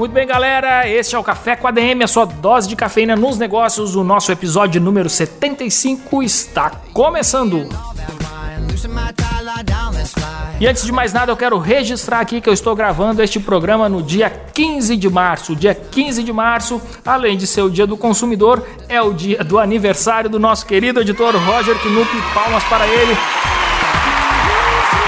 Muito 0.00 0.12
bem, 0.12 0.26
galera. 0.26 0.88
Este 0.88 1.14
é 1.14 1.18
o 1.18 1.22
Café 1.22 1.54
com 1.54 1.68
a 1.68 1.70
DM, 1.70 2.02
a 2.02 2.08
sua 2.08 2.24
dose 2.24 2.66
de 2.66 2.74
cafeína 2.74 3.14
nos 3.14 3.36
negócios. 3.36 3.94
O 3.94 4.02
nosso 4.02 4.32
episódio 4.32 4.80
número 4.80 5.10
75 5.10 6.22
está 6.22 6.70
começando. 6.94 7.68
E 10.58 10.66
antes 10.66 10.84
de 10.86 10.90
mais 10.90 11.12
nada, 11.12 11.30
eu 11.30 11.36
quero 11.36 11.58
registrar 11.58 12.20
aqui 12.20 12.40
que 12.40 12.48
eu 12.48 12.54
estou 12.54 12.74
gravando 12.74 13.22
este 13.22 13.38
programa 13.38 13.90
no 13.90 14.02
dia 14.02 14.30
15 14.30 14.96
de 14.96 15.10
março. 15.10 15.54
Dia 15.54 15.74
15 15.74 16.22
de 16.22 16.32
março, 16.32 16.80
além 17.04 17.36
de 17.36 17.46
ser 17.46 17.60
o 17.60 17.68
dia 17.68 17.86
do 17.86 17.98
consumidor, 17.98 18.66
é 18.88 19.02
o 19.02 19.12
dia 19.12 19.44
do 19.44 19.58
aniversário 19.58 20.30
do 20.30 20.40
nosso 20.40 20.64
querido 20.64 21.02
editor 21.02 21.36
Roger 21.36 21.78
Knupp. 21.78 22.10
Palmas 22.32 22.64
para 22.64 22.86
ele. 22.86 23.14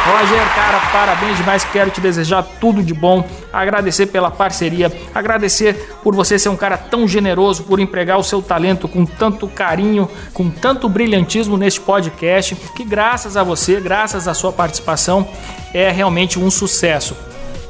Roger, 0.05 0.55
cara, 0.57 0.81
parabéns 0.93 1.37
demais. 1.37 1.65
Quero 1.65 1.91
te 1.91 2.01
desejar 2.01 2.43
tudo 2.61 2.83
de 2.83 2.93
bom, 2.93 3.25
agradecer 3.53 4.07
pela 4.07 4.33
parceria, 4.33 4.91
agradecer 5.15 5.75
por 6.03 6.13
você 6.13 6.41
ser 6.41 6.49
um 6.49 6.57
cara 6.57 6.77
tão 6.77 7.07
generoso, 7.07 7.63
por 7.63 7.79
empregar 7.79 8.19
o 8.19 8.25
seu 8.25 8.43
talento 8.43 8.89
com 8.89 9.07
tanto 9.07 9.47
carinho, 9.47 10.09
com 10.35 10.51
tanto 10.51 10.89
brilhantismo 10.89 11.57
neste 11.57 11.81
podcast, 11.81 12.57
que 12.75 12.85
graças 12.85 13.37
a 13.37 13.45
você, 13.45 13.79
graças 13.81 14.27
à 14.27 14.35
sua 14.35 14.53
participação, 14.53 15.29
é 15.73 15.89
realmente 15.91 16.37
um 16.37 16.51
sucesso. 16.51 17.17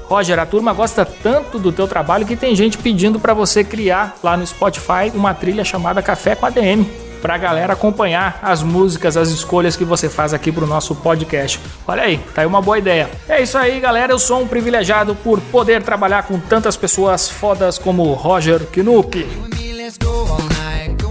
Roger, 0.04 0.38
a 0.38 0.46
turma 0.46 0.72
gosta 0.72 1.04
tanto 1.04 1.58
do 1.58 1.70
teu 1.70 1.86
trabalho 1.86 2.26
que 2.26 2.36
tem 2.36 2.56
gente 2.56 2.78
pedindo 2.78 3.20
para 3.20 3.34
você 3.34 3.62
criar 3.62 4.16
lá 4.22 4.38
no 4.38 4.46
Spotify 4.46 5.12
uma 5.14 5.34
trilha 5.34 5.64
chamada 5.64 6.00
Café 6.00 6.34
com 6.34 6.46
ADM 6.46 7.01
para 7.22 7.36
a 7.36 7.38
galera 7.38 7.72
acompanhar 7.72 8.40
as 8.42 8.64
músicas, 8.64 9.16
as 9.16 9.28
escolhas 9.28 9.76
que 9.76 9.84
você 9.84 10.08
faz 10.08 10.34
aqui 10.34 10.50
para 10.50 10.64
o 10.64 10.66
nosso 10.66 10.96
podcast. 10.96 11.60
Olha 11.86 12.02
aí, 12.02 12.18
tá 12.34 12.42
aí 12.42 12.46
uma 12.46 12.60
boa 12.60 12.76
ideia. 12.76 13.08
É 13.28 13.40
isso 13.40 13.56
aí, 13.56 13.78
galera. 13.78 14.12
Eu 14.12 14.18
sou 14.18 14.42
um 14.42 14.48
privilegiado 14.48 15.14
por 15.14 15.40
poder 15.40 15.82
trabalhar 15.82 16.24
com 16.24 16.38
tantas 16.40 16.76
pessoas 16.76 17.28
fodas 17.28 17.78
como 17.78 18.12
Roger 18.14 18.66
Knupp. 18.66 19.24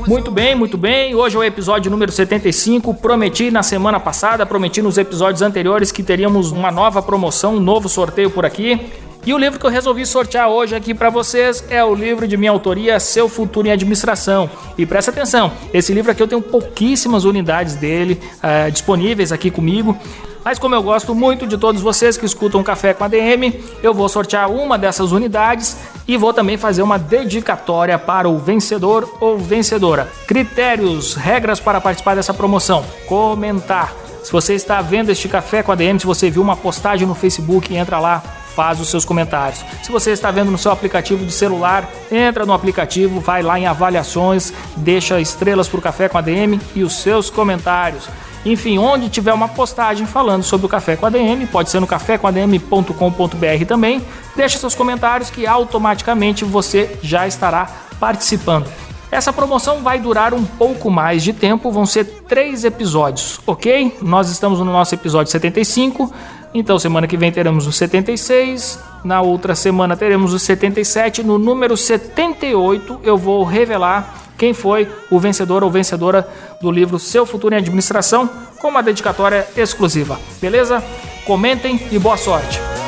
Muito 0.05 0.29
bem, 0.29 0.53
muito 0.53 0.77
bem. 0.77 1.15
Hoje 1.15 1.37
é 1.37 1.39
o 1.39 1.43
episódio 1.43 1.89
número 1.89 2.11
75. 2.11 2.93
Prometi 2.95 3.49
na 3.49 3.63
semana 3.63 3.97
passada, 3.97 4.45
prometi 4.45 4.81
nos 4.81 4.97
episódios 4.97 5.41
anteriores 5.41 5.91
que 5.91 6.03
teríamos 6.03 6.51
uma 6.51 6.69
nova 6.69 7.01
promoção, 7.01 7.55
um 7.55 7.59
novo 7.61 7.87
sorteio 7.87 8.29
por 8.29 8.45
aqui. 8.45 8.91
E 9.23 9.31
o 9.35 9.37
livro 9.37 9.59
que 9.59 9.65
eu 9.65 9.69
resolvi 9.69 10.03
sortear 10.03 10.49
hoje 10.49 10.75
aqui 10.75 10.95
para 10.95 11.11
vocês 11.11 11.63
é 11.69 11.83
o 11.83 11.93
livro 11.93 12.27
de 12.27 12.35
minha 12.35 12.49
autoria, 12.49 12.99
Seu 12.99 13.29
Futuro 13.29 13.67
em 13.67 13.71
Administração. 13.71 14.49
E 14.75 14.83
presta 14.83 15.11
atenção, 15.11 15.51
esse 15.71 15.93
livro 15.93 16.11
aqui 16.11 16.23
eu 16.23 16.27
tenho 16.27 16.41
pouquíssimas 16.41 17.23
unidades 17.23 17.75
dele 17.75 18.19
uh, 18.37 18.71
disponíveis 18.71 19.31
aqui 19.31 19.51
comigo. 19.51 19.95
Mas 20.43 20.57
como 20.57 20.73
eu 20.73 20.81
gosto 20.81 21.13
muito 21.13 21.45
de 21.45 21.55
todos 21.55 21.83
vocês 21.83 22.17
que 22.17 22.25
escutam 22.25 22.63
Café 22.63 22.95
com 22.95 23.03
a 23.03 23.07
DM, 23.07 23.63
eu 23.83 23.93
vou 23.93 24.09
sortear 24.09 24.49
uma 24.49 24.75
dessas 24.75 25.11
unidades 25.11 25.77
e 26.07 26.17
vou 26.17 26.33
também 26.33 26.57
fazer 26.57 26.81
uma 26.81 26.97
dedicatória 26.97 27.99
para 27.99 28.27
o 28.27 28.39
vencedor 28.39 29.17
ou 29.19 29.37
vencedora. 29.37 30.09
Critérios, 30.25 31.13
regras 31.13 31.59
para 31.59 31.79
participar 31.79 32.15
dessa 32.15 32.33
promoção: 32.33 32.83
comentar. 33.05 33.93
Se 34.23 34.31
você 34.31 34.55
está 34.55 34.81
vendo 34.81 35.11
este 35.11 35.29
Café 35.29 35.61
com 35.61 35.71
a 35.71 35.75
DM, 35.75 35.99
se 35.99 36.07
você 36.07 36.27
viu 36.31 36.41
uma 36.41 36.55
postagem 36.55 37.07
no 37.07 37.13
Facebook, 37.13 37.75
entra 37.75 37.99
lá, 37.99 38.40
faz 38.55 38.79
os 38.79 38.89
seus 38.89 39.05
comentários. 39.05 39.63
Se 39.83 39.91
você 39.91 40.11
está 40.11 40.31
vendo 40.31 40.51
no 40.51 40.57
seu 40.57 40.71
aplicativo 40.71 41.25
de 41.25 41.31
celular, 41.31 41.89
entra 42.11 42.45
no 42.45 42.53
aplicativo, 42.53 43.19
vai 43.19 43.41
lá 43.41 43.59
em 43.59 43.67
avaliações, 43.67 44.53
deixa 44.77 45.19
estrelas 45.19 45.67
para 45.67 45.79
o 45.79 45.81
Café 45.81 46.09
com 46.09 46.17
a 46.17 46.21
DM 46.21 46.59
e 46.75 46.83
os 46.83 46.97
seus 46.97 47.29
comentários. 47.29 48.07
Enfim, 48.43 48.77
onde 48.79 49.07
tiver 49.09 49.33
uma 49.33 49.47
postagem 49.47 50.07
falando 50.07 50.43
sobre 50.43 50.65
o 50.65 50.69
Café 50.69 50.95
com 50.95 51.05
a 51.05 51.09
DM, 51.09 51.45
pode 51.47 51.69
ser 51.69 51.79
no 51.79 51.85
cafécomadm.com.br 51.85 53.65
também, 53.67 54.03
deixa 54.35 54.57
seus 54.57 54.73
comentários 54.73 55.29
que 55.29 55.45
automaticamente 55.45 56.43
você 56.43 56.97
já 57.03 57.27
estará 57.27 57.69
participando. 57.99 58.67
Essa 59.11 59.33
promoção 59.33 59.83
vai 59.83 59.99
durar 59.99 60.33
um 60.33 60.45
pouco 60.45 60.89
mais 60.89 61.21
de 61.21 61.33
tempo, 61.33 61.69
vão 61.69 61.85
ser 61.85 62.05
três 62.27 62.63
episódios, 62.63 63.41
ok? 63.45 63.97
Nós 64.01 64.29
estamos 64.29 64.59
no 64.59 64.65
nosso 64.65 64.95
episódio 64.95 65.29
75. 65.29 66.11
Então, 66.53 66.77
semana 66.77 67.07
que 67.07 67.15
vem 67.15 67.31
teremos 67.31 67.65
o 67.65 67.71
76, 67.71 68.77
na 69.05 69.21
outra 69.21 69.55
semana 69.55 69.95
teremos 69.95 70.33
o 70.33 70.39
77, 70.39 71.23
no 71.23 71.37
número 71.37 71.77
78 71.77 72.99
eu 73.03 73.17
vou 73.17 73.43
revelar 73.43 74.15
quem 74.37 74.53
foi 74.53 74.87
o 75.09 75.19
vencedor 75.19 75.63
ou 75.63 75.71
vencedora 75.71 76.27
do 76.61 76.69
livro 76.69 76.99
Seu 76.99 77.25
Futuro 77.25 77.55
em 77.55 77.59
Administração, 77.59 78.29
com 78.59 78.67
uma 78.67 78.83
dedicatória 78.83 79.47
exclusiva. 79.55 80.19
Beleza? 80.41 80.83
Comentem 81.25 81.79
e 81.91 81.97
boa 81.97 82.17
sorte! 82.17 82.80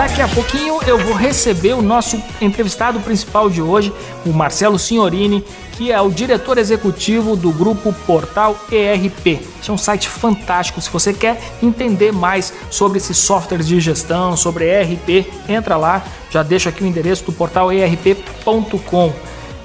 Daqui 0.00 0.22
a 0.22 0.28
pouquinho 0.28 0.80
eu 0.86 0.96
vou 0.96 1.12
receber 1.12 1.74
o 1.74 1.82
nosso 1.82 2.22
entrevistado 2.40 2.98
principal 3.00 3.50
de 3.50 3.60
hoje, 3.60 3.92
o 4.24 4.30
Marcelo 4.30 4.78
Signorini, 4.78 5.44
que 5.72 5.92
é 5.92 6.00
o 6.00 6.10
diretor 6.10 6.56
executivo 6.56 7.36
do 7.36 7.52
grupo 7.52 7.92
Portal 8.06 8.56
ERP. 8.72 9.42
Esse 9.60 9.68
é 9.68 9.72
um 9.74 9.76
site 9.76 10.08
fantástico. 10.08 10.80
Se 10.80 10.88
você 10.88 11.12
quer 11.12 11.38
entender 11.62 12.12
mais 12.12 12.50
sobre 12.70 12.96
esses 12.96 13.18
softwares 13.18 13.68
de 13.68 13.78
gestão, 13.78 14.38
sobre 14.38 14.64
ERP, 14.64 15.30
entra 15.46 15.76
lá. 15.76 16.02
Já 16.30 16.42
deixo 16.42 16.70
aqui 16.70 16.82
o 16.82 16.86
endereço 16.86 17.26
do 17.26 17.32
portal 17.34 17.70
erp.com. 17.70 19.12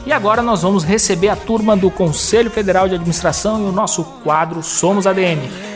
E 0.06 0.12
agora 0.12 0.42
nós 0.42 0.64
vamos 0.64 0.84
receber 0.84 1.30
a 1.30 1.38
turma 1.38 1.78
do 1.78 1.90
Conselho 1.90 2.52
Federal 2.52 2.90
de 2.90 2.96
Administração 2.96 3.66
e 3.66 3.70
o 3.70 3.72
nosso 3.72 4.04
quadro 4.04 4.62
Somos 4.62 5.08
ADM. 5.08 5.75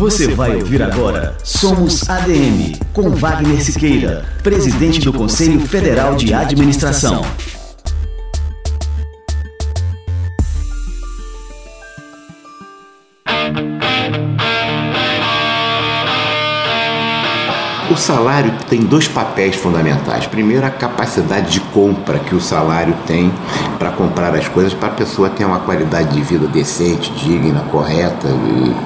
Você 0.00 0.28
vai 0.28 0.56
ouvir 0.56 0.82
agora 0.82 1.36
Somos 1.44 2.08
ADM, 2.08 2.74
com 2.90 3.10
Wagner 3.10 3.62
Siqueira, 3.62 4.24
presidente 4.42 4.98
do 5.00 5.12
Conselho 5.12 5.60
Federal 5.60 6.14
de 6.14 6.32
Administração. 6.32 7.22
Salário 18.00 18.52
tem 18.68 18.80
dois 18.80 19.06
papéis 19.06 19.56
fundamentais. 19.56 20.26
Primeiro, 20.26 20.66
a 20.66 20.70
capacidade 20.70 21.52
de 21.52 21.60
compra 21.60 22.18
que 22.18 22.34
o 22.34 22.40
salário 22.40 22.94
tem 23.06 23.32
para 23.78 23.90
comprar 23.90 24.34
as 24.34 24.48
coisas 24.48 24.74
para 24.74 24.88
a 24.88 24.92
pessoa 24.92 25.30
ter 25.30 25.44
uma 25.44 25.60
qualidade 25.60 26.14
de 26.14 26.22
vida 26.22 26.46
decente, 26.46 27.12
digna, 27.12 27.60
correta 27.70 28.28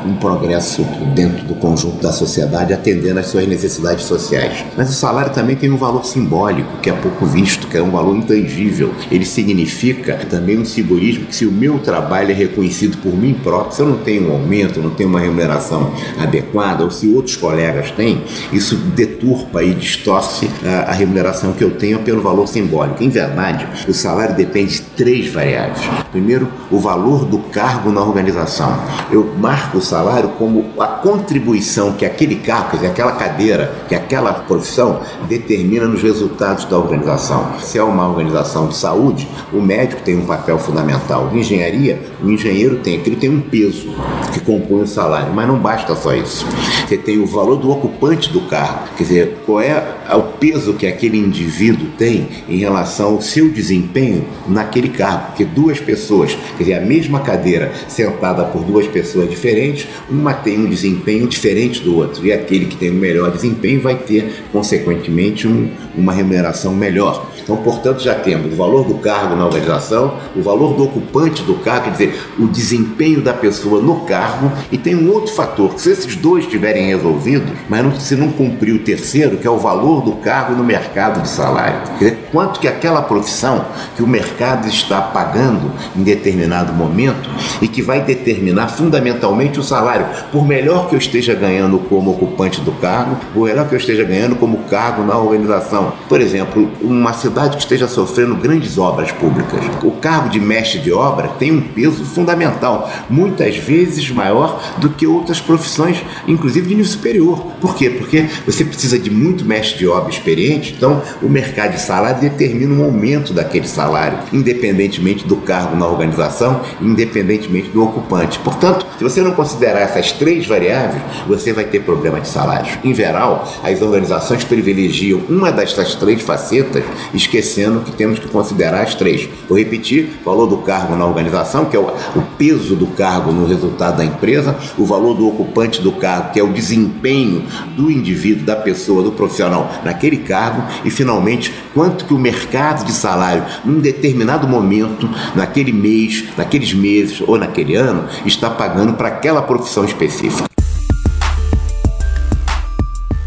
um 0.04 0.14
progresso 0.16 0.82
dentro 1.14 1.44
do 1.44 1.54
conjunto 1.54 2.02
da 2.02 2.12
sociedade, 2.12 2.72
atendendo 2.72 3.20
às 3.20 3.26
suas 3.26 3.46
necessidades 3.46 4.04
sociais. 4.04 4.64
Mas 4.76 4.90
o 4.90 4.92
salário 4.92 5.32
também 5.32 5.56
tem 5.56 5.70
um 5.70 5.76
valor 5.76 6.04
simbólico, 6.04 6.78
que 6.82 6.90
é 6.90 6.92
pouco 6.92 7.24
visto, 7.26 7.66
que 7.66 7.76
é 7.76 7.82
um 7.82 7.90
valor 7.90 8.16
intangível. 8.16 8.92
Ele 9.10 9.24
significa 9.24 10.16
também 10.28 10.58
um 10.58 10.64
simbolismo 10.64 11.26
que 11.26 11.36
se 11.36 11.46
o 11.46 11.52
meu 11.52 11.78
trabalho 11.78 12.30
é 12.30 12.34
reconhecido 12.34 12.98
por 12.98 13.14
mim 13.16 13.34
próprio, 13.34 13.74
se 13.74 13.82
eu 13.82 13.86
não 13.86 13.98
tenho 13.98 14.30
um 14.30 14.32
aumento, 14.32 14.80
não 14.80 14.90
tenho 14.90 15.08
uma 15.08 15.20
remuneração 15.20 15.92
adequada, 16.18 16.84
ou 16.84 16.90
se 16.90 17.08
outros 17.08 17.36
colegas 17.36 17.90
têm, 17.90 18.22
isso 18.52 18.76
deturpa 19.06 19.62
e 19.62 19.74
distorce 19.74 20.48
a, 20.64 20.90
a 20.90 20.92
remuneração 20.92 21.52
que 21.52 21.62
eu 21.62 21.72
tenho 21.72 22.00
pelo 22.00 22.22
valor 22.22 22.46
simbólico. 22.46 23.02
Em 23.02 23.08
verdade, 23.08 23.66
o 23.88 23.92
salário 23.92 24.34
depende 24.34 24.74
de 24.74 24.82
três 24.82 25.32
variáveis. 25.32 26.03
Primeiro, 26.14 26.46
o 26.70 26.78
valor 26.78 27.24
do 27.24 27.38
cargo 27.38 27.90
na 27.90 28.00
organização. 28.00 28.72
Eu 29.10 29.34
marco 29.36 29.78
o 29.78 29.80
salário 29.80 30.28
como 30.38 30.64
a 30.78 30.86
contribuição 30.86 31.94
que 31.94 32.06
aquele 32.06 32.36
cargo, 32.36 32.76
dizer, 32.76 32.86
aquela 32.86 33.10
cadeira, 33.10 33.74
que 33.88 33.96
aquela 33.96 34.32
profissão 34.32 35.00
determina 35.28 35.88
nos 35.88 36.04
resultados 36.04 36.66
da 36.66 36.78
organização. 36.78 37.58
Se 37.58 37.78
é 37.78 37.82
uma 37.82 38.08
organização 38.08 38.68
de 38.68 38.76
saúde, 38.76 39.28
o 39.52 39.60
médico 39.60 40.02
tem 40.02 40.16
um 40.16 40.24
papel 40.24 40.56
fundamental. 40.56 41.26
De 41.30 41.40
engenharia, 41.40 42.00
o 42.22 42.30
engenheiro 42.30 42.76
tem, 42.76 42.96
aquilo 43.00 43.16
tem 43.16 43.30
um 43.30 43.40
peso 43.40 43.88
que 44.32 44.38
compõe 44.38 44.82
o 44.82 44.86
salário, 44.86 45.34
mas 45.34 45.48
não 45.48 45.58
basta 45.58 45.96
só 45.96 46.14
isso. 46.14 46.46
Você 46.86 46.96
tem 46.96 47.18
o 47.18 47.26
valor 47.26 47.56
do 47.56 47.72
ocupante 47.72 48.32
do 48.32 48.42
cargo. 48.42 48.84
Quer 48.96 49.02
dizer, 49.02 49.42
qual 49.44 49.60
é 49.60 49.82
ao 50.08 50.22
peso 50.38 50.74
que 50.74 50.86
aquele 50.86 51.18
indivíduo 51.18 51.88
tem 51.98 52.28
em 52.48 52.58
relação 52.58 53.14
ao 53.14 53.22
seu 53.22 53.48
desempenho 53.48 54.24
naquele 54.48 54.88
cargo. 54.88 55.28
Porque 55.28 55.44
duas 55.44 55.80
pessoas, 55.80 56.36
quer 56.56 56.64
dizer, 56.64 56.74
a 56.74 56.80
mesma 56.80 57.20
cadeira 57.20 57.72
sentada 57.88 58.44
por 58.44 58.62
duas 58.64 58.86
pessoas 58.86 59.28
diferentes, 59.28 59.86
uma 60.10 60.34
tem 60.34 60.58
um 60.58 60.66
desempenho 60.68 61.26
diferente 61.26 61.80
do 61.80 61.96
outro. 61.96 62.24
E 62.26 62.32
aquele 62.32 62.66
que 62.66 62.76
tem 62.76 62.90
o 62.90 62.94
melhor 62.94 63.30
desempenho 63.30 63.80
vai 63.80 63.96
ter, 63.96 64.44
consequentemente, 64.52 65.46
um, 65.46 65.70
uma 65.96 66.12
remuneração 66.12 66.74
melhor. 66.74 67.30
Então, 67.44 67.58
portanto, 67.58 68.02
já 68.02 68.14
temos 68.14 68.54
o 68.54 68.56
valor 68.56 68.84
do 68.84 68.94
cargo 68.94 69.36
na 69.36 69.44
organização, 69.44 70.14
o 70.34 70.40
valor 70.40 70.74
do 70.74 70.84
ocupante 70.84 71.42
do 71.42 71.54
cargo, 71.56 71.84
quer 71.84 71.90
dizer, 71.90 72.22
o 72.38 72.46
desempenho 72.46 73.20
da 73.20 73.34
pessoa 73.34 73.82
no 73.82 74.00
cargo, 74.00 74.50
e 74.72 74.78
tem 74.78 74.96
um 74.96 75.12
outro 75.12 75.32
fator, 75.34 75.74
que 75.74 75.82
se 75.82 75.90
esses 75.90 76.16
dois 76.16 76.44
estiverem 76.44 76.86
resolvidos, 76.86 77.50
mas 77.68 77.84
não, 77.84 78.00
se 78.00 78.16
não 78.16 78.30
cumprir 78.30 78.74
o 78.74 78.78
terceiro, 78.78 79.36
que 79.36 79.46
é 79.46 79.50
o 79.50 79.58
valor 79.58 80.02
do 80.02 80.12
cargo 80.12 80.54
no 80.54 80.64
mercado 80.64 81.20
de 81.20 81.28
salário. 81.28 81.82
Quer 81.98 82.04
dizer, 82.04 82.28
quanto 82.32 82.58
que 82.58 82.66
aquela 82.66 83.02
profissão 83.02 83.66
que 83.94 84.02
o 84.02 84.06
mercado 84.06 84.66
está 84.66 85.02
pagando 85.02 85.70
em 85.94 86.02
determinado 86.02 86.72
momento 86.72 87.28
e 87.60 87.68
que 87.68 87.82
vai 87.82 88.00
determinar 88.00 88.68
fundamentalmente 88.68 89.60
o 89.60 89.62
salário, 89.62 90.06
por 90.32 90.46
melhor 90.46 90.88
que 90.88 90.94
eu 90.94 90.98
esteja 90.98 91.34
ganhando 91.34 91.78
como 91.78 92.12
ocupante 92.12 92.62
do 92.62 92.72
cargo, 92.72 93.16
por 93.34 93.44
melhor 93.46 93.68
que 93.68 93.74
eu 93.74 93.78
esteja 93.78 94.02
ganhando 94.02 94.36
como 94.36 94.64
cargo 94.64 95.02
na 95.04 95.18
organização. 95.18 95.92
Por 96.08 96.22
exemplo, 96.22 96.70
uma 96.80 97.12
cidade 97.12 97.33
que 97.34 97.58
esteja 97.58 97.88
sofrendo 97.88 98.36
grandes 98.36 98.78
obras 98.78 99.10
públicas. 99.10 99.60
O 99.82 99.90
cargo 99.92 100.28
de 100.28 100.40
mestre 100.40 100.78
de 100.78 100.92
obra 100.92 101.28
tem 101.38 101.50
um 101.52 101.60
peso 101.60 102.04
fundamental, 102.04 102.90
muitas 103.10 103.56
vezes 103.56 104.08
maior 104.10 104.60
do 104.78 104.88
que 104.88 105.06
outras 105.06 105.40
profissões, 105.40 106.02
inclusive 106.28 106.68
de 106.68 106.74
nível 106.74 106.90
superior. 106.90 107.38
Por 107.60 107.74
quê? 107.74 107.90
Porque 107.90 108.26
você 108.46 108.64
precisa 108.64 108.98
de 108.98 109.10
muito 109.10 109.44
mestre 109.44 109.78
de 109.78 109.88
obra 109.88 110.10
experiente, 110.10 110.74
então 110.76 111.02
o 111.20 111.28
mercado 111.28 111.72
de 111.72 111.80
salário 111.80 112.20
determina 112.20 112.72
um 112.74 112.84
aumento 112.84 113.32
daquele 113.32 113.66
salário, 113.66 114.18
independentemente 114.32 115.26
do 115.26 115.36
cargo 115.36 115.76
na 115.76 115.86
organização, 115.86 116.60
independentemente 116.80 117.68
do 117.70 117.82
ocupante. 117.82 118.38
Portanto, 118.38 118.86
se 118.96 119.02
você 119.02 119.20
não 119.22 119.32
considerar 119.32 119.80
essas 119.80 120.12
três 120.12 120.46
variáveis, 120.46 121.02
você 121.26 121.52
vai 121.52 121.64
ter 121.64 121.80
problema 121.80 122.20
de 122.20 122.28
salários. 122.28 122.78
Em 122.84 122.94
geral, 122.94 123.52
as 123.62 123.82
organizações 123.82 124.44
privilegiam 124.44 125.20
uma 125.28 125.50
dessas 125.50 125.94
três 125.94 126.22
facetas, 126.22 126.84
esquecendo 127.24 127.80
que 127.80 127.92
temos 127.92 128.18
que 128.18 128.28
considerar 128.28 128.82
as 128.82 128.94
três. 128.94 129.28
Vou 129.48 129.58
repetir: 129.58 130.10
valor 130.24 130.46
do 130.46 130.58
cargo 130.58 130.94
na 130.96 131.04
organização, 131.04 131.64
que 131.64 131.76
é 131.76 131.80
o, 131.80 131.86
o 131.86 132.22
peso 132.38 132.76
do 132.76 132.86
cargo 132.88 133.32
no 133.32 133.46
resultado 133.46 133.98
da 133.98 134.04
empresa, 134.04 134.56
o 134.78 134.84
valor 134.84 135.14
do 135.14 135.28
ocupante 135.28 135.80
do 135.80 135.92
cargo, 135.92 136.32
que 136.32 136.40
é 136.40 136.42
o 136.42 136.52
desempenho 136.52 137.44
do 137.76 137.90
indivíduo, 137.90 138.44
da 138.44 138.56
pessoa, 138.56 139.02
do 139.02 139.12
profissional 139.12 139.70
naquele 139.84 140.18
cargo, 140.18 140.62
e 140.84 140.90
finalmente 140.90 141.52
quanto 141.72 142.04
que 142.04 142.14
o 142.14 142.18
mercado 142.18 142.84
de 142.84 142.92
salário, 142.92 143.44
num 143.64 143.80
determinado 143.80 144.46
momento, 144.46 145.08
naquele 145.34 145.72
mês, 145.72 146.24
naqueles 146.36 146.72
meses 146.72 147.22
ou 147.26 147.38
naquele 147.38 147.74
ano, 147.74 148.08
está 148.24 148.50
pagando 148.50 148.94
para 148.94 149.08
aquela 149.08 149.42
profissão 149.42 149.84
específica. 149.84 150.53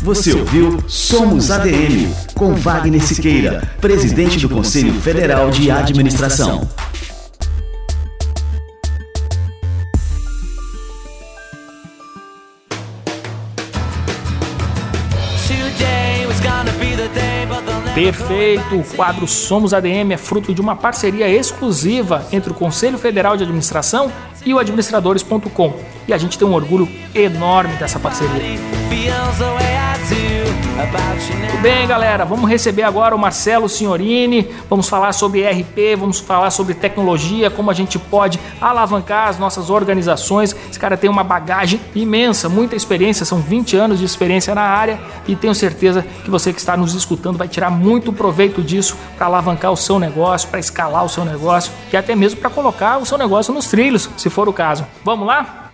Você 0.08 0.34
ouviu 0.34 0.82
Somos 0.88 1.52
ADM, 1.52 2.10
com 2.34 2.56
Wagner 2.56 3.04
Siqueira, 3.04 3.70
presidente 3.82 4.40
do 4.40 4.48
Conselho 4.48 4.94
Federal 5.02 5.52
de 5.52 5.70
Administração. 5.70 6.66
Perfeito! 17.94 18.76
O 18.76 18.84
quadro 18.96 19.28
Somos 19.28 19.74
ADM 19.74 20.14
é 20.14 20.18
fruto 20.18 20.56
de 20.56 20.62
uma 20.62 20.78
parceria 20.78 21.28
exclusiva 21.28 22.26
entre 22.32 22.54
o 22.54 22.56
Conselho 22.56 22.98
Federal 22.98 23.36
de 23.36 23.44
Administração 23.44 24.10
e 24.46 24.54
o 24.54 24.60
administradores.com. 24.60 25.74
E 26.08 26.14
a 26.14 26.18
gente 26.18 26.38
tem 26.38 26.48
um 26.48 26.54
orgulho 26.54 26.88
enorme 27.14 27.76
dessa 27.76 28.00
parceria. 28.00 28.58
Tudo 31.50 31.62
bem, 31.62 31.88
galera? 31.88 32.24
Vamos 32.24 32.50
receber 32.50 32.84
agora 32.84 33.16
o 33.16 33.20
Marcelo 33.20 33.68
Signorini. 33.68 34.48
Vamos 34.70 34.88
falar 34.88 35.12
sobre 35.12 35.42
ERP, 35.42 35.98
vamos 35.98 36.20
falar 36.20 36.52
sobre 36.52 36.74
tecnologia, 36.74 37.50
como 37.50 37.72
a 37.72 37.74
gente 37.74 37.98
pode 37.98 38.40
alavancar 38.62 39.28
as 39.28 39.40
nossas 39.40 39.70
organizações. 39.70 40.56
Esse 40.70 40.80
cara 40.80 40.96
tem 40.96 41.10
uma 41.10 41.24
bagagem 41.24 41.82
imensa, 41.96 42.48
muita 42.48 42.76
experiência, 42.76 43.26
são 43.26 43.40
20 43.40 43.76
anos 43.76 44.00
de 44.00 44.06
experiência 44.06 44.54
na 44.54 44.62
área 44.62 45.00
e 45.28 45.36
tenho 45.36 45.56
certeza 45.56 46.06
que 46.24 46.30
você 46.30 46.54
que 46.54 46.60
está 46.60 46.78
nos 46.78 46.94
escutando 46.94 47.38
vai 47.38 47.48
tirar 47.48 47.72
muito 47.72 48.14
proveito 48.14 48.62
disso 48.62 48.96
para 49.18 49.26
alavancar 49.26 49.72
o 49.72 49.78
seu 49.78 50.00
negócio, 50.00 50.48
para 50.48 50.60
escalar 50.60 51.04
o 51.04 51.10
seu 51.10 51.26
negócio 51.26 51.72
e 51.92 51.98
até 51.98 52.16
mesmo 52.16 52.40
para 52.40 52.50
colocar 52.50 52.98
o 52.98 53.06
seu 53.06 53.18
negócio 53.18 53.54
nos 53.54 53.68
trilhos, 53.68 54.10
se 54.16 54.30
for 54.30 54.48
o 54.48 54.54
caso. 54.54 54.86
Vamos 55.04 55.28
lá? 55.28 55.67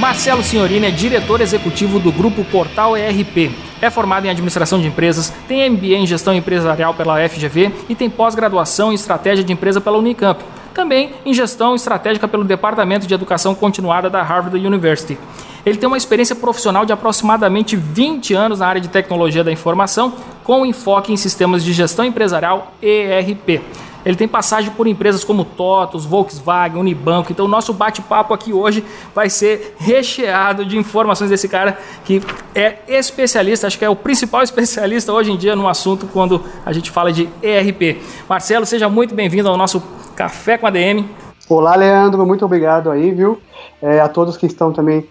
Marcelo 0.00 0.42
Signorini 0.42 0.86
é 0.86 0.90
diretor 0.90 1.42
executivo 1.42 1.98
do 1.98 2.10
grupo 2.10 2.42
Portal 2.42 2.96
ERP. 2.96 3.54
É 3.82 3.90
formado 3.90 4.24
em 4.24 4.30
administração 4.30 4.80
de 4.80 4.86
empresas, 4.86 5.30
tem 5.46 5.68
MBA 5.68 5.88
em 5.88 6.06
gestão 6.06 6.32
empresarial 6.32 6.94
pela 6.94 7.28
FGV 7.28 7.70
e 7.86 7.94
tem 7.94 8.08
pós-graduação 8.08 8.90
em 8.90 8.94
estratégia 8.94 9.44
de 9.44 9.52
empresa 9.52 9.78
pela 9.78 9.98
Unicamp. 9.98 10.42
Também 10.72 11.10
em 11.26 11.34
gestão 11.34 11.74
estratégica 11.74 12.26
pelo 12.26 12.44
Departamento 12.44 13.06
de 13.06 13.12
Educação 13.12 13.54
Continuada 13.54 14.08
da 14.08 14.22
Harvard 14.22 14.56
University. 14.66 15.18
Ele 15.66 15.76
tem 15.76 15.86
uma 15.86 15.98
experiência 15.98 16.34
profissional 16.34 16.86
de 16.86 16.94
aproximadamente 16.94 17.76
20 17.76 18.32
anos 18.32 18.60
na 18.60 18.68
área 18.68 18.80
de 18.80 18.88
tecnologia 18.88 19.44
da 19.44 19.52
informação, 19.52 20.14
com 20.42 20.64
enfoque 20.64 21.12
em 21.12 21.16
sistemas 21.18 21.62
de 21.62 21.74
gestão 21.74 22.06
empresarial 22.06 22.72
ERP. 22.80 23.60
Ele 24.04 24.16
tem 24.16 24.26
passagem 24.26 24.70
por 24.70 24.86
empresas 24.86 25.22
como 25.24 25.44
TOTOS, 25.44 26.04
Volkswagen, 26.04 26.78
Unibanco. 26.80 27.32
Então, 27.32 27.44
o 27.44 27.48
nosso 27.48 27.72
bate-papo 27.72 28.32
aqui 28.32 28.52
hoje 28.52 28.84
vai 29.14 29.28
ser 29.28 29.74
recheado 29.78 30.64
de 30.64 30.78
informações 30.78 31.30
desse 31.30 31.48
cara 31.48 31.78
que 32.04 32.22
é 32.54 32.78
especialista, 32.88 33.66
acho 33.66 33.78
que 33.78 33.84
é 33.84 33.90
o 33.90 33.96
principal 33.96 34.42
especialista 34.44 35.12
hoje 35.12 35.32
em 35.32 35.36
dia 35.36 35.54
no 35.54 35.68
assunto 35.68 36.06
quando 36.06 36.42
a 36.64 36.72
gente 36.72 36.90
fala 36.90 37.12
de 37.12 37.28
ERP. 37.42 38.00
Marcelo, 38.28 38.64
seja 38.64 38.88
muito 38.88 39.14
bem-vindo 39.14 39.48
ao 39.48 39.56
nosso 39.56 39.82
Café 40.16 40.58
com 40.58 40.66
a 40.66 40.70
DM. 40.70 41.08
Olá, 41.48 41.74
Leandro, 41.74 42.26
muito 42.26 42.44
obrigado 42.44 42.90
aí, 42.90 43.10
viu? 43.10 43.40
É, 43.82 44.00
a 44.00 44.08
todos 44.08 44.36
que 44.36 44.46
estão 44.46 44.72
também 44.72 45.08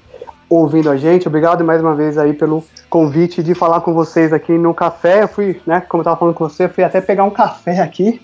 ouvindo 0.50 0.90
a 0.90 0.98
gente. 0.98 1.28
Obrigado 1.28 1.64
mais 1.64 1.82
uma 1.82 1.96
vez 1.96 2.18
aí 2.18 2.34
pelo 2.34 2.64
convite 2.90 3.44
de 3.44 3.54
falar 3.54 3.82
com 3.82 3.94
vocês 3.94 4.34
aqui 4.34 4.52
no 4.54 4.74
café. 4.74 5.24
Eu 5.24 5.28
fui, 5.28 5.62
né, 5.66 5.82
como 5.82 6.02
eu 6.02 6.04
estava 6.04 6.18
falando 6.18 6.34
com 6.34 6.48
você, 6.48 6.68
fui 6.68 6.84
até 6.84 7.02
pegar 7.02 7.24
um 7.24 7.30
café 7.30 7.80
aqui 7.82 8.22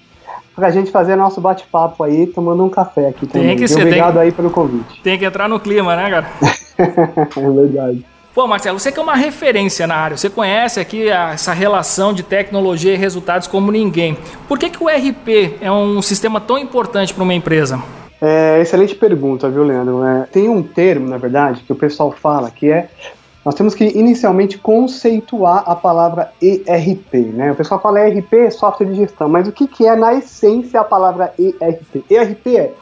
pra 0.55 0.71
gente 0.71 0.91
fazer 0.91 1.15
nosso 1.15 1.41
bate-papo 1.41 2.03
aí, 2.03 2.27
tomando 2.27 2.63
um 2.63 2.69
café 2.69 3.09
aqui 3.09 3.27
também. 3.27 3.49
Tem 3.49 3.57
que 3.57 3.67
ser, 3.67 3.81
Obrigado 3.81 4.13
tem, 4.13 4.21
aí 4.23 4.31
pelo 4.31 4.49
convite. 4.49 5.01
Tem 5.03 5.19
que 5.19 5.25
entrar 5.25 5.49
no 5.49 5.59
clima, 5.59 5.95
né, 5.95 6.09
cara? 6.09 6.27
é 7.37 7.51
verdade. 7.51 8.05
Pô, 8.33 8.47
Marcelo, 8.47 8.77
você 8.77 8.91
que 8.91 8.99
é 8.99 9.03
uma 9.03 9.15
referência 9.15 9.87
na 9.87 9.95
área, 9.95 10.17
você 10.17 10.29
conhece 10.29 10.79
aqui 10.79 11.09
a, 11.09 11.31
essa 11.31 11.53
relação 11.53 12.13
de 12.13 12.21
tecnologia 12.21 12.93
e 12.93 12.97
resultados 12.97 13.47
como 13.47 13.71
ninguém. 13.71 14.17
Por 14.47 14.59
que, 14.59 14.69
que 14.69 14.83
o 14.83 14.87
RP 14.87 15.57
é 15.61 15.71
um 15.71 16.01
sistema 16.01 16.41
tão 16.41 16.57
importante 16.57 17.13
para 17.13 17.23
uma 17.23 17.33
empresa? 17.33 17.81
É, 18.21 18.59
excelente 18.59 18.95
pergunta, 18.95 19.49
viu, 19.49 19.63
Leandro? 19.63 20.03
É, 20.03 20.25
tem 20.31 20.49
um 20.49 20.61
termo, 20.63 21.07
na 21.07 21.17
verdade, 21.17 21.63
que 21.63 21.71
o 21.71 21.75
pessoal 21.75 22.11
fala 22.11 22.51
que 22.51 22.69
é 22.69 22.89
nós 23.45 23.53
temos 23.53 23.75
que 23.75 23.85
inicialmente 23.85 24.57
conceituar 24.57 25.63
a 25.67 25.75
palavra 25.75 26.31
ERP. 26.41 27.13
Né? 27.31 27.51
O 27.51 27.55
pessoal 27.55 27.79
fala 27.79 27.99
ERP, 27.99 28.49
software 28.51 28.87
de 28.87 28.95
gestão, 28.95 29.29
mas 29.29 29.47
o 29.47 29.51
que, 29.51 29.67
que 29.67 29.85
é 29.85 29.95
na 29.95 30.15
essência 30.15 30.79
a 30.81 30.83
palavra 30.83 31.31
ERP? 31.37 32.03
ERP 32.09 32.47
é 32.57 32.73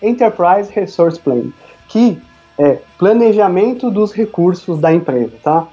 Enterprise 0.00 0.70
Resource 0.72 1.18
Plan, 1.18 1.46
que 1.88 2.16
é 2.56 2.78
planejamento 2.96 3.90
dos 3.90 4.12
recursos 4.12 4.78
da 4.78 4.94
empresa. 4.94 5.32
Tá? 5.42 5.66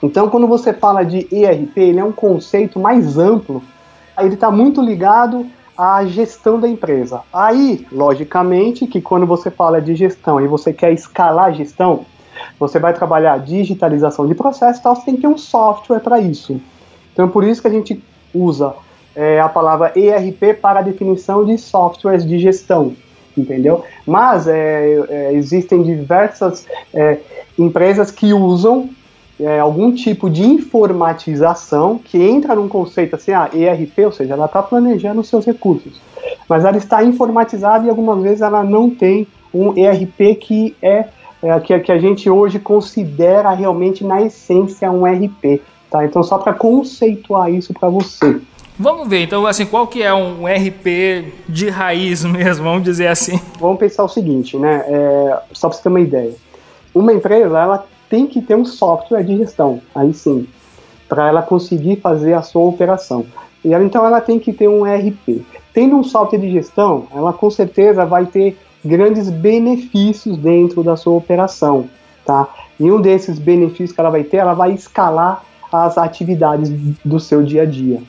Então, 0.00 0.28
quando 0.28 0.46
você 0.46 0.72
fala 0.72 1.02
de 1.02 1.26
ERP, 1.32 1.76
ele 1.78 1.98
é 1.98 2.04
um 2.04 2.12
conceito 2.12 2.78
mais 2.78 3.18
amplo, 3.18 3.60
ele 4.16 4.34
está 4.34 4.48
muito 4.48 4.80
ligado 4.80 5.44
à 5.76 6.04
gestão 6.04 6.60
da 6.60 6.68
empresa. 6.68 7.22
Aí, 7.32 7.84
logicamente, 7.90 8.86
que 8.86 9.00
quando 9.00 9.26
você 9.26 9.50
fala 9.50 9.82
de 9.82 9.96
gestão 9.96 10.40
e 10.40 10.46
você 10.46 10.72
quer 10.72 10.92
escalar 10.92 11.46
a 11.46 11.52
gestão, 11.52 12.06
você 12.58 12.78
vai 12.78 12.92
trabalhar 12.92 13.38
digitalização 13.38 14.26
de 14.26 14.34
processos 14.34 14.80
e 14.80 14.82
tal, 14.82 14.96
você 14.96 15.04
tem 15.04 15.16
que 15.16 15.22
ter 15.22 15.28
um 15.28 15.38
software 15.38 16.00
para 16.00 16.20
isso. 16.20 16.60
Então, 17.12 17.28
por 17.28 17.44
isso 17.44 17.60
que 17.60 17.68
a 17.68 17.70
gente 17.70 18.02
usa 18.34 18.74
é, 19.14 19.40
a 19.40 19.48
palavra 19.48 19.92
ERP 19.94 20.58
para 20.60 20.80
a 20.80 20.82
definição 20.82 21.44
de 21.44 21.58
softwares 21.58 22.26
de 22.26 22.38
gestão, 22.38 22.94
entendeu? 23.36 23.84
Mas 24.06 24.48
é, 24.48 25.04
é, 25.08 25.32
existem 25.34 25.82
diversas 25.82 26.66
é, 26.94 27.18
empresas 27.58 28.10
que 28.10 28.32
usam 28.32 28.88
é, 29.38 29.58
algum 29.58 29.92
tipo 29.92 30.30
de 30.30 30.44
informatização 30.44 31.98
que 31.98 32.22
entra 32.22 32.54
num 32.54 32.68
conceito 32.68 33.16
assim, 33.16 33.32
ah, 33.32 33.50
ERP, 33.52 33.98
ou 34.04 34.12
seja, 34.12 34.34
ela 34.34 34.46
está 34.46 34.62
planejando 34.62 35.20
os 35.20 35.28
seus 35.28 35.44
recursos, 35.44 36.00
mas 36.48 36.64
ela 36.64 36.76
está 36.76 37.02
informatizada 37.02 37.86
e 37.86 37.90
algumas 37.90 38.22
vezes 38.22 38.40
ela 38.40 38.62
não 38.62 38.88
tem 38.88 39.26
um 39.52 39.76
ERP 39.76 40.38
que 40.40 40.76
é, 40.80 41.06
é 41.42 41.58
que, 41.60 41.78
que 41.80 41.92
a 41.92 41.98
gente 41.98 42.30
hoje 42.30 42.58
considera 42.58 43.50
realmente 43.50 44.04
na 44.04 44.22
essência 44.22 44.90
um 44.90 45.06
ERP. 45.06 45.60
Tá? 45.90 46.04
Então, 46.04 46.22
só 46.22 46.38
para 46.38 46.54
conceituar 46.54 47.52
isso 47.52 47.74
para 47.74 47.88
você. 47.88 48.40
Vamos 48.78 49.06
ver, 49.06 49.22
então, 49.22 49.46
assim, 49.46 49.66
qual 49.66 49.86
que 49.86 50.02
é 50.02 50.14
um 50.14 50.46
RP 50.46 51.32
de 51.48 51.68
raiz 51.68 52.24
mesmo, 52.26 52.64
vamos 52.64 52.82
dizer 52.82 53.08
assim? 53.08 53.38
Vamos 53.60 53.78
pensar 53.78 54.04
o 54.04 54.08
seguinte, 54.08 54.56
né? 54.56 54.84
É, 54.86 55.38
só 55.52 55.68
para 55.68 55.76
você 55.76 55.82
ter 55.82 55.88
uma 55.88 56.00
ideia. 56.00 56.32
Uma 56.94 57.12
empresa, 57.12 57.58
ela 57.58 57.86
tem 58.08 58.26
que 58.26 58.40
ter 58.40 58.54
um 58.54 58.64
software 58.64 59.22
de 59.22 59.36
gestão, 59.36 59.80
aí 59.94 60.12
sim, 60.14 60.46
para 61.08 61.28
ela 61.28 61.42
conseguir 61.42 61.96
fazer 61.96 62.34
a 62.34 62.42
sua 62.42 62.62
operação. 62.62 63.26
E 63.64 63.72
ela, 63.72 63.84
então 63.84 64.04
ela 64.04 64.20
tem 64.20 64.38
que 64.38 64.52
ter 64.52 64.68
um 64.68 64.84
RP. 64.84 65.44
Tendo 65.72 65.96
um 65.96 66.02
software 66.02 66.38
de 66.38 66.50
gestão, 66.50 67.06
ela 67.14 67.32
com 67.32 67.50
certeza 67.50 68.04
vai 68.04 68.26
ter 68.26 68.58
grandes 68.84 69.30
benefícios 69.30 70.36
dentro 70.36 70.82
da 70.82 70.96
sua 70.96 71.14
operação, 71.14 71.88
tá? 72.24 72.48
E 72.78 72.90
um 72.90 73.00
desses 73.00 73.38
benefícios 73.38 73.92
que 73.92 74.00
ela 74.00 74.10
vai 74.10 74.24
ter, 74.24 74.38
ela 74.38 74.54
vai 74.54 74.72
escalar 74.72 75.44
as 75.72 75.96
atividades 75.96 76.70
do 77.04 77.18
seu 77.18 77.42
dia 77.42 77.62
a 77.62 77.66
dia. 77.66 78.00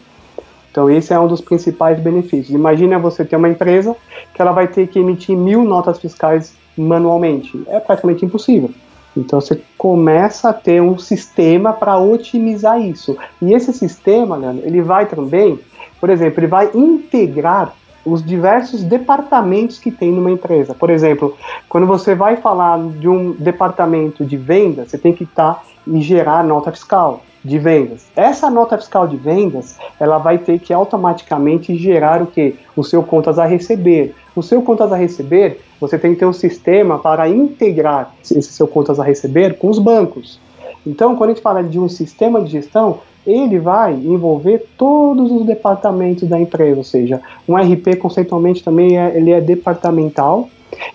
Então 0.71 0.89
esse 0.89 1.13
é 1.13 1.19
um 1.19 1.27
dos 1.27 1.39
principais 1.39 1.99
benefícios. 1.99 2.49
Imagina 2.49 2.97
você 2.97 3.23
ter 3.23 3.35
uma 3.35 3.49
empresa 3.49 3.95
que 4.33 4.41
ela 4.41 4.51
vai 4.51 4.67
ter 4.67 4.87
que 4.87 4.99
emitir 4.99 5.37
mil 5.37 5.63
notas 5.63 5.99
fiscais 5.99 6.55
manualmente. 6.75 7.63
É 7.67 7.79
praticamente 7.79 8.25
impossível. 8.25 8.71
Então 9.15 9.39
você 9.39 9.61
começa 9.77 10.49
a 10.49 10.53
ter 10.53 10.81
um 10.81 10.97
sistema 10.97 11.71
para 11.71 11.99
otimizar 11.99 12.81
isso. 12.81 13.15
E 13.39 13.53
esse 13.53 13.71
sistema, 13.71 14.35
Leandro, 14.35 14.65
ele 14.65 14.81
vai 14.81 15.05
também, 15.05 15.59
por 16.01 16.09
exemplo, 16.09 16.39
ele 16.39 16.47
vai 16.47 16.71
integrar 16.73 17.75
os 18.05 18.23
diversos 18.23 18.83
departamentos 18.83 19.79
que 19.79 19.91
tem 19.91 20.11
numa 20.11 20.31
empresa. 20.31 20.73
Por 20.73 20.89
exemplo, 20.89 21.35
quando 21.69 21.87
você 21.87 22.13
vai 22.13 22.37
falar 22.37 22.79
de 22.99 23.07
um 23.07 23.31
departamento 23.31 24.25
de 24.25 24.37
venda, 24.37 24.85
você 24.85 24.97
tem 24.97 25.13
que 25.13 25.23
estar 25.23 25.55
tá 25.55 25.63
e 25.87 26.01
gerar 26.01 26.43
nota 26.43 26.71
fiscal 26.71 27.21
de 27.43 27.59
vendas. 27.59 28.07
Essa 28.15 28.49
nota 28.49 28.77
fiscal 28.77 29.07
de 29.07 29.17
vendas, 29.17 29.77
ela 29.99 30.17
vai 30.17 30.37
ter 30.37 30.59
que 30.59 30.73
automaticamente 30.73 31.75
gerar 31.75 32.21
o 32.21 32.27
que? 32.27 32.55
O 32.75 32.83
seu 32.83 33.03
contas 33.03 33.37
a 33.37 33.45
receber. 33.45 34.15
O 34.35 34.41
seu 34.41 34.61
contas 34.61 34.91
a 34.91 34.95
receber, 34.95 35.59
você 35.79 35.99
tem 35.99 36.13
que 36.13 36.19
ter 36.19 36.25
um 36.25 36.33
sistema 36.33 36.97
para 36.99 37.27
integrar 37.27 38.13
esse 38.23 38.41
seu 38.41 38.67
contas 38.67 38.99
a 38.99 39.03
receber 39.03 39.57
com 39.57 39.69
os 39.69 39.77
bancos. 39.77 40.39
Então, 40.85 41.15
quando 41.15 41.31
a 41.31 41.33
gente 41.33 41.43
fala 41.43 41.63
de 41.63 41.79
um 41.79 41.89
sistema 41.89 42.41
de 42.41 42.51
gestão, 42.51 42.99
ele 43.25 43.59
vai 43.59 43.93
envolver 43.93 44.65
todos 44.77 45.31
os 45.31 45.45
departamentos 45.45 46.27
da 46.27 46.39
empresa, 46.39 46.77
ou 46.77 46.83
seja, 46.83 47.21
um 47.47 47.55
RP 47.55 47.97
conceitualmente 47.99 48.63
também 48.63 48.97
é, 48.97 49.15
ele 49.15 49.31
é 49.31 49.39
departamental, 49.39 50.49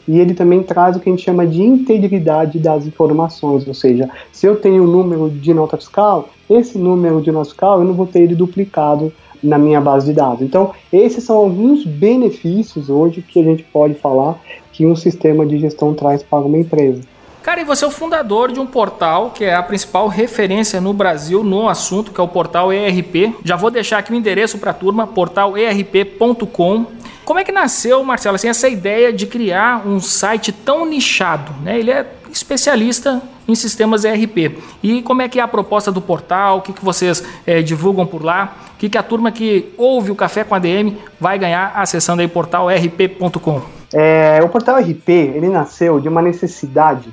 e 0.06 0.18
ele 0.18 0.35
também 0.35 0.62
traz 0.62 0.97
o 0.97 1.00
que 1.00 1.08
a 1.08 1.12
gente 1.12 1.25
chama 1.25 1.47
de 1.47 1.62
integridade 1.62 2.58
das 2.58 2.87
informações, 2.87 3.66
ou 3.66 3.75
seja, 3.75 4.08
se 4.32 4.47
eu 4.47 4.56
tenho 4.56 4.85
um 4.85 4.87
número 4.87 5.30
de 5.30 5.54
nota 5.54 5.76
fiscal, 5.76 6.28
esse 6.49 6.78
número 6.78 7.20
de 7.20 7.30
nota 7.30 7.50
fiscal 7.50 7.78
eu 7.78 7.85
não 7.85 7.94
vou 7.94 8.06
ter 8.06 8.23
ele 8.23 8.35
duplicado 8.35 9.12
na 9.42 9.58
minha 9.58 9.80
base 9.80 10.06
de 10.06 10.12
dados. 10.14 10.42
Então, 10.42 10.73
esses 10.92 11.23
são 11.23 11.37
alguns 11.37 11.85
benefícios 11.85 12.90
hoje 12.90 13.23
que 13.23 13.38
a 13.38 13.44
gente 13.44 13.62
pode 13.62 13.94
falar 13.94 14.37
que 14.73 14.85
um 14.85 14.97
sistema 14.97 15.47
de 15.47 15.58
gestão 15.58 15.94
traz 15.94 16.23
para 16.23 16.44
uma 16.44 16.58
empresa. 16.58 17.00
Cara, 17.49 17.62
e 17.62 17.64
você 17.64 17.83
é 17.83 17.88
o 17.88 17.90
fundador 17.90 18.52
de 18.52 18.61
um 18.61 18.67
portal 18.67 19.31
que 19.31 19.43
é 19.43 19.55
a 19.55 19.62
principal 19.62 20.07
referência 20.07 20.83
no 20.83 20.93
Brasil 20.93 21.43
no 21.43 21.67
assunto, 21.67 22.12
que 22.12 22.21
é 22.21 22.23
o 22.23 22.28
portal 22.28 22.71
ERP. 22.71 23.35
Já 23.43 23.57
vou 23.57 23.71
deixar 23.71 23.97
aqui 23.97 24.12
o 24.12 24.14
endereço 24.14 24.59
para 24.59 24.73
a 24.73 24.75
turma, 24.75 25.07
portalerp.com. 25.07 26.85
Como 27.25 27.40
é 27.40 27.45
que 27.45 27.50
nasceu, 27.50 28.05
Marcelo, 28.05 28.35
assim, 28.35 28.49
essa 28.49 28.69
ideia 28.69 29.11
de 29.14 29.26
criar 29.26 29.88
um 29.88 29.99
site 29.99 30.52
tão 30.52 30.85
nichado? 30.85 31.55
Né? 31.62 31.78
Ele 31.78 31.90
é 31.90 32.07
especialista 32.31 33.23
em 33.49 33.55
sistemas 33.55 34.05
ERP. 34.05 34.59
E 34.83 35.00
como 35.00 35.23
é 35.23 35.28
que 35.31 35.40
é 35.40 35.43
a 35.43 35.49
proposta 35.49 35.90
do 35.90 36.02
portal? 36.02 36.59
O 36.59 36.61
que, 36.61 36.75
que 36.75 36.85
vocês 36.85 37.25
é, 37.47 37.62
divulgam 37.62 38.07
por 38.07 38.23
lá? 38.23 38.59
O 38.75 38.76
que, 38.76 38.90
que 38.90 38.99
a 38.99 39.02
turma 39.02 39.33
que 39.33 39.73
ouve 39.78 40.11
o 40.11 40.14
Café 40.14 40.45
com 40.45 40.55
a 40.55 40.59
DM 40.59 40.99
vai 41.19 41.38
ganhar 41.38 41.73
acessando 41.75 42.21
aí 42.21 42.28
portalerp.com? 42.28 43.62
É, 43.95 44.38
o 44.45 44.50
portal 44.50 44.78
RP 44.78 45.09
ele 45.09 45.49
nasceu 45.49 45.99
de 45.99 46.11
uma 46.11 46.21
necessidade 46.21 47.09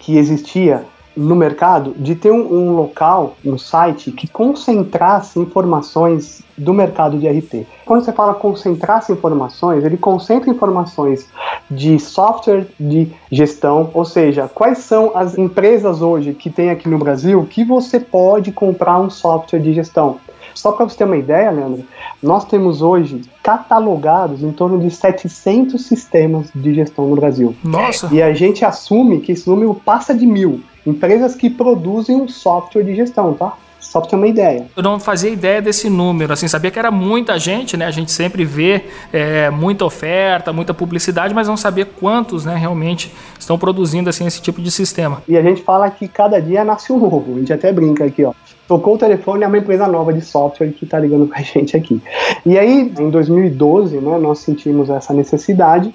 que 0.00 0.18
existia 0.18 0.84
no 1.16 1.34
mercado 1.34 1.94
de 1.96 2.14
ter 2.14 2.30
um, 2.30 2.52
um, 2.52 2.76
local, 2.76 3.36
um 3.44 3.58
site 3.58 4.12
que 4.12 4.28
concentrasse 4.28 5.38
informações 5.38 6.42
do 6.56 6.72
mercado 6.72 7.18
de 7.18 7.28
RP. 7.28 7.66
Quando 7.84 8.04
você 8.04 8.12
fala 8.12 8.34
concentrasse 8.34 9.12
informações, 9.12 9.84
ele 9.84 9.96
concentra 9.96 10.50
informações 10.50 11.28
de 11.70 11.98
software 11.98 12.66
de 12.78 13.12
gestão, 13.30 13.90
ou 13.92 14.04
seja, 14.04 14.48
quais 14.48 14.78
são 14.78 15.12
as 15.14 15.36
empresas 15.36 16.00
hoje 16.00 16.32
que 16.32 16.48
tem 16.48 16.70
aqui 16.70 16.88
no 16.88 16.98
Brasil 16.98 17.46
que 17.48 17.64
você 17.64 17.98
pode 17.98 18.52
comprar 18.52 18.98
um 18.98 19.10
software 19.10 19.60
de 19.60 19.72
gestão. 19.72 20.18
Só 20.54 20.72
para 20.72 20.88
você 20.88 20.96
ter 20.96 21.04
uma 21.04 21.16
ideia, 21.16 21.50
Leandro, 21.50 21.84
nós 22.22 22.44
temos 22.44 22.82
hoje 22.82 23.22
catalogados 23.42 24.42
em 24.42 24.52
torno 24.52 24.78
de 24.78 24.90
700 24.90 25.84
sistemas 25.84 26.48
de 26.54 26.74
gestão 26.74 27.08
no 27.08 27.16
Brasil. 27.16 27.54
Nossa! 27.62 28.08
E 28.12 28.22
a 28.22 28.32
gente 28.32 28.64
assume 28.64 29.20
que 29.20 29.32
esse 29.32 29.48
número 29.48 29.74
passa 29.74 30.14
de 30.14 30.26
mil 30.26 30.62
empresas 30.86 31.34
que 31.34 31.50
produzem 31.50 32.16
um 32.16 32.28
software 32.28 32.82
de 32.82 32.94
gestão, 32.94 33.34
tá? 33.34 33.54
Só 33.78 33.98
para 34.00 34.10
ter 34.10 34.16
uma 34.16 34.28
ideia. 34.28 34.66
Eu 34.76 34.82
não 34.82 35.00
fazia 35.00 35.30
ideia 35.30 35.60
desse 35.60 35.88
número, 35.88 36.32
assim, 36.32 36.46
sabia 36.46 36.70
que 36.70 36.78
era 36.78 36.90
muita 36.90 37.38
gente, 37.38 37.76
né? 37.76 37.86
A 37.86 37.90
gente 37.90 38.12
sempre 38.12 38.44
vê 38.44 38.84
é, 39.12 39.48
muita 39.50 39.84
oferta, 39.84 40.52
muita 40.52 40.74
publicidade, 40.74 41.34
mas 41.34 41.48
não 41.48 41.56
sabia 41.56 41.86
quantos, 41.86 42.44
né, 42.44 42.54
realmente 42.54 43.12
estão 43.38 43.58
produzindo 43.58 44.10
assim 44.10 44.26
esse 44.26 44.40
tipo 44.40 44.60
de 44.60 44.70
sistema. 44.70 45.22
E 45.26 45.36
a 45.36 45.42
gente 45.42 45.62
fala 45.62 45.90
que 45.90 46.06
cada 46.06 46.40
dia 46.40 46.62
nasce 46.62 46.92
um 46.92 46.98
novo. 46.98 47.34
A 47.34 47.38
gente 47.38 47.52
até 47.52 47.72
brinca 47.72 48.04
aqui, 48.04 48.22
ó. 48.24 48.32
Tocou 48.70 48.94
o 48.94 48.98
telefone, 48.98 49.42
é 49.42 49.48
uma 49.48 49.58
empresa 49.58 49.88
nova 49.88 50.12
de 50.12 50.20
software 50.20 50.70
que 50.70 50.84
está 50.84 50.96
ligando 50.96 51.26
para 51.26 51.40
a 51.40 51.42
gente 51.42 51.76
aqui. 51.76 52.00
E 52.46 52.56
aí, 52.56 52.82
em 53.00 53.10
2012, 53.10 53.96
né, 53.96 54.16
nós 54.16 54.38
sentimos 54.38 54.88
essa 54.88 55.12
necessidade 55.12 55.92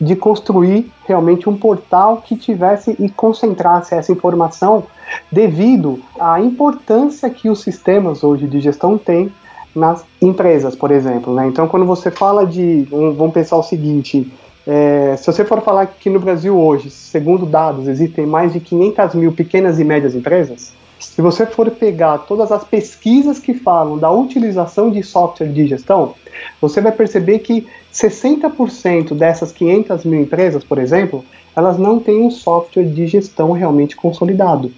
de 0.00 0.16
construir 0.16 0.90
realmente 1.06 1.48
um 1.48 1.56
portal 1.56 2.16
que 2.16 2.34
tivesse 2.34 2.96
e 2.98 3.08
concentrasse 3.08 3.94
essa 3.94 4.10
informação 4.10 4.82
devido 5.30 6.00
à 6.18 6.40
importância 6.40 7.30
que 7.30 7.48
os 7.48 7.60
sistemas 7.62 8.24
hoje 8.24 8.48
de 8.48 8.58
gestão 8.58 8.98
têm 8.98 9.30
nas 9.72 10.04
empresas, 10.20 10.74
por 10.74 10.90
exemplo. 10.90 11.32
Né? 11.32 11.46
Então, 11.46 11.68
quando 11.68 11.86
você 11.86 12.10
fala 12.10 12.44
de. 12.44 12.88
Vamos 12.90 13.32
pensar 13.32 13.56
o 13.56 13.62
seguinte: 13.62 14.28
é, 14.66 15.14
se 15.16 15.28
você 15.28 15.44
for 15.44 15.60
falar 15.60 15.86
que 15.86 16.10
no 16.10 16.18
Brasil 16.18 16.58
hoje, 16.58 16.90
segundo 16.90 17.46
dados, 17.46 17.86
existem 17.86 18.26
mais 18.26 18.52
de 18.52 18.58
500 18.58 19.14
mil 19.14 19.30
pequenas 19.30 19.78
e 19.78 19.84
médias 19.84 20.16
empresas, 20.16 20.74
se 21.00 21.22
você 21.22 21.46
for 21.46 21.70
pegar 21.70 22.18
todas 22.18 22.52
as 22.52 22.62
pesquisas 22.62 23.38
que 23.38 23.54
falam 23.54 23.98
da 23.98 24.10
utilização 24.10 24.90
de 24.90 25.02
software 25.02 25.48
de 25.48 25.66
gestão, 25.66 26.14
você 26.60 26.80
vai 26.80 26.92
perceber 26.92 27.38
que 27.40 27.66
60% 27.92 29.14
dessas 29.14 29.50
500 29.50 30.04
mil 30.04 30.20
empresas, 30.20 30.62
por 30.62 30.78
exemplo, 30.78 31.24
elas 31.56 31.78
não 31.78 31.98
têm 31.98 32.22
um 32.22 32.30
software 32.30 32.84
de 32.84 33.06
gestão 33.06 33.52
realmente 33.52 33.96
consolidado. 33.96 34.70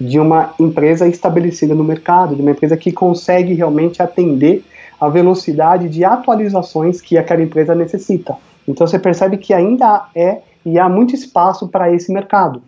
De 0.00 0.20
uma 0.20 0.54
empresa 0.60 1.08
estabelecida 1.08 1.74
no 1.74 1.82
mercado, 1.82 2.36
de 2.36 2.42
uma 2.42 2.52
empresa 2.52 2.76
que 2.76 2.92
consegue 2.92 3.54
realmente 3.54 4.00
atender 4.00 4.62
a 5.00 5.08
velocidade 5.08 5.88
de 5.88 6.04
atualizações 6.04 7.00
que 7.00 7.16
aquela 7.16 7.42
empresa 7.42 7.74
necessita. 7.74 8.36
Então 8.66 8.86
você 8.86 8.98
percebe 8.98 9.38
que 9.38 9.54
ainda 9.54 10.08
é 10.14 10.38
e 10.64 10.78
há 10.78 10.88
muito 10.88 11.14
espaço 11.14 11.66
para 11.68 11.92
esse 11.92 12.12
mercado. 12.12 12.62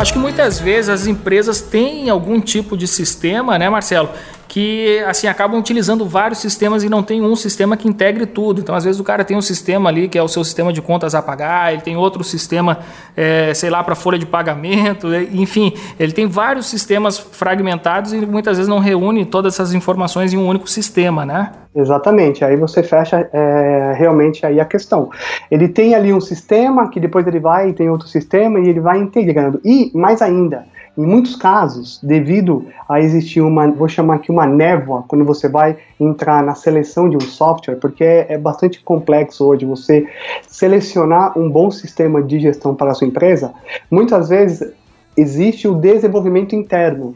Acho 0.00 0.14
que 0.14 0.18
muitas 0.18 0.58
vezes 0.58 0.88
as 0.88 1.06
empresas 1.06 1.60
têm 1.60 2.08
algum 2.08 2.40
tipo 2.40 2.74
de 2.74 2.88
sistema, 2.88 3.58
né, 3.58 3.68
Marcelo, 3.68 4.08
que 4.50 4.98
assim 5.06 5.28
acabam 5.28 5.60
utilizando 5.60 6.04
vários 6.04 6.40
sistemas 6.40 6.82
e 6.82 6.88
não 6.88 7.04
tem 7.04 7.22
um 7.22 7.36
sistema 7.36 7.76
que 7.76 7.86
integre 7.86 8.26
tudo. 8.26 8.60
Então, 8.60 8.74
às 8.74 8.82
vezes 8.82 9.00
o 9.00 9.04
cara 9.04 9.24
tem 9.24 9.36
um 9.36 9.40
sistema 9.40 9.88
ali 9.88 10.08
que 10.08 10.18
é 10.18 10.22
o 10.22 10.26
seu 10.26 10.42
sistema 10.42 10.72
de 10.72 10.82
contas 10.82 11.14
a 11.14 11.22
pagar, 11.22 11.72
ele 11.72 11.82
tem 11.82 11.96
outro 11.96 12.24
sistema, 12.24 12.80
é, 13.16 13.54
sei 13.54 13.70
lá, 13.70 13.84
para 13.84 13.94
folha 13.94 14.18
de 14.18 14.26
pagamento, 14.26 15.06
enfim, 15.32 15.72
ele 16.00 16.10
tem 16.10 16.26
vários 16.26 16.66
sistemas 16.66 17.16
fragmentados 17.16 18.12
e 18.12 18.26
muitas 18.26 18.56
vezes 18.56 18.68
não 18.68 18.80
reúne 18.80 19.24
todas 19.24 19.54
essas 19.54 19.72
informações 19.72 20.34
em 20.34 20.36
um 20.36 20.48
único 20.48 20.68
sistema, 20.68 21.24
né? 21.24 21.52
Exatamente. 21.72 22.44
Aí 22.44 22.56
você 22.56 22.82
fecha 22.82 23.30
é, 23.32 23.94
realmente 23.96 24.44
aí 24.44 24.58
a 24.58 24.64
questão. 24.64 25.10
Ele 25.48 25.68
tem 25.68 25.94
ali 25.94 26.12
um 26.12 26.20
sistema 26.20 26.90
que 26.90 26.98
depois 26.98 27.24
ele 27.24 27.38
vai 27.38 27.68
e 27.68 27.72
tem 27.72 27.88
outro 27.88 28.08
sistema 28.08 28.58
e 28.58 28.68
ele 28.68 28.80
vai 28.80 28.98
integrando. 28.98 29.60
E 29.64 29.92
mais 29.94 30.20
ainda 30.20 30.64
Em 30.98 31.06
muitos 31.06 31.36
casos, 31.36 32.00
devido 32.02 32.66
a 32.88 33.00
existir 33.00 33.40
uma, 33.40 33.70
vou 33.70 33.88
chamar 33.88 34.16
aqui 34.16 34.30
uma 34.30 34.44
névoa, 34.46 35.04
quando 35.06 35.24
você 35.24 35.48
vai 35.48 35.76
entrar 35.98 36.42
na 36.42 36.54
seleção 36.54 37.08
de 37.08 37.16
um 37.16 37.20
software, 37.20 37.76
porque 37.76 38.02
é, 38.02 38.26
é 38.30 38.38
bastante 38.38 38.82
complexo 38.82 39.44
hoje 39.46 39.64
você 39.64 40.06
selecionar 40.48 41.38
um 41.38 41.48
bom 41.48 41.70
sistema 41.70 42.20
de 42.20 42.40
gestão 42.40 42.74
para 42.74 42.90
a 42.90 42.94
sua 42.94 43.06
empresa, 43.06 43.52
muitas 43.90 44.28
vezes 44.28 44.72
existe 45.16 45.68
o 45.68 45.74
desenvolvimento 45.74 46.56
interno. 46.56 47.14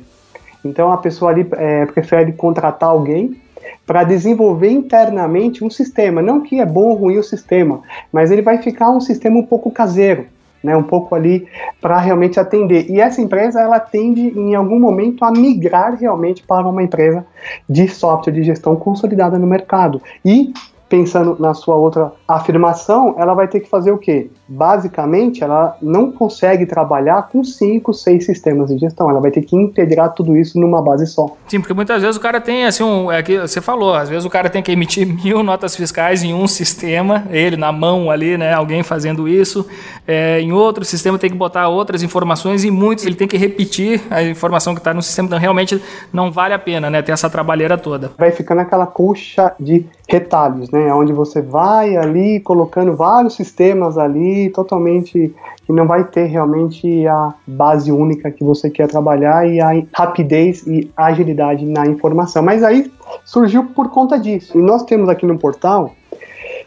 Então 0.64 0.92
a 0.92 0.96
pessoa 0.96 1.32
ali 1.32 1.46
é, 1.52 1.84
prefere 1.86 2.32
contratar 2.32 2.90
alguém 2.90 3.36
para 3.84 4.04
desenvolver 4.04 4.70
internamente 4.70 5.64
um 5.64 5.68
sistema. 5.68 6.22
Não 6.22 6.40
que 6.40 6.60
é 6.60 6.66
bom 6.66 6.84
ou 6.84 6.94
ruim 6.94 7.18
o 7.18 7.24
sistema, 7.24 7.82
mas 8.12 8.30
ele 8.30 8.40
vai 8.40 8.62
ficar 8.62 8.90
um 8.90 9.00
sistema 9.00 9.36
um 9.36 9.44
pouco 9.44 9.70
caseiro 9.70 10.26
né, 10.64 10.74
um 10.74 10.82
pouco 10.82 11.14
ali 11.14 11.46
para 11.80 11.98
realmente 11.98 12.40
atender. 12.40 12.90
E 12.90 12.98
essa 12.98 13.20
empresa 13.20 13.60
ela 13.60 13.78
tende 13.78 14.22
em 14.22 14.54
algum 14.54 14.80
momento 14.80 15.22
a 15.22 15.30
migrar 15.30 15.94
realmente 15.94 16.42
para 16.42 16.66
uma 16.66 16.82
empresa 16.82 17.26
de 17.68 17.86
software 17.86 18.32
de 18.32 18.42
gestão 18.42 18.74
consolidada 18.74 19.38
no 19.38 19.46
mercado. 19.46 20.00
E 20.24 20.54
pensando 20.88 21.36
na 21.38 21.54
sua 21.54 21.76
outra 21.76 22.12
afirmação, 22.26 23.14
ela 23.18 23.34
vai 23.34 23.48
ter 23.48 23.60
que 23.60 23.68
fazer 23.68 23.90
o 23.90 23.98
quê? 23.98 24.30
Basicamente, 24.46 25.42
ela 25.42 25.76
não 25.80 26.12
consegue 26.12 26.66
trabalhar 26.66 27.28
com 27.28 27.42
cinco, 27.42 27.92
seis 27.92 28.26
sistemas 28.26 28.68
de 28.68 28.78
gestão. 28.78 29.08
Ela 29.08 29.20
vai 29.20 29.30
ter 29.30 29.42
que 29.42 29.56
integrar 29.56 30.12
tudo 30.12 30.36
isso 30.36 30.58
numa 30.58 30.82
base 30.82 31.06
só. 31.06 31.34
Sim, 31.48 31.60
porque 31.60 31.74
muitas 31.74 32.02
vezes 32.02 32.16
o 32.16 32.20
cara 32.20 32.40
tem, 32.40 32.66
assim, 32.66 32.84
um, 32.84 33.10
é 33.10 33.22
que 33.22 33.38
você 33.38 33.60
falou, 33.60 33.94
às 33.94 34.08
vezes 34.08 34.24
o 34.24 34.30
cara 34.30 34.50
tem 34.50 34.62
que 34.62 34.70
emitir 34.70 35.06
mil 35.24 35.42
notas 35.42 35.74
fiscais 35.74 36.22
em 36.22 36.34
um 36.34 36.46
sistema, 36.46 37.24
ele 37.30 37.56
na 37.56 37.72
mão 37.72 38.10
ali, 38.10 38.36
né? 38.36 38.52
Alguém 38.52 38.82
fazendo 38.82 39.26
isso. 39.26 39.66
É, 40.06 40.40
em 40.40 40.52
outro 40.52 40.84
sistema 40.84 41.18
tem 41.18 41.30
que 41.30 41.36
botar 41.36 41.68
outras 41.68 42.02
informações 42.02 42.64
e 42.64 42.70
muitos 42.70 43.06
ele 43.06 43.14
tem 43.14 43.26
que 43.26 43.36
repetir 43.36 44.02
a 44.10 44.22
informação 44.22 44.74
que 44.74 44.80
está 44.80 44.92
no 44.92 45.02
sistema. 45.02 45.26
Então, 45.26 45.38
realmente 45.38 45.82
não 46.12 46.30
vale 46.30 46.54
a 46.54 46.58
pena, 46.58 46.90
né? 46.90 47.00
Ter 47.00 47.12
essa 47.12 47.30
trabalheira 47.30 47.78
toda. 47.78 48.12
Vai 48.18 48.30
ficando 48.30 48.60
aquela 48.60 48.86
coxa 48.86 49.52
de 49.58 49.86
retalhos, 50.08 50.70
né? 50.74 50.92
Onde 50.92 51.12
você 51.12 51.40
vai 51.40 51.96
ali 51.96 52.40
colocando 52.40 52.96
vários 52.96 53.34
sistemas 53.34 53.96
ali, 53.96 54.50
totalmente 54.50 55.32
que 55.64 55.72
não 55.72 55.86
vai 55.86 56.02
ter 56.04 56.24
realmente 56.24 57.06
a 57.06 57.32
base 57.46 57.92
única 57.92 58.30
que 58.30 58.42
você 58.42 58.68
quer 58.68 58.88
trabalhar 58.88 59.48
e 59.48 59.60
a 59.60 59.70
rapidez 59.92 60.66
e 60.66 60.90
agilidade 60.96 61.64
na 61.64 61.86
informação. 61.86 62.42
Mas 62.42 62.64
aí 62.64 62.92
surgiu 63.24 63.64
por 63.66 63.88
conta 63.88 64.18
disso. 64.18 64.58
E 64.58 64.60
nós 64.60 64.82
temos 64.82 65.08
aqui 65.08 65.24
no 65.24 65.38
portal 65.38 65.94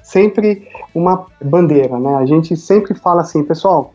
sempre 0.01 0.65
uma 0.95 1.25
bandeira, 1.43 1.99
né? 1.99 2.15
A 2.15 2.25
gente 2.25 2.55
sempre 2.55 2.95
fala 2.95 3.21
assim, 3.21 3.43
pessoal, 3.43 3.93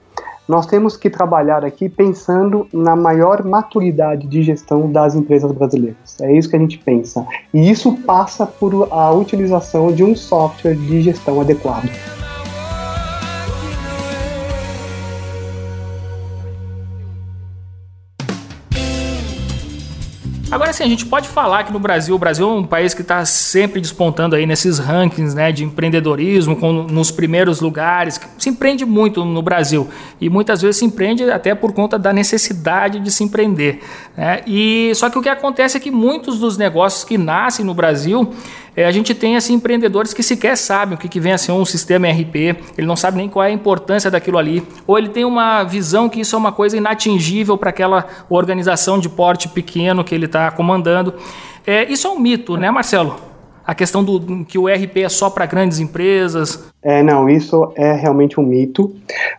nós 0.48 0.66
temos 0.66 0.96
que 0.96 1.08
trabalhar 1.08 1.64
aqui 1.64 1.88
pensando 1.88 2.66
na 2.72 2.96
maior 2.96 3.44
maturidade 3.44 4.26
de 4.26 4.42
gestão 4.42 4.90
das 4.90 5.14
empresas 5.14 5.52
brasileiras. 5.52 6.20
É 6.20 6.36
isso 6.36 6.48
que 6.48 6.56
a 6.56 6.58
gente 6.58 6.78
pensa. 6.78 7.24
E 7.54 7.70
isso 7.70 7.92
passa 8.04 8.46
por 8.46 8.88
a 8.90 9.12
utilização 9.12 9.92
de 9.92 10.02
um 10.02 10.16
software 10.16 10.74
de 10.74 11.02
gestão 11.02 11.40
adequado. 11.40 11.88
Agora 20.52 20.70
sim, 20.70 20.84
a 20.84 20.86
gente 20.86 21.06
pode 21.06 21.28
falar 21.28 21.64
que 21.64 21.72
no 21.72 21.78
Brasil, 21.78 22.14
o 22.14 22.18
Brasil 22.18 22.46
é 22.46 22.52
um 22.52 22.62
país 22.62 22.92
que 22.92 23.00
está 23.00 23.24
sempre 23.24 23.80
despontando 23.80 24.36
aí 24.36 24.44
nesses 24.44 24.78
rankings 24.78 25.34
né, 25.34 25.50
de 25.50 25.64
empreendedorismo, 25.64 26.54
com, 26.54 26.74
nos 26.82 27.10
primeiros 27.10 27.62
lugares, 27.62 28.20
se 28.36 28.50
empreende 28.50 28.84
muito 28.84 29.24
no 29.24 29.40
Brasil 29.40 29.88
e 30.20 30.28
muitas 30.28 30.60
vezes 30.60 30.76
se 30.76 30.84
empreende 30.84 31.24
até 31.30 31.54
por 31.54 31.72
conta 31.72 31.98
da 31.98 32.12
necessidade 32.12 33.00
de 33.00 33.10
se 33.10 33.24
empreender. 33.24 33.80
Né? 34.14 34.42
E 34.46 34.92
só 34.94 35.08
que 35.08 35.18
o 35.18 35.22
que 35.22 35.30
acontece 35.30 35.78
é 35.78 35.80
que 35.80 35.90
muitos 35.90 36.38
dos 36.38 36.58
negócios 36.58 37.02
que 37.02 37.16
nascem 37.16 37.64
no 37.64 37.72
Brasil 37.72 38.30
é, 38.76 38.84
a 38.84 38.90
gente 38.90 39.14
tem 39.14 39.36
assim, 39.36 39.54
empreendedores 39.54 40.14
que 40.14 40.22
sequer 40.22 40.56
sabem 40.56 40.94
o 40.94 40.98
que, 40.98 41.08
que 41.08 41.20
vem 41.20 41.32
a 41.32 41.38
ser 41.38 41.52
um 41.52 41.64
sistema 41.64 42.08
RP, 42.08 42.56
ele 42.78 42.86
não 42.86 42.96
sabe 42.96 43.18
nem 43.18 43.28
qual 43.28 43.44
é 43.44 43.48
a 43.48 43.52
importância 43.52 44.10
daquilo 44.10 44.38
ali, 44.38 44.62
ou 44.86 44.98
ele 44.98 45.08
tem 45.08 45.24
uma 45.24 45.62
visão 45.62 46.08
que 46.08 46.20
isso 46.20 46.34
é 46.34 46.38
uma 46.38 46.52
coisa 46.52 46.76
inatingível 46.76 47.58
para 47.58 47.70
aquela 47.70 48.06
organização 48.30 48.98
de 48.98 49.08
porte 49.08 49.48
pequeno 49.48 50.02
que 50.02 50.14
ele 50.14 50.26
está 50.26 50.50
comandando. 50.50 51.14
É, 51.66 51.84
isso 51.90 52.08
é 52.08 52.10
um 52.10 52.18
mito, 52.18 52.56
né, 52.56 52.70
Marcelo? 52.70 53.16
A 53.64 53.76
questão 53.76 54.02
do 54.02 54.44
que 54.44 54.58
o 54.58 54.66
RP 54.66 54.98
é 54.98 55.08
só 55.08 55.30
para 55.30 55.46
grandes 55.46 55.78
empresas. 55.78 56.68
É, 56.82 57.00
não, 57.00 57.28
isso 57.28 57.72
é 57.76 57.92
realmente 57.92 58.40
um 58.40 58.42
mito. 58.42 58.92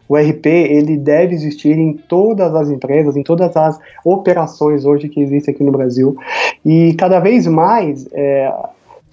O 0.08 0.16
RP 0.16 0.46
ele 0.46 0.96
deve 0.96 1.36
existir 1.36 1.78
em 1.78 1.92
todas 1.94 2.56
as 2.56 2.70
empresas, 2.70 3.18
em 3.18 3.24
todas 3.24 3.56
as 3.58 3.78
operações 4.06 4.86
hoje 4.86 5.10
que 5.10 5.20
existem 5.20 5.54
aqui 5.54 5.62
no 5.62 5.74
Brasil. 5.74 6.16
E 6.66 6.94
cada 6.94 7.20
vez 7.20 7.46
mais 7.48 8.08
é, 8.14 8.50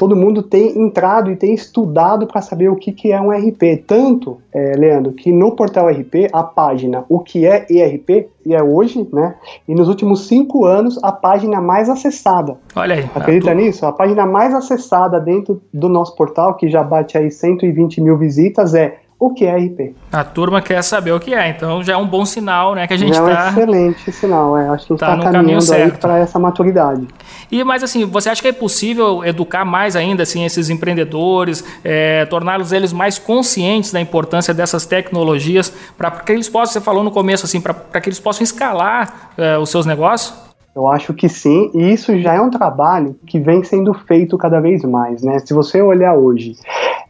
todo 0.01 0.17
mundo 0.17 0.43
tem 0.43 0.81
entrado 0.81 1.31
e 1.31 1.37
tem 1.37 1.53
estudado 1.53 2.27
para 2.27 2.41
saber 2.41 2.71
o 2.71 2.77
que, 2.77 2.91
que 2.91 3.13
é 3.13 3.21
um 3.21 3.31
RP. 3.31 3.85
Tanto, 3.87 4.39
é, 4.51 4.73
Leandro, 4.73 5.13
que 5.13 5.31
no 5.31 5.55
portal 5.55 5.91
RP, 5.91 6.27
a 6.33 6.43
página 6.43 7.05
O 7.07 7.19
que 7.19 7.47
é 7.47 7.67
ERP, 7.69 8.31
e 8.47 8.55
é 8.55 8.63
hoje, 8.63 9.07
né? 9.13 9.35
E 9.69 9.75
nos 9.75 9.89
últimos 9.89 10.27
cinco 10.27 10.65
anos, 10.65 10.99
a 11.05 11.13
página 11.13 11.61
mais 11.61 11.91
acessada. 11.91 12.57
Olha 12.75 12.95
aí. 12.95 13.11
Acredita 13.15 13.53
nisso? 13.53 13.85
A 13.85 13.93
página 13.93 14.25
mais 14.25 14.55
acessada 14.55 15.21
dentro 15.21 15.61
do 15.71 15.91
nosso 15.91 16.17
portal, 16.17 16.55
que 16.55 16.71
já 16.71 16.83
bate 16.83 17.19
aí 17.19 17.31
120 17.31 18.01
mil 18.01 18.17
visitas, 18.17 18.73
é 18.73 19.00
o 19.21 19.35
que 19.35 19.45
é 19.45 19.55
RP. 19.55 19.95
A 20.11 20.25
turma 20.25 20.63
quer 20.63 20.83
saber 20.83 21.13
o 21.13 21.21
que 21.21 21.35
é, 21.35 21.51
então 21.51 21.85
já 21.85 21.93
é 21.93 21.97
um 21.97 22.07
bom 22.07 22.25
sinal, 22.25 22.75
né, 22.75 22.87
que 22.87 22.95
a 22.95 22.97
gente 22.97 23.13
está... 23.13 23.31
É 23.31 23.33
um 23.33 23.37
tá 23.37 23.51
excelente 23.51 24.13
sinal, 24.13 24.57
é. 24.57 24.69
acho 24.71 24.87
que 24.87 24.93
a 24.95 24.97
gente 24.97 25.05
está 25.05 25.17
tá 25.19 25.31
caminhando 25.31 25.73
aí 25.75 25.91
para 25.93 26.19
essa 26.19 26.39
maturidade. 26.39 27.07
E, 27.53 27.63
mas 27.63 27.83
assim, 27.83 28.07
você 28.07 28.31
acha 28.31 28.41
que 28.41 28.49
é 28.49 28.53
possível 28.53 29.23
educar 29.23 29.63
mais 29.63 29.95
ainda, 29.95 30.23
assim, 30.23 30.47
esses 30.47 30.71
empreendedores, 30.71 31.63
é, 31.85 32.25
torná-los 32.25 32.73
eles 32.73 32.95
mais 32.95 33.19
conscientes 33.19 33.93
da 33.93 34.01
importância 34.01 34.55
dessas 34.55 34.87
tecnologias, 34.87 35.71
para 35.99 36.11
que 36.13 36.33
eles 36.33 36.49
possam, 36.49 36.73
você 36.73 36.81
falou 36.81 37.05
no 37.05 37.11
começo, 37.11 37.45
assim, 37.45 37.61
para 37.61 38.01
que 38.01 38.09
eles 38.09 38.19
possam 38.19 38.43
escalar 38.43 39.33
é, 39.37 39.59
os 39.59 39.69
seus 39.69 39.85
negócios? 39.85 40.33
Eu 40.75 40.87
acho 40.87 41.13
que 41.13 41.29
sim, 41.29 41.71
e 41.75 41.93
isso 41.93 42.17
já 42.21 42.35
é 42.35 42.41
um 42.41 42.49
trabalho 42.49 43.17
que 43.27 43.39
vem 43.39 43.63
sendo 43.65 43.93
feito 43.93 44.39
cada 44.39 44.61
vez 44.61 44.83
mais, 44.85 45.21
né? 45.21 45.39
Se 45.41 45.53
você 45.53 45.83
olhar 45.83 46.15
hoje, 46.15 46.55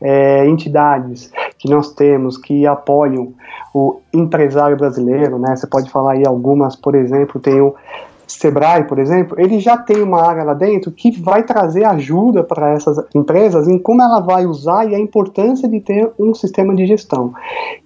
é, 0.00 0.46
entidades 0.48 1.30
que 1.60 1.68
nós 1.68 1.92
temos 1.92 2.38
que 2.38 2.66
apoiam 2.66 3.34
o 3.72 4.00
empresário 4.12 4.76
brasileiro, 4.76 5.38
né? 5.38 5.54
Você 5.54 5.66
pode 5.66 5.90
falar 5.90 6.12
aí 6.12 6.26
algumas, 6.26 6.74
por 6.74 6.94
exemplo, 6.94 7.40
tem 7.40 7.60
o 7.60 7.74
Sebrae, 8.26 8.84
por 8.84 8.98
exemplo, 8.98 9.38
ele 9.38 9.60
já 9.60 9.76
tem 9.76 10.02
uma 10.02 10.26
área 10.26 10.42
lá 10.42 10.54
dentro 10.54 10.90
que 10.90 11.10
vai 11.20 11.42
trazer 11.42 11.84
ajuda 11.84 12.42
para 12.42 12.70
essas 12.70 12.96
empresas 13.14 13.68
em 13.68 13.78
como 13.78 14.02
ela 14.02 14.20
vai 14.20 14.46
usar 14.46 14.88
e 14.88 14.94
a 14.94 14.98
importância 14.98 15.68
de 15.68 15.80
ter 15.80 16.10
um 16.18 16.32
sistema 16.32 16.74
de 16.74 16.86
gestão. 16.86 17.34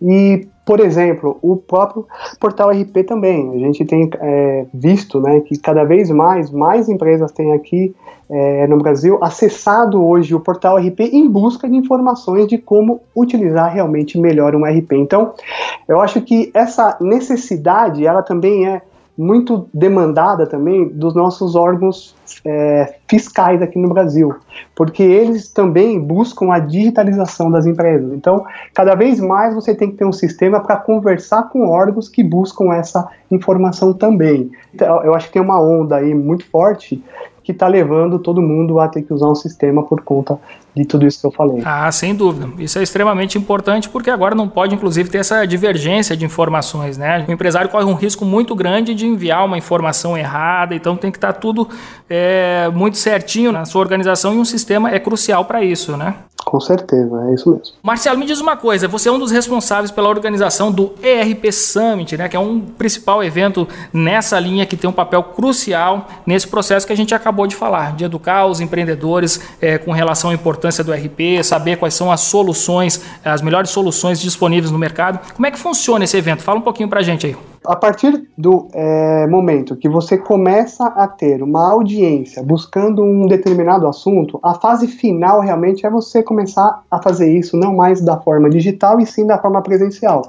E 0.00 0.46
por 0.64 0.80
exemplo, 0.80 1.38
o 1.42 1.56
próprio 1.56 2.06
portal 2.40 2.70
RP 2.70 3.04
também. 3.06 3.52
A 3.54 3.58
gente 3.58 3.84
tem 3.84 4.08
é, 4.18 4.66
visto 4.72 5.20
né, 5.20 5.40
que 5.40 5.58
cada 5.58 5.84
vez 5.84 6.10
mais, 6.10 6.50
mais 6.50 6.88
empresas 6.88 7.30
têm 7.32 7.52
aqui 7.52 7.94
é, 8.30 8.66
no 8.66 8.78
Brasil 8.78 9.18
acessado 9.22 10.02
hoje 10.02 10.34
o 10.34 10.40
portal 10.40 10.78
RP 10.78 11.00
em 11.00 11.28
busca 11.28 11.68
de 11.68 11.76
informações 11.76 12.48
de 12.48 12.56
como 12.56 13.02
utilizar 13.14 13.72
realmente 13.72 14.18
melhor 14.18 14.54
um 14.56 14.64
RP. 14.64 14.92
Então, 14.92 15.34
eu 15.86 16.00
acho 16.00 16.22
que 16.22 16.50
essa 16.54 16.96
necessidade, 17.00 18.06
ela 18.06 18.22
também 18.22 18.66
é 18.66 18.80
muito 19.16 19.68
demandada 19.72 20.46
também 20.46 20.88
dos 20.88 21.14
nossos 21.14 21.54
órgãos 21.54 22.16
é, 22.44 22.96
fiscais 23.08 23.62
aqui 23.62 23.78
no 23.78 23.88
Brasil, 23.88 24.34
porque 24.74 25.02
eles 25.02 25.52
também 25.52 26.00
buscam 26.00 26.52
a 26.52 26.58
digitalização 26.58 27.50
das 27.50 27.64
empresas. 27.64 28.12
Então, 28.12 28.44
cada 28.74 28.94
vez 28.94 29.20
mais 29.20 29.54
você 29.54 29.74
tem 29.74 29.90
que 29.90 29.96
ter 29.96 30.04
um 30.04 30.12
sistema 30.12 30.60
para 30.60 30.76
conversar 30.76 31.44
com 31.44 31.68
órgãos 31.68 32.08
que 32.08 32.24
buscam 32.24 32.72
essa 32.74 33.08
informação 33.30 33.92
também. 33.92 34.50
Então, 34.74 35.02
eu 35.04 35.14
acho 35.14 35.28
que 35.28 35.34
tem 35.34 35.42
uma 35.42 35.60
onda 35.60 35.96
aí 35.96 36.12
muito 36.12 36.44
forte 36.50 37.02
que 37.44 37.52
está 37.52 37.68
levando 37.68 38.18
todo 38.18 38.42
mundo 38.42 38.80
a 38.80 38.88
ter 38.88 39.02
que 39.02 39.12
usar 39.12 39.28
um 39.28 39.34
sistema 39.34 39.82
por 39.84 40.00
conta 40.00 40.38
de 40.76 40.84
tudo 40.84 41.06
isso 41.06 41.20
que 41.20 41.26
eu 41.26 41.30
falei. 41.30 41.62
Ah, 41.64 41.90
sem 41.92 42.14
dúvida. 42.14 42.50
Isso 42.58 42.78
é 42.78 42.82
extremamente 42.82 43.38
importante 43.38 43.88
porque 43.88 44.10
agora 44.10 44.34
não 44.34 44.48
pode, 44.48 44.74
inclusive, 44.74 45.08
ter 45.08 45.18
essa 45.18 45.46
divergência 45.46 46.16
de 46.16 46.24
informações, 46.24 46.98
né? 46.98 47.24
O 47.28 47.32
empresário 47.32 47.70
corre 47.70 47.84
um 47.84 47.94
risco 47.94 48.24
muito 48.24 48.54
grande 48.54 48.94
de 48.94 49.06
enviar 49.06 49.44
uma 49.44 49.56
informação 49.56 50.18
errada, 50.18 50.74
então 50.74 50.96
tem 50.96 51.10
que 51.10 51.18
estar 51.18 51.32
tá 51.32 51.38
tudo 51.38 51.68
é, 52.10 52.68
muito 52.74 52.96
certinho 52.96 53.52
na 53.52 53.64
sua 53.64 53.80
organização 53.80 54.34
e 54.34 54.38
um 54.38 54.44
sistema 54.44 54.90
é 54.90 54.98
crucial 54.98 55.44
para 55.44 55.62
isso, 55.62 55.96
né? 55.96 56.14
Com 56.44 56.60
certeza, 56.60 57.24
é 57.28 57.34
isso 57.34 57.50
mesmo. 57.50 57.74
Marcelo, 57.82 58.18
me 58.18 58.26
diz 58.26 58.38
uma 58.40 58.56
coisa, 58.56 58.86
você 58.86 59.08
é 59.08 59.12
um 59.12 59.18
dos 59.18 59.30
responsáveis 59.30 59.90
pela 59.90 60.08
organização 60.08 60.70
do 60.70 60.92
ERP 61.02 61.50
Summit, 61.50 62.16
né, 62.18 62.28
que 62.28 62.36
é 62.36 62.38
um 62.38 62.60
principal 62.60 63.24
evento 63.24 63.66
nessa 63.92 64.38
linha 64.38 64.66
que 64.66 64.76
tem 64.76 64.88
um 64.88 64.92
papel 64.92 65.22
crucial 65.22 66.06
nesse 66.26 66.46
processo 66.46 66.86
que 66.86 66.92
a 66.92 66.96
gente 66.96 67.14
acabou 67.14 67.46
de 67.46 67.56
falar, 67.56 67.96
de 67.96 68.04
educar 68.04 68.46
os 68.46 68.60
empreendedores 68.60 69.40
é, 69.60 69.78
com 69.78 69.90
relação 69.90 70.30
à 70.30 70.34
importância 70.34 70.63
do 70.84 70.94
ERP, 70.94 71.42
saber 71.42 71.76
quais 71.76 71.94
são 71.94 72.10
as 72.10 72.20
soluções, 72.20 73.02
as 73.24 73.42
melhores 73.42 73.70
soluções 73.70 74.20
disponíveis 74.20 74.70
no 74.70 74.78
mercado. 74.78 75.20
Como 75.34 75.46
é 75.46 75.50
que 75.50 75.58
funciona 75.58 76.04
esse 76.04 76.16
evento? 76.16 76.42
Fala 76.42 76.58
um 76.58 76.62
pouquinho 76.62 76.88
para 76.88 77.00
a 77.00 77.02
gente 77.02 77.26
aí. 77.26 77.36
A 77.66 77.76
partir 77.76 78.28
do 78.36 78.68
é, 78.74 79.26
momento 79.26 79.74
que 79.74 79.88
você 79.88 80.18
começa 80.18 80.86
a 80.86 81.08
ter 81.08 81.42
uma 81.42 81.72
audiência 81.72 82.42
buscando 82.42 83.02
um 83.02 83.26
determinado 83.26 83.86
assunto, 83.86 84.38
a 84.42 84.54
fase 84.54 84.86
final 84.86 85.40
realmente 85.40 85.86
é 85.86 85.90
você 85.90 86.22
começar 86.22 86.82
a 86.90 87.00
fazer 87.00 87.32
isso 87.32 87.56
não 87.56 87.74
mais 87.74 88.02
da 88.02 88.18
forma 88.18 88.50
digital 88.50 89.00
e 89.00 89.06
sim 89.06 89.26
da 89.26 89.38
forma 89.38 89.62
presencial. 89.62 90.22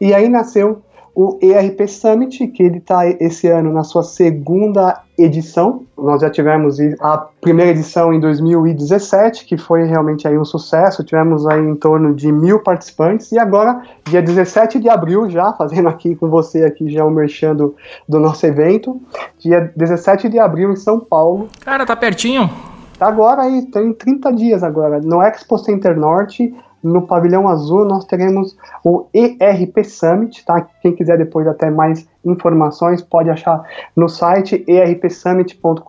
E 0.00 0.14
aí 0.14 0.28
nasceu 0.28 0.82
o 1.20 1.36
ERP 1.42 1.88
Summit, 1.88 2.46
que 2.46 2.62
ele 2.62 2.78
está 2.78 3.04
esse 3.04 3.48
ano 3.48 3.72
na 3.72 3.82
sua 3.82 4.04
segunda 4.04 5.02
edição. 5.18 5.84
Nós 5.98 6.20
já 6.20 6.30
tivemos 6.30 6.78
a 7.00 7.26
primeira 7.40 7.72
edição 7.72 8.14
em 8.14 8.20
2017, 8.20 9.44
que 9.44 9.58
foi 9.58 9.82
realmente 9.82 10.28
aí 10.28 10.38
um 10.38 10.44
sucesso. 10.44 11.02
Tivemos 11.02 11.44
aí 11.44 11.60
em 11.60 11.74
torno 11.74 12.14
de 12.14 12.30
mil 12.30 12.60
participantes 12.60 13.32
e 13.32 13.38
agora, 13.38 13.82
dia 14.04 14.22
17 14.22 14.78
de 14.78 14.88
abril, 14.88 15.28
já 15.28 15.52
fazendo 15.54 15.88
aqui 15.88 16.14
com 16.14 16.28
você 16.30 16.62
aqui 16.64 16.88
já 16.88 17.04
o 17.04 17.10
merchando 17.10 17.74
do 18.08 18.20
nosso 18.20 18.46
evento, 18.46 19.02
dia 19.40 19.72
17 19.74 20.28
de 20.28 20.38
abril 20.38 20.70
em 20.70 20.76
São 20.76 21.00
Paulo. 21.00 21.48
Cara, 21.64 21.84
tá 21.84 21.96
pertinho. 21.96 22.48
Tá 22.96 23.08
agora 23.08 23.42
aí, 23.42 23.62
tem 23.66 23.92
30 23.92 24.32
dias 24.34 24.62
agora, 24.62 25.00
no 25.00 25.20
Expo 25.20 25.58
Center 25.58 25.96
Norte, 25.96 26.54
no 26.82 27.06
pavilhão 27.06 27.48
azul 27.48 27.84
nós 27.84 28.04
teremos 28.04 28.56
o 28.84 29.06
ERP 29.12 29.84
Summit, 29.84 30.44
tá? 30.44 30.66
Quem 30.80 30.94
quiser 30.94 31.18
depois 31.18 31.46
até 31.46 31.70
mais 31.70 32.06
informações 32.24 33.02
pode 33.02 33.30
achar 33.30 33.62
no 33.96 34.08
site 34.08 34.64
erpsummit.com.br. 34.66 35.84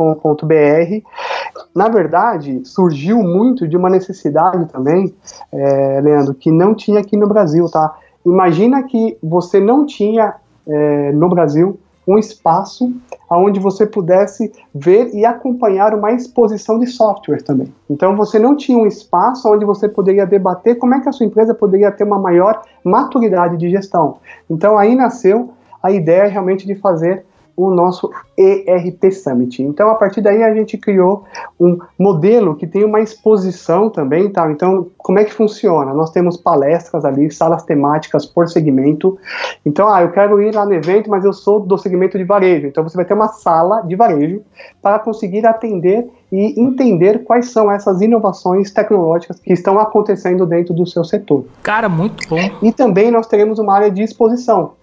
Na 1.75 1.89
verdade, 1.89 2.62
surgiu 2.65 3.19
muito 3.19 3.67
de 3.67 3.78
uma 3.78 3.89
necessidade 3.89 4.65
também, 4.67 5.13
é, 5.52 6.02
Leandro, 6.02 6.34
que 6.34 6.52
não 6.52 6.73
tinha 6.73 6.99
aqui 6.99 7.15
no 7.15 7.28
Brasil, 7.28 7.69
tá? 7.69 7.95
Imagina 8.25 8.84
que 8.84 9.17
você 9.21 9.60
não 9.60 9.86
tinha 9.86 10.36
é, 10.67 11.12
no 11.12 11.30
Brasil 11.30 11.80
um 12.08 12.17
espaço 12.17 12.91
onde 13.37 13.59
você 13.59 13.85
pudesse 13.85 14.51
ver 14.73 15.13
e 15.13 15.25
acompanhar 15.25 15.93
uma 15.93 16.11
exposição 16.11 16.79
de 16.79 16.87
software 16.87 17.43
também. 17.43 17.73
Então 17.89 18.15
você 18.15 18.39
não 18.39 18.55
tinha 18.55 18.77
um 18.77 18.87
espaço 18.87 19.47
onde 19.51 19.65
você 19.65 19.87
poderia 19.87 20.25
debater 20.25 20.77
como 20.77 20.95
é 20.95 20.99
que 20.99 21.09
a 21.09 21.11
sua 21.11 21.25
empresa 21.25 21.53
poderia 21.53 21.91
ter 21.91 22.03
uma 22.03 22.19
maior 22.19 22.61
maturidade 22.83 23.57
de 23.57 23.69
gestão. 23.69 24.17
Então 24.49 24.77
aí 24.77 24.95
nasceu 24.95 25.51
a 25.81 25.91
ideia 25.91 26.27
realmente 26.27 26.65
de 26.65 26.75
fazer 26.75 27.25
o 27.60 27.69
nosso 27.69 28.10
ERP 28.38 29.12
Summit. 29.12 29.62
Então, 29.62 29.89
a 29.89 29.95
partir 29.95 30.22
daí, 30.22 30.41
a 30.43 30.54
gente 30.54 30.78
criou 30.78 31.26
um 31.60 31.78
modelo 31.98 32.56
que 32.56 32.65
tem 32.65 32.86
uma 32.86 33.02
exposição 33.02 33.89
também, 33.89 34.30
tá? 34.30 34.50
Então, 34.50 34.88
como 34.98 35.19
é 35.19 35.26
que 35.26 35.34
funciona? 35.34 35.93
Nós 35.93 36.12
temos 36.12 36.38
palestras 36.38 37.04
ali, 37.04 37.30
salas 37.30 37.63
temáticas 37.63 38.26
por 38.26 38.48
segmento. 38.48 39.17
Então, 39.65 39.89
ah, 39.89 40.02
eu 40.02 40.12
quero 40.12 40.41
ir 40.41 40.56
lá 40.56 40.65
no 40.65 40.74
evento, 40.74 41.10
mas 41.10 41.26
eu 41.26 41.34
sou 41.34 41.60
do 41.60 41.78
segmento 41.78 42.17
de 42.17 42.24
varejo. 42.24 42.67
Então, 42.67 42.84
você 42.84 42.95
vai 42.95 43.06
ter 43.06 43.13
uma 43.13 43.28
sala 43.28 43.82
de 43.82 43.95
varejo 43.95 44.41
para 44.82 45.00
conseguir 45.00 45.45
atender 45.45 46.08
e 46.32 46.62
entender 46.62 47.24
quais 47.24 47.52
são 47.52 47.72
essas 47.72 48.02
inovações 48.02 48.72
tecnológicas 48.72 49.39
que 49.39 49.52
estão 49.52 49.80
acontecendo 49.80 50.45
dentro 50.45 50.74
do 50.74 50.86
seu 50.86 51.04
setor. 51.04 51.43
Cara, 51.63 51.89
muito 51.89 52.28
bom. 52.30 52.38
E 52.62 52.72
também 52.72 53.12
nós 53.12 53.28
teremos 53.28 53.60
uma 53.60 53.74
área 53.74 53.91
de 53.91 54.04
exposição 54.04 54.78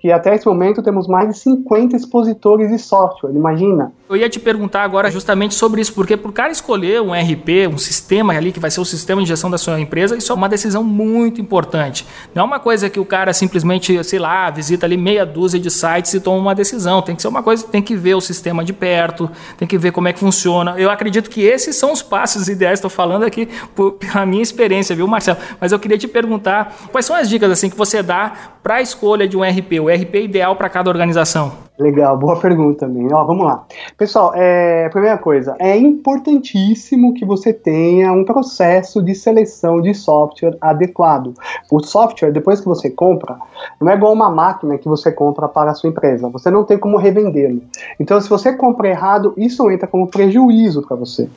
que 0.00 0.10
até 0.10 0.34
esse 0.34 0.46
momento 0.46 0.82
temos 0.82 1.06
mais 1.06 1.28
de 1.28 1.38
50 1.38 1.94
expositores 1.94 2.70
de 2.70 2.78
software, 2.78 3.32
imagina. 3.32 3.92
Eu 4.08 4.16
ia 4.16 4.28
te 4.28 4.40
perguntar 4.40 4.82
agora 4.82 5.10
justamente 5.10 5.54
sobre 5.54 5.80
isso, 5.80 5.92
porque 5.92 6.16
para 6.16 6.30
o 6.30 6.32
cara 6.32 6.50
escolher 6.50 7.00
um 7.02 7.12
RP, 7.12 7.68
um 7.72 7.78
sistema 7.78 8.32
ali 8.32 8.50
que 8.50 8.58
vai 8.58 8.70
ser 8.70 8.80
o 8.80 8.84
sistema 8.84 9.20
de 9.20 9.28
gestão 9.28 9.50
da 9.50 9.58
sua 9.58 9.78
empresa, 9.78 10.16
isso 10.16 10.32
é 10.32 10.34
uma 10.34 10.48
decisão 10.48 10.82
muito 10.82 11.40
importante. 11.40 12.06
Não 12.34 12.42
é 12.42 12.46
uma 12.46 12.58
coisa 12.58 12.88
que 12.88 12.98
o 12.98 13.04
cara 13.04 13.32
simplesmente, 13.32 14.02
sei 14.02 14.18
lá, 14.18 14.50
visita 14.50 14.86
ali 14.86 14.96
meia 14.96 15.26
dúzia 15.26 15.60
de 15.60 15.70
sites 15.70 16.14
e 16.14 16.20
toma 16.20 16.38
uma 16.38 16.54
decisão. 16.54 17.02
Tem 17.02 17.14
que 17.14 17.22
ser 17.22 17.28
uma 17.28 17.42
coisa 17.42 17.66
tem 17.66 17.82
que 17.82 17.94
ver 17.94 18.14
o 18.14 18.20
sistema 18.20 18.64
de 18.64 18.72
perto, 18.72 19.30
tem 19.58 19.68
que 19.68 19.76
ver 19.76 19.92
como 19.92 20.08
é 20.08 20.12
que 20.12 20.18
funciona. 20.18 20.74
Eu 20.78 20.90
acredito 20.90 21.28
que 21.28 21.42
esses 21.42 21.76
são 21.76 21.92
os 21.92 22.02
passos 22.02 22.48
ideais, 22.48 22.78
estou 22.78 22.90
falando 22.90 23.24
aqui 23.24 23.48
por, 23.74 23.92
pela 24.00 24.24
minha 24.24 24.42
experiência, 24.42 24.96
viu, 24.96 25.06
Marcelo? 25.06 25.38
Mas 25.60 25.72
eu 25.72 25.78
queria 25.78 25.98
te 25.98 26.08
perguntar, 26.08 26.74
quais 26.90 27.04
são 27.04 27.14
as 27.14 27.28
dicas 27.28 27.50
assim 27.50 27.68
que 27.68 27.76
você 27.76 28.02
dá 28.02 28.32
para 28.62 28.76
a 28.76 28.80
escolha 28.80 29.28
de 29.28 29.36
um 29.36 29.42
RP? 29.42 29.78
O 29.90 29.92
RP 29.92 30.22
ideal 30.22 30.54
para 30.54 30.68
cada 30.68 30.88
organização? 30.88 31.52
Legal, 31.80 32.14
boa 32.18 32.38
pergunta 32.38 32.80
também. 32.80 33.10
Ó, 33.10 33.24
vamos 33.24 33.46
lá. 33.46 33.64
Pessoal, 33.96 34.32
é, 34.34 34.86
primeira 34.90 35.16
coisa, 35.16 35.56
é 35.58 35.78
importantíssimo 35.78 37.14
que 37.14 37.24
você 37.24 37.54
tenha 37.54 38.12
um 38.12 38.22
processo 38.22 39.02
de 39.02 39.14
seleção 39.14 39.80
de 39.80 39.94
software 39.94 40.58
adequado. 40.60 41.32
O 41.72 41.80
software, 41.80 42.32
depois 42.32 42.60
que 42.60 42.66
você 42.66 42.90
compra, 42.90 43.38
não 43.80 43.90
é 43.90 43.94
igual 43.94 44.12
uma 44.12 44.28
máquina 44.28 44.76
que 44.76 44.86
você 44.86 45.10
compra 45.10 45.48
para 45.48 45.70
a 45.70 45.74
sua 45.74 45.88
empresa. 45.88 46.28
Você 46.28 46.50
não 46.50 46.64
tem 46.64 46.76
como 46.76 46.98
revendê-lo. 46.98 47.62
Então, 47.98 48.20
se 48.20 48.28
você 48.28 48.52
compra 48.52 48.90
errado, 48.90 49.32
isso 49.38 49.70
entra 49.70 49.88
como 49.88 50.06
prejuízo 50.06 50.82
para 50.86 50.96
você. 50.98 51.30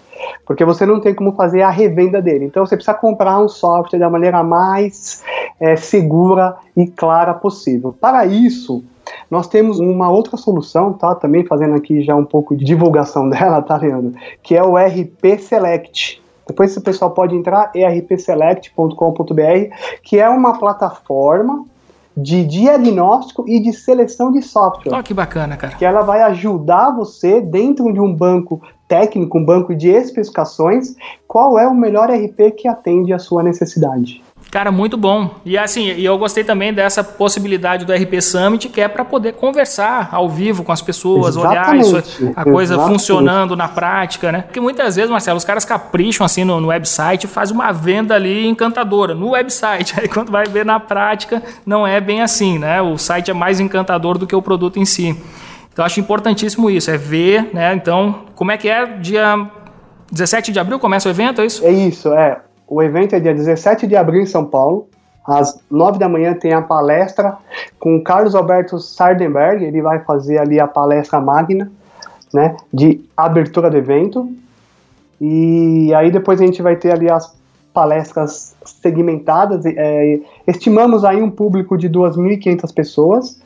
Porque 0.46 0.66
você 0.66 0.86
não 0.86 1.00
tem 1.00 1.16
como 1.16 1.32
fazer 1.32 1.62
a 1.62 1.70
revenda 1.70 2.22
dele. 2.22 2.44
Então, 2.44 2.66
você 2.66 2.76
precisa 2.76 2.98
comprar 2.98 3.40
um 3.40 3.48
software 3.48 4.00
da 4.00 4.10
maneira 4.10 4.44
mais 4.44 5.24
é, 5.58 5.78
segura 5.78 6.58
e 6.76 6.86
clara 6.86 7.34
possível. 7.34 7.96
Para 7.98 8.26
isso, 8.26 8.84
nós 9.30 9.48
temos 9.48 9.80
uma 9.80 10.10
outra 10.10 10.38
solução, 10.38 10.94
tá? 10.94 11.14
Também 11.16 11.46
fazendo 11.46 11.76
aqui 11.76 12.02
já 12.04 12.16
um 12.16 12.26
pouco 12.26 12.56
de 12.56 12.64
divulgação 12.64 13.28
dela, 13.30 13.62
tá, 13.62 13.78
Leandro? 13.78 14.14
Que 14.42 14.56
é 14.56 14.64
o 14.64 14.78
RP 14.78 15.40
Select. 15.40 16.22
Depois 16.48 16.76
o 16.76 16.82
pessoal 16.82 17.12
pode 17.12 17.36
entrar 17.36 17.72
rpselect.com.br, 17.74 19.76
que 20.04 20.20
é 20.20 20.28
uma 20.28 20.60
plataforma 20.60 21.66
de 22.16 22.46
diagnóstico 22.46 23.46
e 23.48 23.60
de 23.60 23.74
seleção 23.74 24.32
de 24.32 24.42
software. 24.42 24.94
Olha 24.94 25.04
que 25.04 25.14
bacana, 25.14 25.58
cara. 25.58 25.76
Que 25.76 25.86
ela 25.86 26.02
vai 26.02 26.22
ajudar 26.22 26.92
você 26.92 27.42
dentro 27.42 27.92
de 27.92 28.00
um 28.00 28.14
banco 28.14 28.62
técnico, 28.88 29.40
um 29.40 29.46
banco 29.46 29.76
de 29.76 29.90
especificações, 29.90 30.96
qual 31.28 31.58
é 31.58 31.68
o 31.68 31.74
melhor 31.74 32.12
RP 32.12 32.52
que 32.56 32.68
atende 32.68 33.12
à 33.12 33.18
sua 33.18 33.42
necessidade. 33.42 34.22
Cara, 34.54 34.72
muito 34.72 34.96
bom. 34.96 35.32
E 35.44 35.58
assim, 35.58 35.88
e 35.94 36.06
eu 36.06 36.16
gostei 36.16 36.44
também 36.44 36.72
dessa 36.72 37.04
possibilidade 37.04 37.86
do 37.86 37.92
RP 37.92 38.22
Summit, 38.22 38.70
que 38.70 38.80
é 38.80 38.88
para 38.88 39.04
poder 39.04 39.34
conversar 39.34 40.10
ao 40.12 40.30
vivo 40.30 40.64
com 40.64 40.72
as 40.72 40.80
pessoas, 40.80 41.36
Exatamente. 41.36 41.88
olhar 41.88 42.02
isso, 42.04 42.34
a 42.36 42.44
coisa 42.44 42.76
Exatamente. 42.76 43.00
funcionando 43.00 43.56
na 43.56 43.68
prática, 43.68 44.32
né? 44.32 44.44
Porque 44.44 44.60
muitas 44.60 44.96
vezes, 44.96 45.10
Marcelo, 45.10 45.40
os 45.40 45.44
caras 45.44 45.66
capricham 45.66 46.24
assim 46.24 46.44
no, 46.44 46.62
no 46.62 46.68
website 46.68 47.24
e 47.24 47.28
fazem 47.28 47.56
uma 47.56 47.72
venda 47.72 48.14
ali 48.14 48.46
encantadora 48.46 49.16
no 49.16 49.32
website. 49.32 49.96
Aí 50.00 50.08
quando 50.08 50.32
vai 50.32 50.46
ver 50.46 50.64
na 50.64 50.80
prática, 50.80 51.42
não 51.66 51.88
é 51.88 52.00
bem 52.00 52.22
assim, 52.22 52.60
né? 52.60 52.80
O 52.80 52.96
site 52.96 53.32
é 53.32 53.34
mais 53.34 53.60
encantador 53.60 54.20
do 54.20 54.28
que 54.28 54.36
o 54.36 54.42
produto 54.42 54.78
em 54.78 54.86
si. 54.86 55.20
Então 55.74 55.84
acho 55.84 56.00
importantíssimo 56.00 56.70
isso, 56.70 56.92
é 56.92 56.98
ver, 56.98 57.50
né? 57.56 57.74
Então, 57.74 58.26
como 58.36 58.52
é 58.52 58.58
que 58.58 58.70
é? 58.70 58.86
Dia 58.86 59.50
17 60.12 60.52
de 60.52 60.60
abril 60.60 60.78
começa 60.78 61.10
o 61.10 61.12
evento, 61.12 61.42
é 61.42 61.46
isso? 61.48 61.66
É 61.66 61.72
isso, 61.72 62.14
é. 62.14 62.40
O 62.74 62.82
evento 62.82 63.16
é 63.16 63.20
dia 63.20 63.36
17 63.36 63.86
de 63.86 63.96
abril 63.96 64.24
em 64.24 64.26
São 64.26 64.46
Paulo. 64.46 64.88
Às 65.28 65.60
9 65.70 66.00
da 66.00 66.10
manhã 66.10 66.34
tem 66.34 66.54
a 66.54 66.62
palestra 66.62 67.38
com 67.80 67.98
o 67.98 68.04
Carlos 68.04 68.34
Alberto 68.34 68.80
Sardenberg. 68.80 69.64
Ele 69.64 69.80
vai 69.80 70.00
fazer 70.00 70.40
ali 70.40 70.60
a 70.60 70.66
palestra 70.66 71.22
magna, 71.22 71.72
né, 72.34 72.58
de 72.74 73.00
abertura 73.16 73.70
do 73.70 73.78
evento. 73.78 74.28
E 75.22 75.94
aí 75.94 76.10
depois 76.10 76.42
a 76.42 76.46
gente 76.48 76.64
vai 76.64 76.76
ter 76.76 76.92
ali 76.92 77.12
as 77.12 77.32
palestras 77.72 78.56
segmentadas. 78.66 79.64
É, 79.68 80.20
estimamos 80.48 81.04
aí 81.06 81.22
um 81.22 81.30
público 81.30 81.78
de 81.78 81.90
2.500 81.90 82.74
pessoas. 82.74 83.42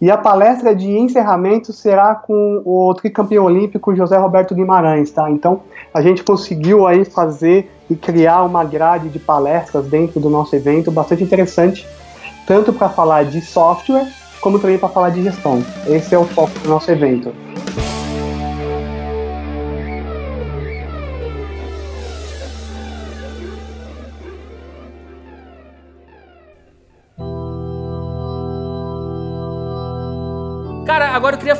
E 0.00 0.10
a 0.10 0.16
palestra 0.16 0.74
de 0.74 0.90
encerramento 0.90 1.72
será 1.72 2.14
com 2.14 2.62
o 2.64 2.92
tricampeão 2.94 3.44
olímpico 3.44 3.94
José 3.94 4.16
Roberto 4.16 4.54
Guimarães, 4.54 5.10
tá? 5.10 5.30
Então 5.30 5.62
a 5.92 6.02
gente 6.02 6.22
conseguiu 6.22 6.86
aí 6.86 7.04
fazer 7.04 7.70
e 7.88 7.94
criar 7.94 8.42
uma 8.42 8.64
grade 8.64 9.08
de 9.08 9.18
palestras 9.18 9.86
dentro 9.86 10.18
do 10.18 10.28
nosso 10.28 10.54
evento 10.56 10.90
bastante 10.90 11.22
interessante, 11.22 11.86
tanto 12.46 12.72
para 12.72 12.88
falar 12.88 13.24
de 13.24 13.40
software 13.40 14.08
como 14.40 14.58
também 14.58 14.76
para 14.76 14.88
falar 14.88 15.10
de 15.10 15.22
gestão. 15.22 15.62
Esse 15.86 16.14
é 16.14 16.18
o 16.18 16.24
foco 16.24 16.58
do 16.58 16.68
nosso 16.68 16.90
evento. 16.90 17.32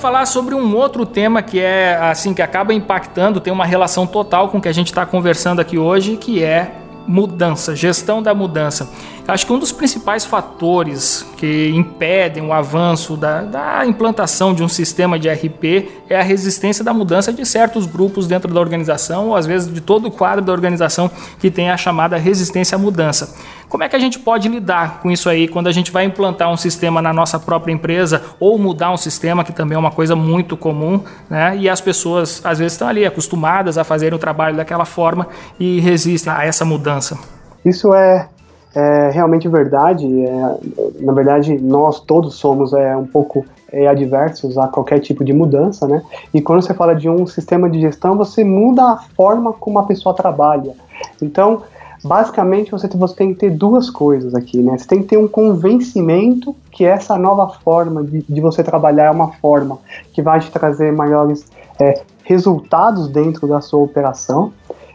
Falar 0.03 0.27
sobre 0.27 0.53
um 0.53 0.75
outro 0.75 1.07
tema 1.07 1.43
que 1.43 1.61
é 1.61 1.97
assim 1.97 2.35
que 2.35 2.43
acaba 2.43 2.75
impactando, 2.75 3.39
tem 3.39 3.53
uma 3.53 3.65
relação 3.65 4.05
total 4.05 4.49
com 4.49 4.59
o 4.59 4.61
que 4.61 4.69
a 4.69 4.73
gente 4.73 4.89
está 4.89 5.07
conversando 5.07 5.61
aqui 5.61 5.79
hoje, 5.79 6.17
que 6.17 6.43
é 6.43 6.75
mudança, 7.07 7.77
gestão 7.77 8.21
da 8.21 8.35
mudança. 8.35 8.91
Acho 9.27 9.47
que 9.47 9.53
um 9.53 9.59
dos 9.59 9.71
principais 9.71 10.25
fatores 10.25 11.25
que 11.37 11.71
impedem 11.71 12.45
o 12.45 12.53
avanço 12.53 13.17
da, 13.17 13.43
da, 13.43 13.87
implantação 13.87 14.53
de 14.53 14.65
um 14.65 14.69
sistema 14.69 15.17
de 15.17 15.29
RP 15.29 15.89
é 16.09 16.19
a 16.19 16.23
resistência 16.23 16.85
da 16.85 16.93
mudança 16.93 17.33
de 17.33 17.47
certos 17.47 17.87
grupos 17.87 18.27
dentro 18.27 18.53
da 18.53 18.59
organização, 18.59 19.29
ou 19.29 19.37
às 19.37 19.47
vezes 19.47 19.73
de 19.73 19.81
todo 19.81 20.09
o 20.09 20.11
quadro 20.11 20.45
da 20.45 20.53
organização 20.53 21.09
que 21.39 21.51
tem 21.51 21.71
a 21.71 21.77
chamada 21.77 22.17
resistência 22.17 22.75
à 22.75 22.79
mudança. 22.79 23.35
Como 23.69 23.85
é 23.85 23.89
que 23.89 23.97
a 23.97 23.99
gente 23.99 24.19
pode 24.19 24.49
lidar 24.49 25.01
com 25.01 25.11
isso 25.11 25.31
aí 25.31 25.49
quando 25.49 25.69
a 25.69 25.73
gente 25.73 25.91
vai 25.91 26.05
implantar 26.05 26.51
um 26.51 26.57
sistema 26.57 27.01
na 27.01 27.13
nossa 27.13 27.39
própria 27.39 27.73
empresa 27.73 28.23
ou 28.39 28.59
mudar 28.59 28.93
um 28.93 28.97
sistema, 28.97 29.45
que 29.45 29.53
também 29.53 29.77
é 29.77 29.79
uma 29.79 29.91
coisa 29.91 30.15
muito 30.15 30.57
comum, 30.57 31.03
né? 31.31 31.57
E 31.57 31.71
as 31.71 31.81
pessoas 31.81 32.43
às 32.45 32.59
vezes 32.59 32.75
estão 32.75 32.89
ali 32.89 33.07
acostumadas 33.07 33.79
a 33.79 33.85
fazerem 33.85 34.15
o 34.15 34.19
trabalho 34.19 34.57
daquela 34.57 34.85
forma 34.85 35.29
e 35.59 35.81
resistem 35.81 36.31
a 36.31 36.45
essa 36.45 36.67
mudança. 36.67 37.19
Isso 37.65 37.95
é, 37.95 38.29
é 38.75 39.11
realmente 39.11 39.49
verdade. 39.49 40.07
É, 40.07 40.59
na 41.01 41.13
verdade, 41.13 41.59
nós 41.59 42.01
todos 42.01 42.35
somos 42.35 42.73
é, 42.73 42.97
um 42.97 43.07
pouco 43.07 43.45
é, 43.71 43.87
adversos 43.87 44.57
a 44.59 44.69
qualquer 44.69 45.01
tipo 45.01 45.25
de 45.25 45.33
mudança, 45.33 45.87
né? 45.87 46.03
E 46.33 46.41
quando 46.41 46.63
você 46.63 46.75
fala 46.75 46.95
de 46.95 47.09
um 47.09 47.27
sistema 47.27 47.69
de 47.69 47.81
gestão, 47.81 48.17
você 48.17 48.45
muda 48.45 48.83
a 48.83 48.97
forma 49.17 49.53
como 49.53 49.79
a 49.79 49.85
pessoa 49.85 50.15
trabalha. 50.15 50.75
Então, 51.21 51.63
basicamente, 52.05 52.71
você, 52.71 52.89
você 52.89 53.15
tem 53.15 53.33
que 53.33 53.41
ter 53.41 53.51
duas 53.51 53.91
coisas 53.91 54.35
aqui, 54.35 54.59
né? 54.59 54.77
Você 54.77 54.87
tem 54.87 55.03
que 55.03 55.09
ter 55.09 55.17
um 55.17 55.29
convencimento 55.29 56.55
que 56.71 56.85
essa 56.85 57.17
nova 57.17 57.49
forma 57.49 58.03
de, 58.05 58.23
de 58.23 58.41
você 58.41 58.63
trabalhar 58.63 59.05
é 59.05 59.11
uma 59.11 59.33
forma 59.33 59.79
que 60.13 60.23
vai 60.23 60.41
te 60.41 60.51
trazer 60.51 60.93
maiores 60.93 61.45
é, 61.81 62.03
resultados 62.25 63.09
dentro 63.09 63.47
da 63.47 63.61
sua 63.61 63.81
operação. 63.81 64.53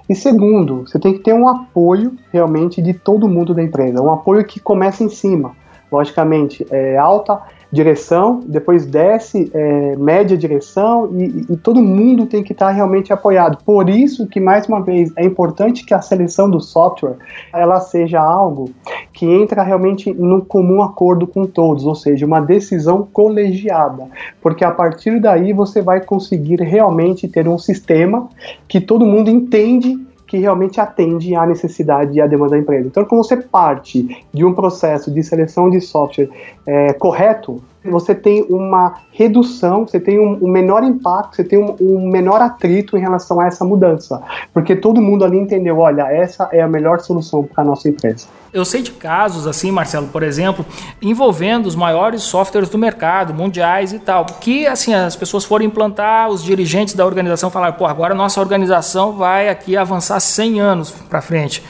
E 0.10 0.16
segundo, 0.16 0.88
você 0.88 0.98
tem 0.98 1.14
que 1.14 1.20
ter 1.20 1.34
um 1.34 1.48
apoio 1.48 2.16
realmente 2.32 2.82
de 2.82 2.94
todo 2.94 3.28
mundo 3.28 3.54
da 3.54 3.62
empresa, 3.62 4.02
um 4.02 4.12
apoio 4.12 4.46
que 4.46 4.60
começa 4.60 5.04
em 5.04 5.10
cima. 5.10 5.56
Logicamente, 5.92 6.66
é 6.70 6.98
alta 6.98 7.42
direção, 7.72 8.42
depois 8.46 8.86
desce 8.86 9.52
é, 9.54 9.96
média 9.98 10.38
direção 10.38 11.10
e, 11.14 11.46
e, 11.50 11.58
todo 11.58 11.82
mundo 11.82 12.26
tem 12.26 12.42
que 12.42 12.54
estar 12.54 12.72
realmente 12.72 13.12
apoiado. 13.12 13.58
Por 13.66 13.90
isso 13.90 14.26
que, 14.26 14.40
mais 14.40 14.68
uma 14.68 14.82
vez, 14.82 15.12
é 15.18 15.26
importante 15.26 15.86
que 15.86 15.94
a 15.94 16.02
seleção 16.02 16.50
do 16.50 16.62
software 16.62 17.18
ela 17.54 17.80
seja 17.82 18.22
algo 18.22 18.70
que 19.12 19.26
entra 19.26 19.64
realmente 19.64 20.14
no 20.14 20.46
comum 20.46 20.82
acordo 20.82 21.28
com 21.28 21.46
todos, 21.46 21.86
ou 21.86 21.96
seja, 21.96 22.26
uma 22.26 22.40
decisão 22.40 23.08
colegiada, 23.12 24.08
porque 24.42 24.64
a 24.64 24.72
partir 24.72 25.20
daí 25.20 25.52
você 25.52 25.82
vai 25.82 26.00
conseguir 26.02 26.62
realmente 26.62 27.28
ter 27.28 27.48
um 27.48 27.58
sistema 27.58 28.30
que 28.68 28.80
todo 28.80 29.06
mundo 29.06 29.30
entende 29.30 30.08
que 30.28 30.38
realmente 30.38 30.80
atende 30.80 31.34
à 31.34 31.46
necessidade 31.46 32.14
e 32.14 32.22
à 32.22 32.28
demanda 32.28 32.52
da 32.52 32.60
empresa. 32.60 32.88
Então, 32.88 33.06
quando 33.06 33.24
você 33.24 33.38
parte 33.38 34.26
de 34.34 34.44
um 34.44 34.54
processo 34.54 35.10
de 35.10 35.24
seleção 35.24 35.70
de 35.70 35.80
software 35.80 36.30
é, 36.66 36.94
correto, 36.94 37.62
você 37.84 38.14
tem 38.14 38.46
uma 38.50 38.96
redução, 39.12 39.88
você 39.88 40.00
tem 40.00 40.20
um, 40.20 40.38
um 40.42 40.50
menor 40.50 40.84
impacto, 40.84 41.36
você 41.36 41.44
tem 41.44 41.60
um, 41.60 41.76
um, 41.80 42.10
menor 42.10 42.42
atrito 42.42 42.98
em 42.98 43.00
relação 43.00 43.40
a 43.40 43.48
essa 43.48 43.64
mudança, 43.64 44.22
porque 44.54 44.76
todo 44.76 45.02
mundo 45.02 45.24
ali 45.24 45.38
entendeu, 45.38 45.78
olha, 45.80 46.04
essa 46.12 46.50
é 46.52 46.62
a 46.62 46.68
melhor 46.68 47.00
solução 47.00 47.44
para 47.44 47.64
a 47.64 47.66
nossa 47.66 47.88
empresa. 47.88 48.28
Eu 48.54 48.66
sei 48.66 48.82
de 48.82 48.92
casos 48.92 49.46
assim, 49.46 49.72
Marcelo, 49.72 50.08
por 50.08 50.24
exemplo, 50.24 50.66
envolvendo 51.02 51.68
os 51.68 51.76
maiores 51.76 52.24
softwares 52.24 52.70
do 52.70 52.78
mercado, 52.78 53.34
mundiais 53.34 53.94
e 53.94 54.00
tal, 54.00 54.26
que 54.26 54.66
assim 54.66 54.94
as 54.94 55.16
pessoas 55.16 55.44
foram 55.46 55.66
implantar, 55.66 56.30
os 56.30 56.44
dirigentes 56.44 56.94
da 56.94 57.06
organização 57.06 57.50
falaram, 57.50 57.74
pô, 57.74 57.86
agora 57.86 58.16
nossa 58.16 58.40
organização 58.40 59.14
vai 59.14 59.50
aqui 59.50 59.78
avançar 59.78 60.20
100 60.20 60.60
anos 60.60 60.92
para 60.92 61.22
frente. 61.22 61.64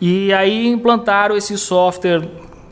E 0.00 0.32
aí 0.32 0.68
implantaram 0.68 1.36
esse 1.36 1.58
software 1.58 2.26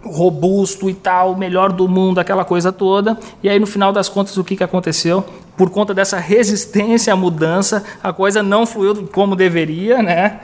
robusto 0.04 0.88
e 0.88 0.94
tal, 0.94 1.36
melhor 1.36 1.72
do 1.72 1.88
mundo, 1.88 2.18
aquela 2.18 2.44
coisa 2.44 2.72
toda. 2.72 3.18
E 3.42 3.48
aí 3.48 3.58
no 3.58 3.66
final 3.66 3.92
das 3.92 4.08
contas 4.08 4.36
o 4.36 4.44
que, 4.44 4.56
que 4.56 4.64
aconteceu? 4.64 5.24
Por 5.56 5.70
conta 5.70 5.92
dessa 5.92 6.18
resistência 6.18 7.12
à 7.12 7.16
mudança, 7.16 7.84
a 8.02 8.12
coisa 8.12 8.42
não 8.42 8.64
fluiu 8.64 9.08
como 9.12 9.34
deveria, 9.34 10.02
né? 10.02 10.40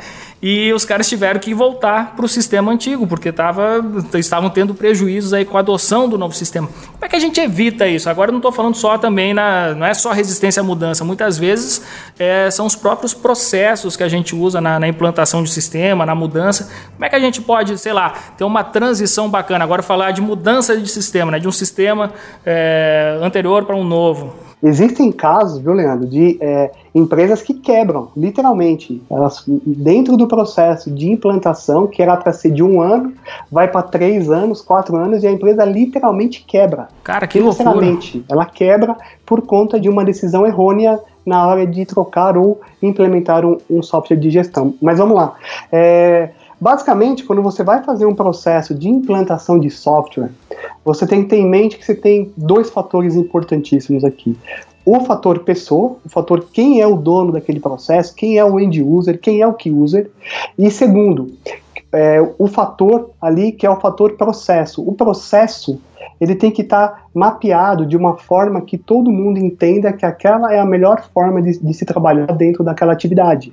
E 0.46 0.70
os 0.74 0.84
caras 0.84 1.08
tiveram 1.08 1.40
que 1.40 1.54
voltar 1.54 2.14
para 2.14 2.22
o 2.22 2.28
sistema 2.28 2.70
antigo, 2.70 3.06
porque 3.06 3.32
tava, 3.32 3.82
estavam 4.12 4.50
tendo 4.50 4.74
prejuízos 4.74 5.32
aí 5.32 5.42
com 5.42 5.56
a 5.56 5.60
adoção 5.60 6.06
do 6.06 6.18
novo 6.18 6.34
sistema. 6.34 6.68
Como 6.68 7.02
é 7.02 7.08
que 7.08 7.16
a 7.16 7.18
gente 7.18 7.40
evita 7.40 7.86
isso? 7.86 8.10
Agora 8.10 8.30
não 8.30 8.40
estou 8.40 8.52
falando 8.52 8.74
só 8.74 8.98
também, 8.98 9.32
na, 9.32 9.74
não 9.74 9.86
é 9.86 9.94
só 9.94 10.12
resistência 10.12 10.60
à 10.60 10.62
mudança, 10.62 11.02
muitas 11.02 11.38
vezes 11.38 11.82
é, 12.18 12.50
são 12.50 12.66
os 12.66 12.76
próprios 12.76 13.14
processos 13.14 13.96
que 13.96 14.02
a 14.02 14.08
gente 14.08 14.36
usa 14.36 14.60
na, 14.60 14.78
na, 14.78 14.86
implantação 14.86 15.42
de 15.42 15.50
sistema, 15.50 16.04
na 16.04 16.14
mudança. 16.14 16.70
Como 16.92 17.06
é 17.06 17.08
que 17.08 17.16
a 17.16 17.20
gente 17.20 17.40
pode, 17.40 17.78
sei 17.78 17.94
lá, 17.94 18.10
ter 18.36 18.44
uma 18.44 18.62
transição 18.62 19.30
bacana? 19.30 19.64
Agora 19.64 19.82
falar 19.82 20.10
de 20.10 20.20
mudança 20.20 20.76
de 20.76 20.90
sistema, 20.90 21.32
né, 21.32 21.38
de 21.38 21.48
um 21.48 21.52
sistema 21.52 22.12
é, 22.44 23.18
anterior 23.22 23.64
para 23.64 23.76
um 23.76 23.82
novo. 23.82 24.36
Existem 24.64 25.12
casos, 25.12 25.58
viu, 25.58 25.74
Leandro, 25.74 26.06
de 26.06 26.38
é, 26.40 26.70
empresas 26.94 27.42
que 27.42 27.52
quebram, 27.52 28.08
literalmente. 28.16 29.02
Elas, 29.10 29.44
dentro 29.46 30.16
do 30.16 30.26
processo 30.26 30.90
de 30.90 31.10
implantação, 31.10 31.86
que 31.86 32.00
era 32.00 32.16
para 32.16 32.32
ser 32.32 32.50
de 32.50 32.62
um 32.62 32.80
ano, 32.80 33.12
vai 33.52 33.70
para 33.70 33.82
três 33.82 34.30
anos, 34.30 34.62
quatro 34.62 34.96
anos, 34.96 35.22
e 35.22 35.26
a 35.26 35.30
empresa 35.30 35.66
literalmente 35.66 36.42
quebra. 36.48 36.88
Cara, 37.02 37.26
que 37.26 37.38
loucura. 37.38 37.86
Ela 38.26 38.46
quebra 38.46 38.96
por 39.26 39.42
conta 39.42 39.78
de 39.78 39.90
uma 39.90 40.02
decisão 40.02 40.46
errônea 40.46 40.98
na 41.26 41.46
hora 41.46 41.66
de 41.66 41.84
trocar 41.84 42.36
ou 42.38 42.62
implementar 42.82 43.44
um, 43.44 43.58
um 43.68 43.82
software 43.82 44.16
de 44.16 44.30
gestão. 44.30 44.74
Mas 44.80 44.98
vamos 44.98 45.14
lá. 45.14 45.34
É, 45.70 46.30
Basicamente, 46.60 47.24
quando 47.24 47.42
você 47.42 47.62
vai 47.62 47.82
fazer 47.82 48.06
um 48.06 48.14
processo 48.14 48.74
de 48.74 48.88
implantação 48.88 49.58
de 49.58 49.70
software, 49.70 50.30
você 50.84 51.06
tem 51.06 51.22
que 51.22 51.30
ter 51.30 51.36
em 51.36 51.48
mente 51.48 51.76
que 51.76 51.84
você 51.84 51.94
tem 51.94 52.32
dois 52.36 52.70
fatores 52.70 53.16
importantíssimos 53.16 54.04
aqui. 54.04 54.36
O 54.84 55.00
fator 55.00 55.40
pessoa, 55.40 55.96
o 56.04 56.08
fator 56.08 56.46
quem 56.52 56.80
é 56.80 56.86
o 56.86 56.96
dono 56.96 57.32
daquele 57.32 57.58
processo, 57.58 58.14
quem 58.14 58.38
é 58.38 58.44
o 58.44 58.60
end 58.60 58.82
user, 58.82 59.18
quem 59.18 59.40
é 59.40 59.46
o 59.46 59.54
key 59.54 59.70
user. 59.70 60.10
E 60.58 60.70
segundo, 60.70 61.32
é, 61.90 62.20
o 62.38 62.46
fator 62.46 63.10
ali 63.20 63.52
que 63.52 63.64
é 63.64 63.70
o 63.70 63.80
fator 63.80 64.12
processo. 64.12 64.86
O 64.86 64.92
processo 64.92 65.80
ele 66.20 66.34
tem 66.34 66.50
que 66.50 66.62
estar 66.62 66.88
tá 66.88 67.04
mapeado 67.14 67.86
de 67.86 67.96
uma 67.96 68.16
forma 68.16 68.60
que 68.60 68.76
todo 68.76 69.10
mundo 69.10 69.38
entenda 69.38 69.92
que 69.92 70.04
aquela 70.04 70.52
é 70.52 70.58
a 70.58 70.66
melhor 70.66 71.02
forma 71.14 71.40
de, 71.40 71.58
de 71.58 71.74
se 71.74 71.84
trabalhar 71.84 72.26
dentro 72.26 72.62
daquela 72.62 72.92
atividade. 72.92 73.52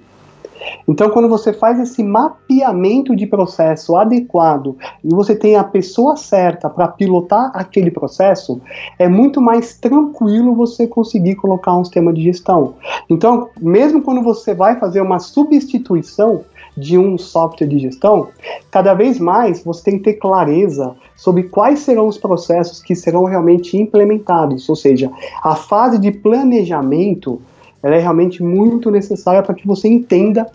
Então, 0.87 1.09
quando 1.09 1.27
você 1.27 1.53
faz 1.53 1.79
esse 1.79 2.03
mapeamento 2.03 3.15
de 3.15 3.25
processo 3.25 3.95
adequado 3.95 4.77
e 5.03 5.09
você 5.09 5.35
tem 5.35 5.55
a 5.55 5.63
pessoa 5.63 6.15
certa 6.15 6.69
para 6.69 6.87
pilotar 6.87 7.51
aquele 7.53 7.91
processo, 7.91 8.61
é 8.97 9.07
muito 9.07 9.41
mais 9.41 9.77
tranquilo 9.77 10.55
você 10.55 10.87
conseguir 10.87 11.35
colocar 11.35 11.75
um 11.75 11.83
sistema 11.83 12.13
de 12.13 12.23
gestão. 12.23 12.75
Então, 13.09 13.49
mesmo 13.59 14.01
quando 14.01 14.21
você 14.21 14.53
vai 14.53 14.79
fazer 14.79 15.01
uma 15.01 15.19
substituição 15.19 16.43
de 16.75 16.97
um 16.97 17.17
software 17.17 17.67
de 17.67 17.79
gestão, 17.79 18.29
cada 18.69 18.93
vez 18.93 19.19
mais 19.19 19.63
você 19.63 19.83
tem 19.83 19.97
que 19.97 20.05
ter 20.05 20.13
clareza 20.13 20.95
sobre 21.15 21.43
quais 21.43 21.79
serão 21.79 22.07
os 22.07 22.17
processos 22.17 22.81
que 22.81 22.95
serão 22.95 23.25
realmente 23.25 23.77
implementados, 23.77 24.67
ou 24.69 24.75
seja, 24.75 25.11
a 25.43 25.55
fase 25.55 25.99
de 25.99 26.11
planejamento 26.11 27.41
ela 27.83 27.95
é 27.95 27.99
realmente 27.99 28.43
muito 28.43 28.91
necessária 28.91 29.41
para 29.41 29.55
que 29.55 29.67
você 29.67 29.87
entenda 29.87 30.47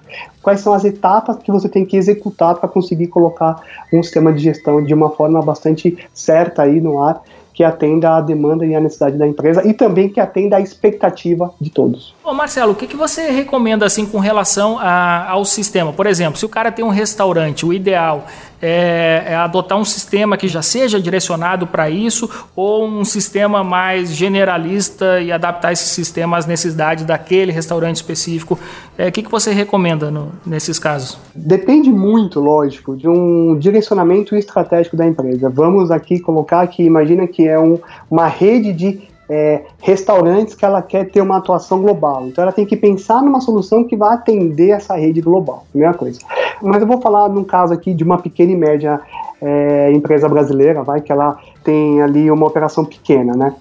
quais 0.43 0.61
são 0.61 0.73
as 0.73 0.85
etapas 0.85 1.37
que 1.39 1.51
você 1.51 1.69
tem 1.69 1.85
que 1.85 1.97
executar 1.97 2.55
para 2.55 2.69
conseguir 2.69 3.09
colocar 3.09 3.61
um 3.93 4.03
sistema 4.03 4.33
de 4.33 4.43
gestão 4.43 4.83
de 4.83 4.95
uma 4.95 5.11
forma 5.11 5.43
bastante 5.43 5.97
certa 6.15 6.63
aí 6.63 6.81
no 6.81 7.03
ar 7.03 7.23
que 7.57 7.65
atenda 7.65 8.19
à 8.19 8.21
demanda 8.21 8.67
e 8.67 8.75
à 8.75 8.81
necessidade 8.81 9.17
da 9.17 9.27
empresa 9.27 9.67
e 9.67 9.73
também 9.73 10.11
que 10.11 10.21
atenda 10.21 10.59
à 10.59 10.61
expectativa 10.61 11.55
de 11.59 11.71
todos. 11.71 12.15
Ô 12.23 12.35
Marcelo, 12.35 12.73
o 12.73 12.75
que, 12.75 12.87
que 12.87 12.97
você 12.97 13.31
recomenda 13.31 13.87
assim 13.87 14.05
com 14.05 14.19
relação 14.19 14.79
a, 14.79 15.31
ao 15.31 15.43
sistema? 15.43 15.91
Por 15.91 16.07
exemplo, 16.07 16.39
se 16.39 16.45
o 16.45 16.51
cara 16.51 16.71
tem 16.71 16.85
um 16.85 16.91
restaurante, 16.91 17.65
o 17.65 17.73
ideal 17.73 18.27
é, 18.61 19.25
é 19.29 19.35
adotar 19.35 19.79
um 19.79 19.85
sistema 19.85 20.37
que 20.37 20.49
já 20.49 20.63
seja 20.63 21.01
direcionado 21.01 21.67
para 21.67 21.91
isso 21.91 22.29
ou 22.55 22.87
um 22.87 23.05
sistema 23.05 23.63
mais 23.63 24.15
generalista 24.15 25.21
e 25.21 25.31
adaptar 25.31 25.73
esse 25.73 25.87
sistema 25.89 26.37
às 26.37 26.47
necessidades 26.47 27.05
daquele 27.05 27.53
restaurante 27.53 27.97
específico. 27.97 28.59
É, 28.97 29.09
o 29.09 29.13
que, 29.13 29.23
que 29.23 29.31
você 29.31 29.53
recomenda 29.53 30.11
no, 30.11 30.33
nesses 30.45 30.79
casos? 30.79 31.19
Depende 31.35 31.91
muito, 31.91 32.41
lógico, 32.41 32.97
de 32.97 33.09
um 33.09 33.59
direcionamento 33.59 34.35
estratégico 34.35 34.97
da 34.97 35.07
empresa. 35.07 35.51
Vamos 35.51 35.91
aqui 35.91 36.19
colocar 36.19 36.67
que 36.67 36.83
imagina 36.83 37.27
que 37.27 37.47
é 37.47 37.59
um, 37.59 37.79
uma 38.11 38.27
rede 38.27 38.73
de 38.73 39.16
é, 39.29 39.65
restaurantes 39.81 40.55
que 40.55 40.65
ela 40.65 40.81
quer 40.83 41.11
ter 41.11 41.21
uma 41.21 41.39
atuação 41.39 41.83
global. 41.83 42.27
Então 42.27 42.43
ela 42.43 42.53
tem 42.53 42.65
que 42.65 42.77
pensar 42.77 43.23
numa 43.23 43.41
solução 43.41 43.85
que 43.85 43.97
vai 43.97 44.15
atender 44.15 44.71
essa 44.71 44.97
rede 44.97 45.21
global, 45.21 45.67
primeira 45.71 45.95
coisa. 45.95 46.21
Mas 46.63 46.81
eu 46.81 46.87
vou 46.87 47.01
falar 47.01 47.29
num 47.29 47.45
caso 47.45 47.75
aqui 47.75 47.93
de 47.93 48.05
uma 48.05 48.19
pequena 48.19 48.53
e 48.53 48.57
média 48.57 49.01
é, 49.41 49.93
empresa 49.93 50.29
brasileira, 50.29 50.83
vai 50.83 51.01
que 51.01 51.13
ela 51.13 51.39
tem 51.63 52.01
ali 52.01 52.31
uma 52.31 52.47
operação 52.47 52.85
pequena, 52.85 53.35
né? 53.35 53.55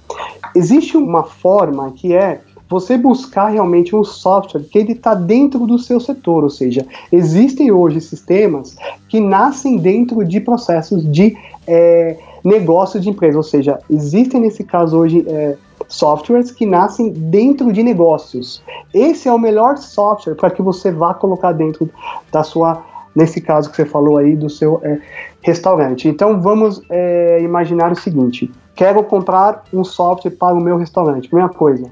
Existe 0.56 0.95
uma 0.95 1.23
forma 1.23 1.91
que 1.91 2.15
é 2.15 2.39
você 2.69 2.97
buscar 2.97 3.47
realmente 3.47 3.95
um 3.95 4.04
software 4.04 4.63
que 4.63 4.78
ele 4.78 4.93
está 4.93 5.13
dentro 5.13 5.65
do 5.67 5.78
seu 5.78 5.99
setor, 5.99 6.43
ou 6.43 6.49
seja, 6.49 6.86
existem 7.12 7.71
hoje 7.71 8.01
sistemas 8.01 8.75
que 9.08 9.19
nascem 9.19 9.78
dentro 9.78 10.23
de 10.25 10.39
processos 10.39 11.10
de 11.12 11.38
é, 11.67 12.17
negócio 12.43 12.99
de 12.99 13.10
empresa, 13.10 13.38
ou 13.38 13.43
seja, 13.43 13.80
existem 13.89 14.41
nesse 14.41 14.63
caso 14.63 14.97
hoje 14.97 15.25
é, 15.28 15.56
softwares 15.88 16.51
que 16.51 16.65
nascem 16.65 17.12
dentro 17.12 17.71
de 17.71 17.84
negócios. 17.84 18.63
Esse 18.93 19.28
é 19.28 19.34
o 19.34 19.39
melhor 19.39 19.78
software 19.78 20.36
para 20.36 20.49
que 20.49 20.62
você 20.62 20.91
vá 20.91 21.13
colocar 21.13 21.51
dentro 21.51 21.89
da 22.32 22.43
sua 22.43 22.84
nesse 23.15 23.39
caso 23.39 23.69
que 23.69 23.78
você 23.78 23.86
falou 23.86 24.17
aí 24.17 24.36
do 24.36 24.49
seu 24.49 24.82
é, 24.84 24.99
restaurante. 25.41 26.08
Então 26.08 26.41
vamos 26.41 26.82
é, 26.89 27.39
imaginar 27.41 27.91
o 27.91 27.95
seguinte: 27.95 28.51
quero 28.75 29.01
comprar 29.04 29.63
um 29.71 29.84
software 29.84 30.32
para 30.32 30.54
o 30.54 30.62
meu 30.62 30.78
restaurante. 30.78 31.30
Primeira 31.30 31.54
coisa, 31.54 31.89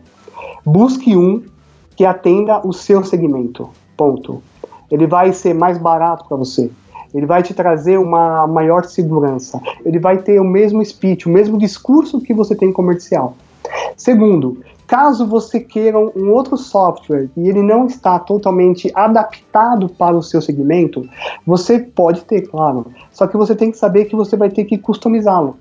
busque 0.66 1.16
um 1.16 1.44
que 1.96 2.06
atenda 2.06 2.62
o 2.66 2.74
seu 2.74 3.04
segmento. 3.04 3.70
Ponto. 3.96 4.42
Ele 4.92 5.08
vai 5.08 5.34
ser 5.34 5.54
mais 5.54 5.78
barato 5.78 6.26
para 6.28 6.38
você. 6.38 6.70
Ele 7.14 7.26
vai 7.26 7.44
te 7.44 7.54
trazer 7.54 8.00
uma 8.00 8.48
maior 8.48 8.86
segurança. 8.86 9.62
Ele 9.86 10.00
vai 10.00 10.18
ter 10.18 10.40
o 10.40 10.44
mesmo 10.44 10.84
speech, 10.84 11.28
o 11.28 11.32
mesmo 11.32 11.58
discurso 11.58 12.20
que 12.20 12.34
você 12.34 12.56
tem 12.56 12.72
comercial. 12.72 13.36
Segundo, 13.96 14.58
caso 14.88 15.26
você 15.26 15.60
queira 15.60 15.98
um 15.98 16.32
outro 16.32 16.58
software 16.58 17.30
e 17.38 17.48
ele 17.48 17.62
não 17.62 17.86
está 17.86 18.20
totalmente 18.20 18.92
adaptado 18.94 19.88
para 19.90 20.16
o 20.16 20.24
seu 20.24 20.42
segmento, 20.42 21.08
você 21.46 21.80
pode 21.80 22.26
ter, 22.26 22.42
claro. 22.42 22.88
Só 23.12 23.28
que 23.28 23.38
você 23.38 23.56
tem 23.56 23.72
que 23.72 23.78
saber 23.78 24.06
que 24.06 24.16
você 24.16 24.36
vai 24.36 24.50
ter 24.50 24.66
que 24.66 24.78
customizá-lo. 24.78 25.58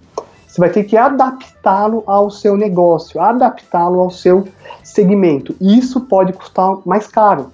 Você 0.53 0.61
vai 0.61 0.69
ter 0.69 0.85
que 0.85 0.99
adaptá-lo 0.99 2.03
ao 2.07 2.31
seu 2.31 2.59
negócio, 2.59 3.19
adaptá-lo 3.19 4.01
ao 4.01 4.11
seu 4.11 4.47
segmento. 4.85 5.57
Isso 5.59 6.03
pode 6.03 6.35
custar 6.35 6.77
mais 6.85 7.07
caro. 7.07 7.47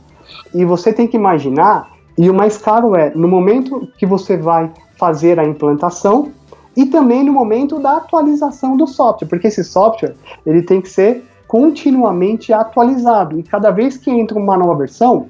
E 0.52 0.64
você 0.64 0.92
tem 0.92 1.06
que 1.06 1.16
imaginar, 1.16 1.92
e 2.18 2.28
o 2.28 2.34
mais 2.34 2.58
caro 2.58 2.96
é 2.96 3.10
no 3.14 3.28
momento 3.28 3.88
que 3.96 4.04
você 4.04 4.36
vai 4.36 4.72
fazer 4.96 5.38
a 5.38 5.44
implantação 5.44 6.32
e 6.76 6.86
também 6.86 7.22
no 7.22 7.32
momento 7.32 7.78
da 7.78 7.98
atualização 7.98 8.76
do 8.76 8.88
software, 8.88 9.28
porque 9.28 9.46
esse 9.46 9.62
software 9.62 10.16
ele 10.44 10.62
tem 10.62 10.80
que 10.80 10.88
ser 10.88 11.24
continuamente 11.46 12.52
atualizado 12.52 13.38
e 13.38 13.44
cada 13.44 13.70
vez 13.70 13.96
que 13.96 14.10
entra 14.10 14.36
uma 14.36 14.56
nova 14.56 14.74
versão, 14.74 15.28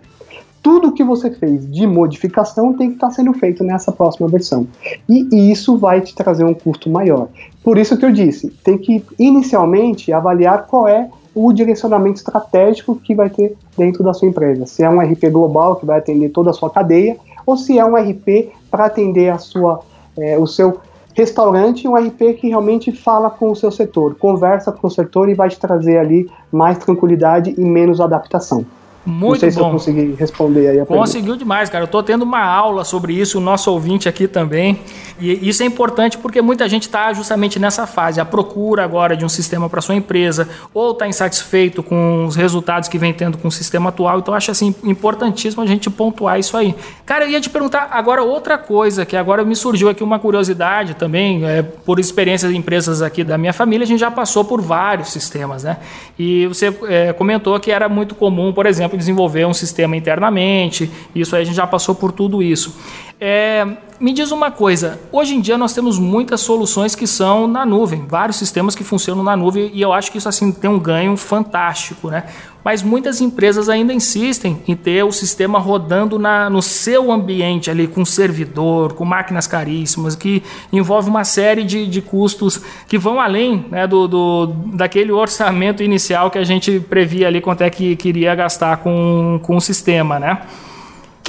tudo 0.62 0.92
que 0.92 1.04
você 1.04 1.30
fez 1.30 1.70
de 1.70 1.86
modificação 1.86 2.72
tem 2.72 2.88
que 2.88 2.94
estar 2.94 3.10
sendo 3.10 3.32
feito 3.32 3.62
nessa 3.64 3.92
próxima 3.92 4.28
versão. 4.28 4.66
E, 5.08 5.28
e 5.32 5.50
isso 5.50 5.76
vai 5.76 6.00
te 6.00 6.14
trazer 6.14 6.44
um 6.44 6.54
custo 6.54 6.90
maior. 6.90 7.28
Por 7.62 7.78
isso 7.78 7.96
que 7.96 8.04
eu 8.04 8.12
disse, 8.12 8.48
tem 8.64 8.78
que 8.78 9.04
inicialmente 9.18 10.12
avaliar 10.12 10.66
qual 10.66 10.88
é 10.88 11.08
o 11.34 11.52
direcionamento 11.52 12.16
estratégico 12.16 12.96
que 12.96 13.14
vai 13.14 13.30
ter 13.30 13.56
dentro 13.76 14.02
da 14.02 14.12
sua 14.12 14.28
empresa. 14.28 14.66
Se 14.66 14.82
é 14.82 14.90
um 14.90 15.00
RP 15.00 15.30
global 15.30 15.76
que 15.76 15.86
vai 15.86 15.98
atender 15.98 16.30
toda 16.30 16.50
a 16.50 16.52
sua 16.52 16.70
cadeia, 16.70 17.16
ou 17.46 17.56
se 17.56 17.78
é 17.78 17.84
um 17.84 17.94
RP 17.94 18.52
para 18.70 18.86
atender 18.86 19.28
a 19.28 19.38
sua, 19.38 19.80
é, 20.18 20.36
o 20.36 20.46
seu 20.46 20.80
restaurante, 21.14 21.88
um 21.88 21.94
RP 21.94 22.34
que 22.40 22.48
realmente 22.48 22.92
fala 22.92 23.30
com 23.30 23.50
o 23.50 23.56
seu 23.56 23.70
setor, 23.70 24.14
conversa 24.16 24.70
com 24.70 24.86
o 24.86 24.90
setor 24.90 25.28
e 25.28 25.34
vai 25.34 25.48
te 25.48 25.58
trazer 25.58 25.98
ali 25.98 26.30
mais 26.50 26.78
tranquilidade 26.78 27.54
e 27.56 27.64
menos 27.64 28.00
adaptação. 28.00 28.64
Muito 29.06 29.44
Não 29.44 29.50
sei 29.50 29.50
bom. 29.50 29.54
se 29.54 29.60
eu 29.60 29.70
consegui 29.94 30.14
responder 30.18 30.68
aí 30.68 30.80
a 30.80 30.84
Conseguiu 30.86 31.22
pergunta. 31.28 31.38
demais, 31.38 31.70
cara. 31.70 31.84
Eu 31.84 31.88
tô 31.88 32.02
tendo 32.02 32.22
uma 32.22 32.42
aula 32.44 32.84
sobre 32.84 33.14
isso, 33.14 33.38
o 33.38 33.40
nosso 33.40 33.70
ouvinte 33.72 34.06
aqui 34.08 34.28
também. 34.28 34.80
E 35.18 35.48
isso 35.48 35.62
é 35.62 35.66
importante 35.66 36.18
porque 36.18 36.42
muita 36.42 36.68
gente 36.68 36.82
está 36.82 37.12
justamente 37.14 37.58
nessa 37.58 37.86
fase, 37.86 38.20
a 38.20 38.24
procura 38.24 38.84
agora 38.84 39.16
de 39.16 39.24
um 39.24 39.28
sistema 39.28 39.68
para 39.68 39.80
sua 39.80 39.94
empresa, 39.94 40.48
ou 40.74 40.92
está 40.92 41.08
insatisfeito 41.08 41.82
com 41.82 42.26
os 42.26 42.36
resultados 42.36 42.88
que 42.88 42.98
vem 42.98 43.12
tendo 43.14 43.38
com 43.38 43.48
o 43.48 43.50
sistema 43.52 43.88
atual. 43.88 44.18
Então, 44.18 44.34
acho 44.34 44.50
assim 44.50 44.74
importantíssimo 44.84 45.62
a 45.62 45.66
gente 45.66 45.88
pontuar 45.88 46.38
isso 46.38 46.56
aí. 46.56 46.74
Cara, 47.06 47.24
eu 47.24 47.30
ia 47.30 47.40
te 47.40 47.48
perguntar 47.48 47.88
agora 47.90 48.22
outra 48.22 48.58
coisa, 48.58 49.06
que 49.06 49.16
agora 49.16 49.42
me 49.44 49.56
surgiu 49.56 49.88
aqui 49.88 50.04
uma 50.04 50.18
curiosidade 50.18 50.94
também, 50.94 51.44
é, 51.46 51.62
por 51.62 51.98
experiências 51.98 52.52
de 52.52 52.58
empresas 52.58 53.00
aqui 53.00 53.24
da 53.24 53.38
minha 53.38 53.52
família, 53.54 53.84
a 53.84 53.86
gente 53.88 54.00
já 54.00 54.10
passou 54.10 54.44
por 54.44 54.60
vários 54.60 55.10
sistemas, 55.10 55.64
né? 55.64 55.78
E 56.18 56.46
você 56.46 56.76
é, 56.88 57.12
comentou 57.14 57.58
que 57.58 57.70
era 57.70 57.88
muito 57.88 58.14
comum, 58.14 58.52
por 58.52 58.66
exemplo, 58.66 58.97
desenvolver 58.98 59.46
um 59.46 59.54
sistema 59.54 59.96
internamente. 59.96 60.90
Isso 61.14 61.34
aí 61.34 61.42
a 61.42 61.44
gente 61.44 61.56
já 61.56 61.66
passou 61.66 61.94
por 61.94 62.12
tudo 62.12 62.42
isso. 62.42 62.76
É, 63.20 63.66
me 63.98 64.12
diz 64.12 64.30
uma 64.30 64.48
coisa, 64.48 65.00
hoje 65.10 65.34
em 65.34 65.40
dia 65.40 65.58
nós 65.58 65.72
temos 65.72 65.98
muitas 65.98 66.40
soluções 66.40 66.94
que 66.94 67.04
são 67.04 67.48
na 67.48 67.66
nuvem, 67.66 68.06
vários 68.06 68.36
sistemas 68.36 68.76
que 68.76 68.84
funcionam 68.84 69.24
na 69.24 69.36
nuvem 69.36 69.72
e 69.74 69.80
eu 69.80 69.92
acho 69.92 70.12
que 70.12 70.18
isso 70.18 70.28
assim 70.28 70.52
tem 70.52 70.70
um 70.70 70.78
ganho 70.78 71.16
fantástico, 71.16 72.10
né? 72.10 72.24
Mas 72.62 72.80
muitas 72.80 73.20
empresas 73.20 73.68
ainda 73.68 73.92
insistem 73.92 74.62
em 74.68 74.76
ter 74.76 75.02
o 75.02 75.10
sistema 75.10 75.58
rodando 75.58 76.16
na, 76.16 76.48
no 76.48 76.62
seu 76.62 77.10
ambiente 77.10 77.72
ali, 77.72 77.88
com 77.88 78.04
servidor, 78.04 78.92
com 78.92 79.04
máquinas 79.04 79.48
caríssimas, 79.48 80.14
que 80.14 80.42
envolve 80.72 81.08
uma 81.08 81.24
série 81.24 81.64
de, 81.64 81.88
de 81.88 82.00
custos 82.00 82.62
que 82.86 82.98
vão 82.98 83.20
além 83.20 83.66
né, 83.68 83.86
do, 83.86 84.06
do, 84.06 84.46
daquele 84.74 85.10
orçamento 85.10 85.82
inicial 85.82 86.30
que 86.30 86.38
a 86.38 86.44
gente 86.44 86.78
previa 86.78 87.26
ali 87.26 87.40
quanto 87.40 87.62
é 87.62 87.70
que 87.70 87.96
queria 87.96 88.32
gastar 88.36 88.76
com, 88.76 89.40
com 89.42 89.56
o 89.56 89.60
sistema, 89.60 90.20
né? 90.20 90.38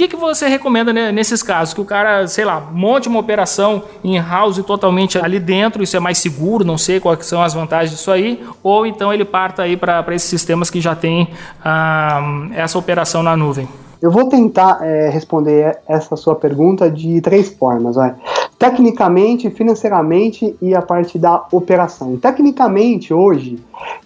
Que, 0.00 0.08
que 0.08 0.16
você 0.16 0.48
recomenda 0.48 0.92
nesses 1.12 1.42
casos? 1.42 1.74
Que 1.74 1.80
o 1.80 1.84
cara, 1.84 2.26
sei 2.26 2.44
lá, 2.44 2.58
monte 2.58 3.06
uma 3.06 3.18
operação 3.18 3.82
em 4.02 4.18
house 4.18 4.56
totalmente 4.64 5.18
ali 5.18 5.38
dentro, 5.38 5.82
isso 5.82 5.94
é 5.94 6.00
mais 6.00 6.16
seguro, 6.16 6.64
não 6.64 6.78
sei 6.78 6.98
quais 6.98 7.26
são 7.26 7.42
as 7.42 7.52
vantagens 7.52 7.90
disso 7.90 8.10
aí, 8.10 8.42
ou 8.62 8.86
então 8.86 9.12
ele 9.12 9.26
parta 9.26 9.62
aí 9.62 9.76
para 9.76 10.02
esses 10.14 10.30
sistemas 10.30 10.70
que 10.70 10.80
já 10.80 10.94
tem 10.94 11.28
ah, 11.62 12.48
essa 12.54 12.78
operação 12.78 13.22
na 13.22 13.36
nuvem. 13.36 13.68
Eu 14.00 14.10
vou 14.10 14.26
tentar 14.26 14.78
é, 14.80 15.10
responder 15.10 15.78
essa 15.86 16.16
sua 16.16 16.34
pergunta 16.34 16.90
de 16.90 17.20
três 17.20 17.50
formas. 17.50 17.96
Vai. 17.96 18.14
Tecnicamente, 18.60 19.48
financeiramente 19.48 20.54
e 20.60 20.74
a 20.74 20.82
parte 20.82 21.18
da 21.18 21.46
operação. 21.50 22.18
Tecnicamente, 22.18 23.14
hoje, 23.14 23.58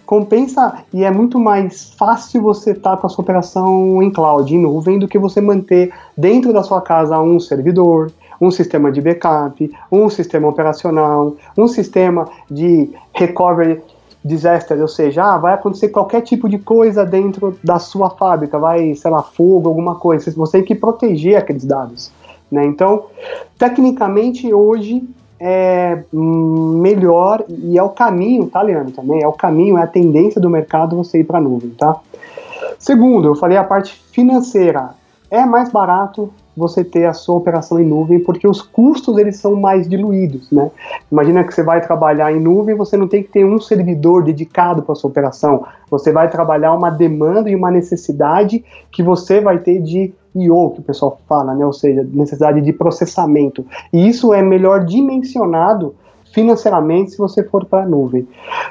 compensa 0.05 0.75
e 0.93 1.03
é 1.03 1.11
muito 1.11 1.37
mais 1.37 1.93
fácil 1.95 2.41
você 2.41 2.71
estar 2.71 2.91
tá 2.91 2.95
com 2.95 3.05
a 3.05 3.09
sua 3.09 3.21
operação 3.21 4.01
em 4.01 4.09
cloud, 4.09 4.55
em 4.55 4.57
nuvem, 4.57 4.97
do 4.97 5.09
que 5.09 5.19
você 5.19 5.41
manter 5.41 5.91
dentro 6.17 6.53
da 6.53 6.63
sua 6.63 6.81
casa 6.81 7.19
um 7.19 7.37
servidor, 7.37 8.13
um 8.39 8.49
sistema 8.49 8.89
de 8.93 9.01
backup, 9.01 9.69
um 9.91 10.09
sistema 10.09 10.47
operacional, 10.47 11.35
um 11.57 11.67
sistema 11.67 12.25
de 12.49 12.89
recovery 13.13 13.81
disaster, 14.23 14.79
ou 14.79 14.87
seja, 14.87 15.33
ah, 15.33 15.37
vai 15.37 15.53
acontecer 15.53 15.89
qualquer 15.89 16.21
tipo 16.21 16.47
de 16.47 16.59
coisa 16.59 17.05
dentro 17.05 17.59
da 17.61 17.77
sua 17.77 18.09
fábrica, 18.09 18.57
vai, 18.57 18.95
sei 18.95 19.11
lá, 19.11 19.21
fogo, 19.21 19.67
alguma 19.67 19.95
coisa, 19.95 20.31
você 20.31 20.59
tem 20.59 20.65
que 20.65 20.75
proteger 20.75 21.35
aqueles 21.35 21.65
dados. 21.65 22.09
Né? 22.51 22.65
Então, 22.65 23.05
tecnicamente, 23.57 24.53
hoje 24.53 25.03
é 25.39 26.03
melhor 26.13 27.43
e 27.49 27.77
é 27.77 27.83
o 27.83 27.89
caminho, 27.89 28.47
tá, 28.47 28.61
Leandro, 28.61 28.93
também, 28.93 29.21
é 29.21 29.27
o 29.27 29.33
caminho, 29.33 29.77
é 29.77 29.83
a 29.83 29.87
tendência 29.87 30.39
do 30.39 30.49
mercado 30.49 30.95
você 30.95 31.19
ir 31.19 31.23
para 31.25 31.39
a 31.39 31.41
nuvem, 31.41 31.71
tá? 31.71 31.99
Segundo, 32.79 33.27
eu 33.27 33.35
falei 33.35 33.57
a 33.57 33.63
parte 33.63 34.01
financeira, 34.11 34.91
é 35.29 35.45
mais 35.45 35.71
barato 35.71 36.31
você 36.55 36.83
ter 36.83 37.05
a 37.05 37.13
sua 37.13 37.35
operação 37.35 37.79
em 37.79 37.85
nuvem, 37.85 38.19
porque 38.19 38.47
os 38.47 38.61
custos 38.61 39.17
eles 39.17 39.37
são 39.37 39.55
mais 39.55 39.89
diluídos, 39.89 40.49
né? 40.51 40.71
Imagina 41.11 41.43
que 41.43 41.53
você 41.53 41.61
vai 41.61 41.81
trabalhar 41.81 42.31
em 42.31 42.39
nuvem, 42.39 42.75
você 42.75 42.95
não 42.95 43.07
tem 43.07 43.21
que 43.21 43.29
ter 43.29 43.45
um 43.45 43.59
servidor 43.59 44.23
dedicado 44.23 44.81
para 44.81 44.95
sua 44.95 45.09
operação. 45.09 45.65
Você 45.91 46.13
vai 46.13 46.29
trabalhar 46.29 46.73
uma 46.73 46.89
demanda 46.89 47.49
e 47.49 47.55
uma 47.55 47.69
necessidade 47.69 48.63
que 48.89 49.03
você 49.03 49.41
vai 49.41 49.57
ter 49.57 49.81
de 49.81 50.13
I/O, 50.35 50.71
que 50.71 50.79
o 50.81 50.83
pessoal 50.83 51.19
fala, 51.27 51.53
né? 51.53 51.65
Ou 51.65 51.73
seja, 51.73 52.07
necessidade 52.11 52.61
de 52.61 52.73
processamento. 52.73 53.65
E 53.91 54.07
isso 54.07 54.33
é 54.33 54.41
melhor 54.41 54.83
dimensionado 54.83 55.95
financeiramente 56.33 57.11
se 57.11 57.17
você 57.17 57.43
for 57.43 57.65
para 57.65 57.83
a 57.83 57.87
nuvem. 57.87 58.27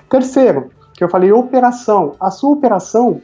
Terceiro, 0.09 0.71
que 0.93 1.03
eu 1.03 1.09
falei 1.09 1.33
operação. 1.33 2.13
A 2.21 2.31
sua 2.31 2.51
operação 2.51 3.21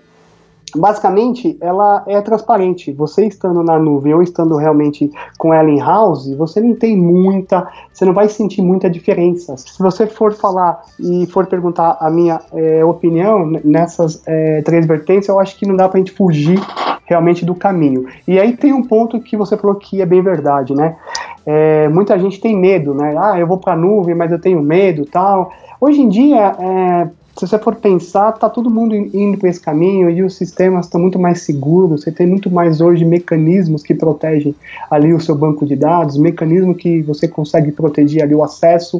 basicamente 0.75 1.57
ela 1.61 2.05
é 2.07 2.21
transparente. 2.21 2.93
Você 2.93 3.27
estando 3.27 3.63
na 3.63 3.79
nuvem 3.79 4.15
ou 4.15 4.23
estando 4.23 4.57
realmente 4.57 5.11
com 5.39 5.53
ela 5.53 5.71
em 5.71 5.79
house, 5.79 6.33
você 6.37 6.61
não 6.61 6.75
tem 6.75 6.97
muita, 6.97 7.67
você 7.93 8.05
não 8.05 8.13
vai 8.13 8.29
sentir 8.29 8.63
muita 8.63 8.89
diferença. 8.89 9.57
Se 9.57 9.83
você 9.83 10.07
for 10.07 10.33
falar 10.33 10.83
e 10.99 11.27
for 11.27 11.47
perguntar 11.47 11.97
a 12.01 12.11
minha 12.11 12.41
é, 12.53 12.85
opinião 12.85 13.51
nessas 13.65 14.23
é, 14.27 14.63
três 14.63 14.87
vertentes, 14.87 15.29
eu 15.29 15.39
acho 15.41 15.57
que 15.57 15.67
não 15.67 15.77
dá 15.77 15.89
para 15.89 15.99
a 15.99 16.01
gente 16.01 16.13
fugir 16.13 16.61
realmente 17.05 17.45
do 17.45 17.55
caminho. 17.55 18.07
E 18.27 18.39
aí 18.39 18.57
tem 18.57 18.73
um 18.73 18.83
ponto 18.83 19.21
que 19.21 19.37
você 19.37 19.57
falou 19.57 19.75
que 19.77 20.01
é 20.01 20.07
bem 20.07 20.23
verdade, 20.23 20.75
né? 20.75 20.97
É, 21.45 21.89
muita 21.89 22.17
gente 22.19 22.41
tem 22.41 22.57
medo, 22.57 22.95
né? 22.95 23.15
Ah, 23.19 23.39
eu 23.39 23.47
vou 23.47 23.59
para 23.59 23.73
a 23.73 23.77
nuvem, 23.77 24.15
mas 24.15 24.31
eu 24.31 24.41
tenho 24.41 24.63
medo, 24.63 25.05
tal. 25.05 25.51
Hoje 25.81 26.01
em 26.01 26.09
dia, 26.09 26.55
é, 26.59 27.09
se 27.37 27.47
você 27.47 27.59
for 27.59 27.77
pensar, 27.77 28.33
tá 28.33 28.49
todo 28.49 28.69
mundo 28.69 28.95
indo 28.95 29.39
para 29.39 29.49
esse 29.49 29.61
caminho 29.61 30.11
e 30.11 30.23
os 30.23 30.35
sistemas 30.35 30.87
estão 30.87 31.01
muito 31.01 31.19
mais 31.19 31.43
seguros. 31.43 32.03
Você 32.03 32.13
tem 32.13 32.27
muito 32.27 32.51
mais 32.51 32.81
hoje 32.81 33.05
mecanismos 33.05 33.83
que 33.83 33.95
protegem 33.95 34.55
ali 34.91 35.15
o 35.15 35.21
seu 35.21 35.35
banco 35.35 35.65
de 35.65 35.77
dados, 35.77 36.19
mecanismo 36.19 36.75
que 36.75 37.03
você 37.03 37.29
consegue 37.29 37.73
proteger 37.73 38.23
ali 38.23 38.35
o 38.35 38.43
acesso. 38.43 38.99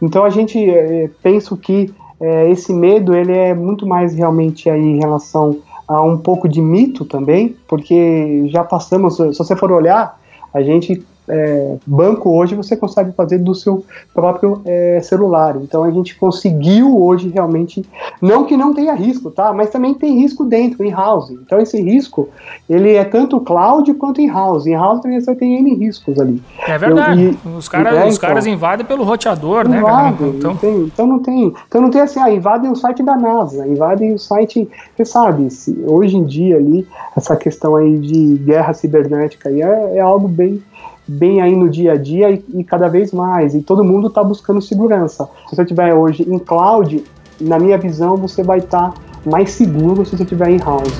Então 0.00 0.24
a 0.24 0.30
gente 0.30 0.58
é, 0.58 1.10
penso 1.22 1.56
que 1.56 1.92
é, 2.20 2.50
esse 2.50 2.72
medo 2.72 3.14
ele 3.14 3.32
é 3.32 3.52
muito 3.52 3.86
mais 3.86 4.14
realmente 4.14 4.70
aí 4.70 4.80
em 4.80 4.98
relação 4.98 5.58
a 5.86 6.02
um 6.02 6.16
pouco 6.16 6.48
de 6.48 6.60
mito 6.60 7.04
também, 7.04 7.56
porque 7.68 8.44
já 8.48 8.64
passamos. 8.64 9.16
Se 9.16 9.36
você 9.36 9.54
for 9.54 9.70
olhar, 9.70 10.18
a 10.52 10.62
gente 10.62 11.04
é, 11.28 11.76
banco 11.86 12.30
hoje 12.30 12.54
você 12.54 12.76
consegue 12.76 13.12
fazer 13.12 13.38
do 13.38 13.54
seu 13.54 13.84
próprio 14.14 14.62
é, 14.64 15.00
celular. 15.02 15.56
Então 15.56 15.84
a 15.84 15.90
gente 15.90 16.14
conseguiu 16.16 17.00
hoje 17.02 17.28
realmente, 17.28 17.84
não 18.20 18.44
que 18.44 18.56
não 18.56 18.74
tenha 18.74 18.94
risco, 18.94 19.30
tá? 19.30 19.52
Mas 19.52 19.70
também 19.70 19.94
tem 19.94 20.20
risco 20.20 20.44
dentro, 20.44 20.84
em 20.84 20.90
house. 20.90 21.30
Então 21.30 21.58
esse 21.58 21.80
risco, 21.80 22.28
ele 22.68 22.94
é 22.94 23.04
tanto 23.04 23.40
cloud 23.40 23.92
quanto 23.94 24.20
em 24.20 24.28
house. 24.28 24.66
Em 24.66 24.74
house 24.74 25.00
também 25.00 25.20
você 25.20 25.34
tem 25.34 25.58
N 25.58 25.74
riscos 25.74 26.18
ali. 26.18 26.42
É 26.66 26.78
verdade. 26.78 27.36
Eu, 27.44 27.52
e, 27.52 27.56
os, 27.56 27.68
cara, 27.68 27.90
é, 27.90 28.06
os 28.06 28.16
então, 28.16 28.28
caras 28.28 28.46
invadem 28.46 28.86
pelo 28.86 29.04
roteador, 29.04 29.68
né, 29.68 29.78
invadem, 29.78 30.28
né? 30.28 30.34
Então... 30.38 30.56
Tem, 30.56 30.80
então 30.82 31.06
não 31.06 31.18
tem. 31.18 31.54
Então 31.68 31.80
não 31.80 31.90
tem 31.90 32.00
assim, 32.00 32.20
ah, 32.20 32.32
invadem 32.32 32.70
o 32.70 32.76
site 32.76 33.02
da 33.02 33.16
NASA, 33.16 33.66
invadem 33.66 34.14
o 34.14 34.18
site. 34.18 34.68
Você 34.96 35.04
sabe, 35.04 35.50
se, 35.50 35.84
hoje 35.86 36.16
em 36.16 36.24
dia 36.24 36.56
ali, 36.56 36.86
essa 37.16 37.36
questão 37.36 37.76
aí 37.76 37.98
de 37.98 38.38
guerra 38.38 38.72
cibernética 38.72 39.48
aí 39.48 39.62
é, 39.62 39.96
é 39.96 40.00
algo 40.00 40.28
bem 40.28 40.62
bem 41.06 41.40
aí 41.40 41.54
no 41.54 41.68
dia 41.68 41.92
a 41.92 41.96
dia 41.96 42.30
e, 42.30 42.44
e 42.54 42.64
cada 42.64 42.88
vez 42.88 43.12
mais. 43.12 43.54
E 43.54 43.62
todo 43.62 43.84
mundo 43.84 44.08
está 44.08 44.22
buscando 44.22 44.60
segurança. 44.60 45.28
Se 45.48 45.56
você 45.56 45.62
estiver 45.62 45.94
hoje 45.94 46.22
em 46.28 46.38
cloud, 46.38 47.04
na 47.40 47.58
minha 47.58 47.78
visão, 47.78 48.16
você 48.16 48.42
vai 48.42 48.58
estar 48.58 48.90
tá 48.90 48.94
mais 49.24 49.50
seguro 49.50 50.04
se 50.04 50.16
você 50.16 50.22
estiver 50.22 50.50
em 50.50 50.58
house. 50.58 50.92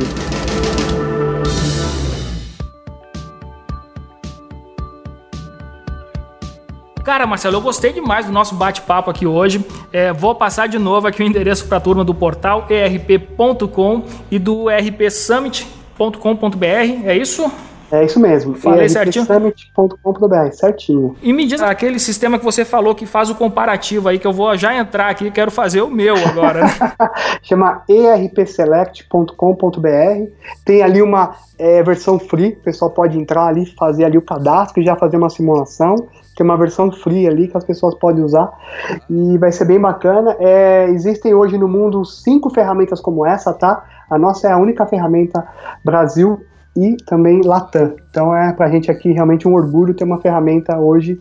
Cara, 7.06 7.24
Marcelo, 7.24 7.56
eu 7.58 7.60
gostei 7.60 7.92
demais 7.92 8.26
do 8.26 8.32
nosso 8.32 8.56
bate-papo 8.56 9.08
aqui 9.08 9.24
hoje. 9.24 9.64
É, 9.92 10.12
vou 10.12 10.34
passar 10.34 10.66
de 10.66 10.76
novo 10.76 11.06
aqui 11.06 11.22
o 11.22 11.26
endereço 11.26 11.68
para 11.68 11.78
a 11.78 11.80
turma 11.80 12.04
do 12.04 12.12
portal 12.12 12.66
erp.com 12.68 14.02
e 14.28 14.40
do 14.40 14.66
rpsummit.com.br. 14.68 16.66
É 17.04 17.16
isso? 17.16 17.48
É 17.90 18.04
isso 18.04 18.18
mesmo. 18.18 18.54
Falei 18.54 18.88
certinho? 18.88 19.24
Summit.com.br, 19.24 20.50
certinho. 20.52 21.16
E 21.22 21.32
me 21.32 21.46
diz 21.46 21.62
aquele 21.62 21.98
sistema 21.98 22.38
que 22.38 22.44
você 22.44 22.64
falou 22.64 22.94
que 22.94 23.06
faz 23.06 23.30
o 23.30 23.34
comparativo 23.34 24.08
aí, 24.08 24.18
que 24.18 24.26
eu 24.26 24.32
vou 24.32 24.56
já 24.56 24.76
entrar 24.76 25.08
aqui, 25.08 25.30
quero 25.30 25.50
fazer 25.50 25.82
o 25.82 25.90
meu 25.90 26.16
agora. 26.16 26.64
Né? 26.64 26.70
Chama 27.42 27.82
erpselect.com.br. 27.88 30.30
Tem 30.64 30.82
ali 30.82 31.00
uma 31.00 31.36
é, 31.58 31.82
versão 31.82 32.18
free, 32.18 32.50
o 32.50 32.62
pessoal 32.62 32.90
pode 32.90 33.18
entrar 33.18 33.46
ali, 33.46 33.64
fazer 33.76 34.04
ali 34.04 34.18
o 34.18 34.22
cadastro 34.22 34.82
e 34.82 34.84
já 34.84 34.96
fazer 34.96 35.16
uma 35.16 35.30
simulação. 35.30 35.96
Tem 36.36 36.44
uma 36.44 36.58
versão 36.58 36.92
free 36.92 37.26
ali 37.26 37.48
que 37.48 37.56
as 37.56 37.64
pessoas 37.64 37.94
podem 37.94 38.22
usar 38.22 38.50
e 39.08 39.38
vai 39.38 39.50
ser 39.52 39.64
bem 39.64 39.80
bacana. 39.80 40.36
É, 40.38 40.86
existem 40.90 41.32
hoje 41.32 41.56
no 41.56 41.68
mundo 41.68 42.04
cinco 42.04 42.50
ferramentas 42.50 43.00
como 43.00 43.24
essa, 43.24 43.54
tá? 43.54 43.84
A 44.10 44.18
nossa 44.18 44.48
é 44.48 44.52
a 44.52 44.58
única 44.58 44.84
ferramenta 44.86 45.46
Brasil 45.82 46.44
e 46.76 46.96
também 47.04 47.40
Latam. 47.42 47.94
Então 48.10 48.36
é 48.36 48.52
para 48.52 48.66
a 48.66 48.70
gente 48.70 48.90
aqui 48.90 49.12
realmente 49.12 49.48
um 49.48 49.54
orgulho 49.54 49.94
ter 49.94 50.04
uma 50.04 50.18
ferramenta 50.18 50.78
hoje 50.78 51.20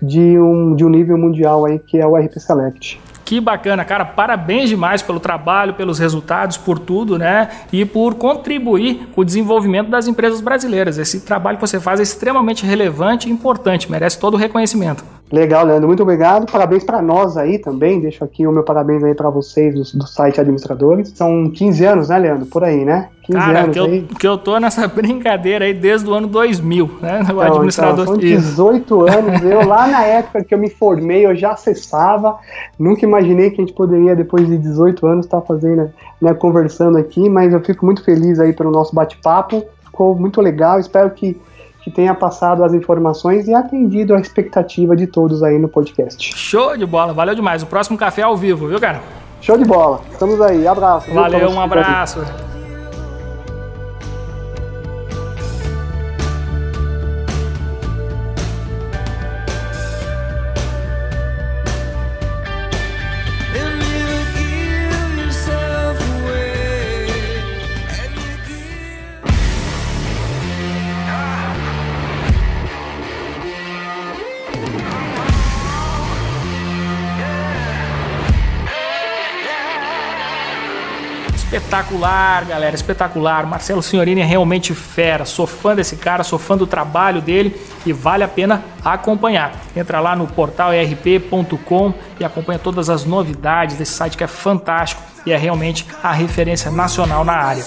de 0.00 0.38
um, 0.38 0.74
de 0.74 0.84
um 0.84 0.88
nível 0.88 1.18
mundial 1.18 1.64
aí 1.64 1.78
que 1.78 1.98
é 1.98 2.06
o 2.06 2.16
RP 2.16 2.38
Select. 2.38 3.00
Que 3.24 3.40
bacana, 3.40 3.84
cara. 3.84 4.04
Parabéns 4.04 4.68
demais 4.68 5.00
pelo 5.00 5.18
trabalho, 5.18 5.72
pelos 5.72 5.98
resultados, 5.98 6.58
por 6.58 6.78
tudo, 6.78 7.18
né? 7.18 7.48
E 7.72 7.84
por 7.84 8.14
contribuir 8.14 9.08
com 9.14 9.22
o 9.22 9.24
desenvolvimento 9.24 9.88
das 9.88 10.06
empresas 10.06 10.40
brasileiras. 10.40 10.98
Esse 10.98 11.20
trabalho 11.20 11.56
que 11.56 11.66
você 11.66 11.80
faz 11.80 11.98
é 11.98 12.02
extremamente 12.02 12.66
relevante 12.66 13.28
e 13.28 13.32
importante, 13.32 13.90
merece 13.90 14.18
todo 14.18 14.34
o 14.34 14.36
reconhecimento. 14.36 15.02
Legal, 15.32 15.64
Leandro, 15.64 15.86
muito 15.86 16.02
obrigado. 16.02 16.44
Parabéns 16.44 16.84
para 16.84 17.00
nós 17.00 17.38
aí 17.38 17.58
também. 17.58 18.02
Deixo 18.02 18.22
aqui 18.22 18.46
o 18.46 18.52
meu 18.52 18.62
parabéns 18.62 19.02
aí 19.02 19.14
para 19.14 19.30
vocês 19.30 19.74
do, 19.74 19.98
do, 19.98 20.06
site 20.06 20.38
Administradores. 20.38 21.08
São 21.14 21.50
15 21.50 21.84
anos, 21.86 22.08
né, 22.10 22.18
Leandro? 22.18 22.44
Por 22.44 22.62
aí, 22.62 22.84
né? 22.84 23.08
15 23.22 23.38
Cara, 23.38 23.60
anos 23.60 23.72
que 23.72 23.78
eu, 23.78 23.84
aí. 23.84 24.02
que 24.18 24.26
eu 24.26 24.36
tô 24.36 24.58
nessa 24.58 24.86
brincadeira 24.88 25.64
aí 25.64 25.72
desde 25.72 26.08
o 26.08 26.12
ano 26.12 26.26
2000, 26.26 26.98
né? 27.00 27.20
O 27.20 27.22
então, 27.22 27.40
administrador. 27.40 28.02
Então, 28.02 28.06
são 28.06 28.16
18 28.18 29.00
anos. 29.08 29.42
Eu 29.42 29.66
lá 29.66 29.86
na 29.86 30.02
época 30.02 30.42
que 30.44 30.52
eu 30.52 30.58
me 30.58 30.68
formei, 30.68 31.24
eu 31.24 31.34
já 31.34 31.52
acessava. 31.52 32.38
Nunca 32.78 33.04
imaginei 33.04 33.50
que 33.50 33.60
a 33.60 33.64
gente 33.64 33.74
poderia, 33.74 34.16
depois 34.16 34.46
de 34.46 34.58
18 34.58 35.06
anos, 35.06 35.26
estar 35.26 35.40
tá 35.40 35.46
fazendo, 35.46 35.92
né, 36.20 36.34
conversando 36.34 36.98
aqui, 36.98 37.28
mas 37.28 37.52
eu 37.52 37.60
fico 37.60 37.86
muito 37.86 38.04
feliz 38.04 38.40
aí 38.40 38.52
pelo 38.52 38.70
nosso 38.70 38.94
bate-papo. 38.94 39.64
Ficou 39.84 40.14
muito 40.14 40.40
legal. 40.40 40.80
Espero 40.80 41.10
que 41.10 41.40
que 41.82 41.90
tenha 41.90 42.14
passado 42.14 42.62
as 42.62 42.72
informações 42.72 43.48
e 43.48 43.54
atendido 43.54 44.14
a 44.14 44.20
expectativa 44.20 44.94
de 44.94 45.06
todos 45.08 45.42
aí 45.42 45.58
no 45.58 45.68
podcast. 45.68 46.32
Show 46.36 46.76
de 46.76 46.86
bola, 46.86 47.12
valeu 47.12 47.34
demais. 47.34 47.62
O 47.62 47.66
próximo 47.66 47.98
café 47.98 48.22
é 48.22 48.24
ao 48.24 48.36
vivo, 48.36 48.68
viu, 48.68 48.80
cara? 48.80 49.00
Show 49.40 49.58
de 49.58 49.64
bola. 49.64 50.00
Estamos 50.12 50.40
aí. 50.40 50.66
Abraço. 50.66 51.12
Valeu, 51.12 51.50
um 51.50 51.60
abraço. 51.60 52.20
Espetacular, 81.82 82.44
galera, 82.44 82.74
espetacular. 82.76 83.44
Marcelo 83.44 83.82
Signorini 83.82 84.20
é 84.20 84.24
realmente 84.24 84.72
fera. 84.72 85.24
Sou 85.24 85.48
fã 85.48 85.74
desse 85.74 85.96
cara, 85.96 86.22
sou 86.22 86.38
fã 86.38 86.56
do 86.56 86.64
trabalho 86.64 87.20
dele 87.20 87.60
e 87.84 87.92
vale 87.92 88.22
a 88.22 88.28
pena 88.28 88.62
acompanhar. 88.84 89.52
Entra 89.74 89.98
lá 89.98 90.14
no 90.14 90.28
portal 90.28 90.70
rp.com 90.70 91.92
e 92.20 92.24
acompanha 92.24 92.58
todas 92.58 92.88
as 92.88 93.04
novidades 93.04 93.76
desse 93.76 93.92
site 93.92 94.16
que 94.16 94.22
é 94.22 94.28
fantástico 94.28 95.02
e 95.26 95.32
é 95.32 95.36
realmente 95.36 95.84
a 96.02 96.12
referência 96.12 96.70
nacional 96.70 97.24
na 97.24 97.34
área. 97.34 97.64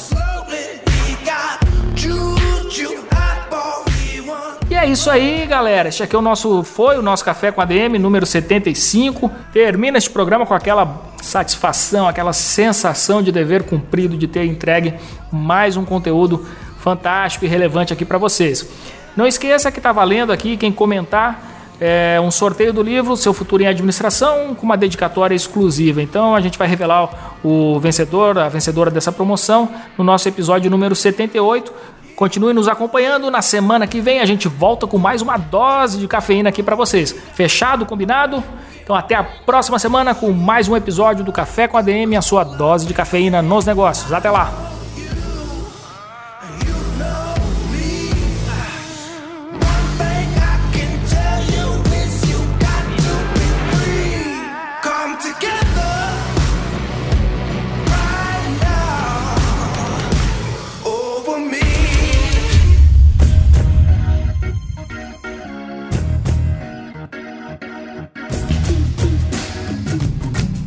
É 4.85 4.89
isso 4.89 5.09
aí, 5.09 5.47
galera. 5.47 5.89
Este 5.89 6.03
aqui 6.03 6.15
é 6.15 6.19
o 6.19 6.21
nosso 6.21 6.61
foi 6.61 6.95
o 6.95 7.01
nosso 7.01 7.25
café 7.25 7.51
com 7.51 7.59
a 7.59 7.65
DM 7.65 7.97
número 7.97 8.23
75. 8.23 9.31
Termina 9.51 9.97
este 9.97 10.11
programa 10.11 10.45
com 10.45 10.53
aquela 10.53 11.01
satisfação, 11.23 12.07
aquela 12.07 12.33
sensação 12.33 13.23
de 13.23 13.31
dever 13.31 13.63
cumprido 13.63 14.15
de 14.15 14.27
ter 14.27 14.45
entregue 14.45 14.93
mais 15.31 15.75
um 15.75 15.83
conteúdo 15.83 16.45
fantástico 16.77 17.45
e 17.45 17.47
relevante 17.47 17.91
aqui 17.91 18.05
para 18.05 18.19
vocês. 18.19 18.69
Não 19.17 19.25
esqueça 19.25 19.71
que 19.71 19.79
está 19.79 19.91
valendo 19.91 20.31
aqui 20.31 20.55
quem 20.55 20.71
comentar 20.71 21.55
é, 21.79 22.19
um 22.21 22.31
sorteio 22.31 22.71
do 22.71 22.81
livro 22.81 23.17
Seu 23.17 23.33
Futuro 23.33 23.63
em 23.63 23.67
Administração 23.67 24.55
com 24.55 24.65
uma 24.65 24.77
dedicatória 24.77 25.35
exclusiva. 25.35 26.01
Então 26.01 26.35
a 26.35 26.41
gente 26.41 26.57
vai 26.57 26.67
revelar 26.67 27.37
o 27.43 27.79
vencedor, 27.79 28.37
a 28.37 28.49
vencedora 28.49 28.91
dessa 28.91 29.11
promoção 29.11 29.69
no 29.97 30.03
nosso 30.03 30.27
episódio 30.29 30.69
número 30.69 30.95
78 30.95 31.73
Continue 32.15 32.53
nos 32.53 32.67
acompanhando. 32.67 33.29
Na 33.29 33.41
semana 33.41 33.85
que 33.85 33.99
vem 33.99 34.19
a 34.19 34.25
gente 34.25 34.47
volta 34.47 34.87
com 34.87 34.97
mais 34.97 35.21
uma 35.21 35.37
dose 35.37 35.97
de 35.97 36.07
cafeína 36.07 36.49
aqui 36.49 36.63
para 36.63 36.75
vocês. 36.75 37.13
Fechado, 37.33 37.85
combinado? 37.85 38.43
Então 38.81 38.95
até 38.95 39.15
a 39.15 39.23
próxima 39.23 39.79
semana 39.79 40.13
com 40.13 40.31
mais 40.31 40.67
um 40.67 40.75
episódio 40.75 41.25
do 41.25 41.31
Café 41.31 41.67
com 41.67 41.75
a 41.75 41.81
DM, 41.81 42.15
a 42.15 42.21
sua 42.21 42.43
dose 42.43 42.85
de 42.85 42.93
cafeína 42.93 43.41
nos 43.41 43.65
negócios. 43.65 44.13
Até 44.13 44.29
lá. 44.29 44.51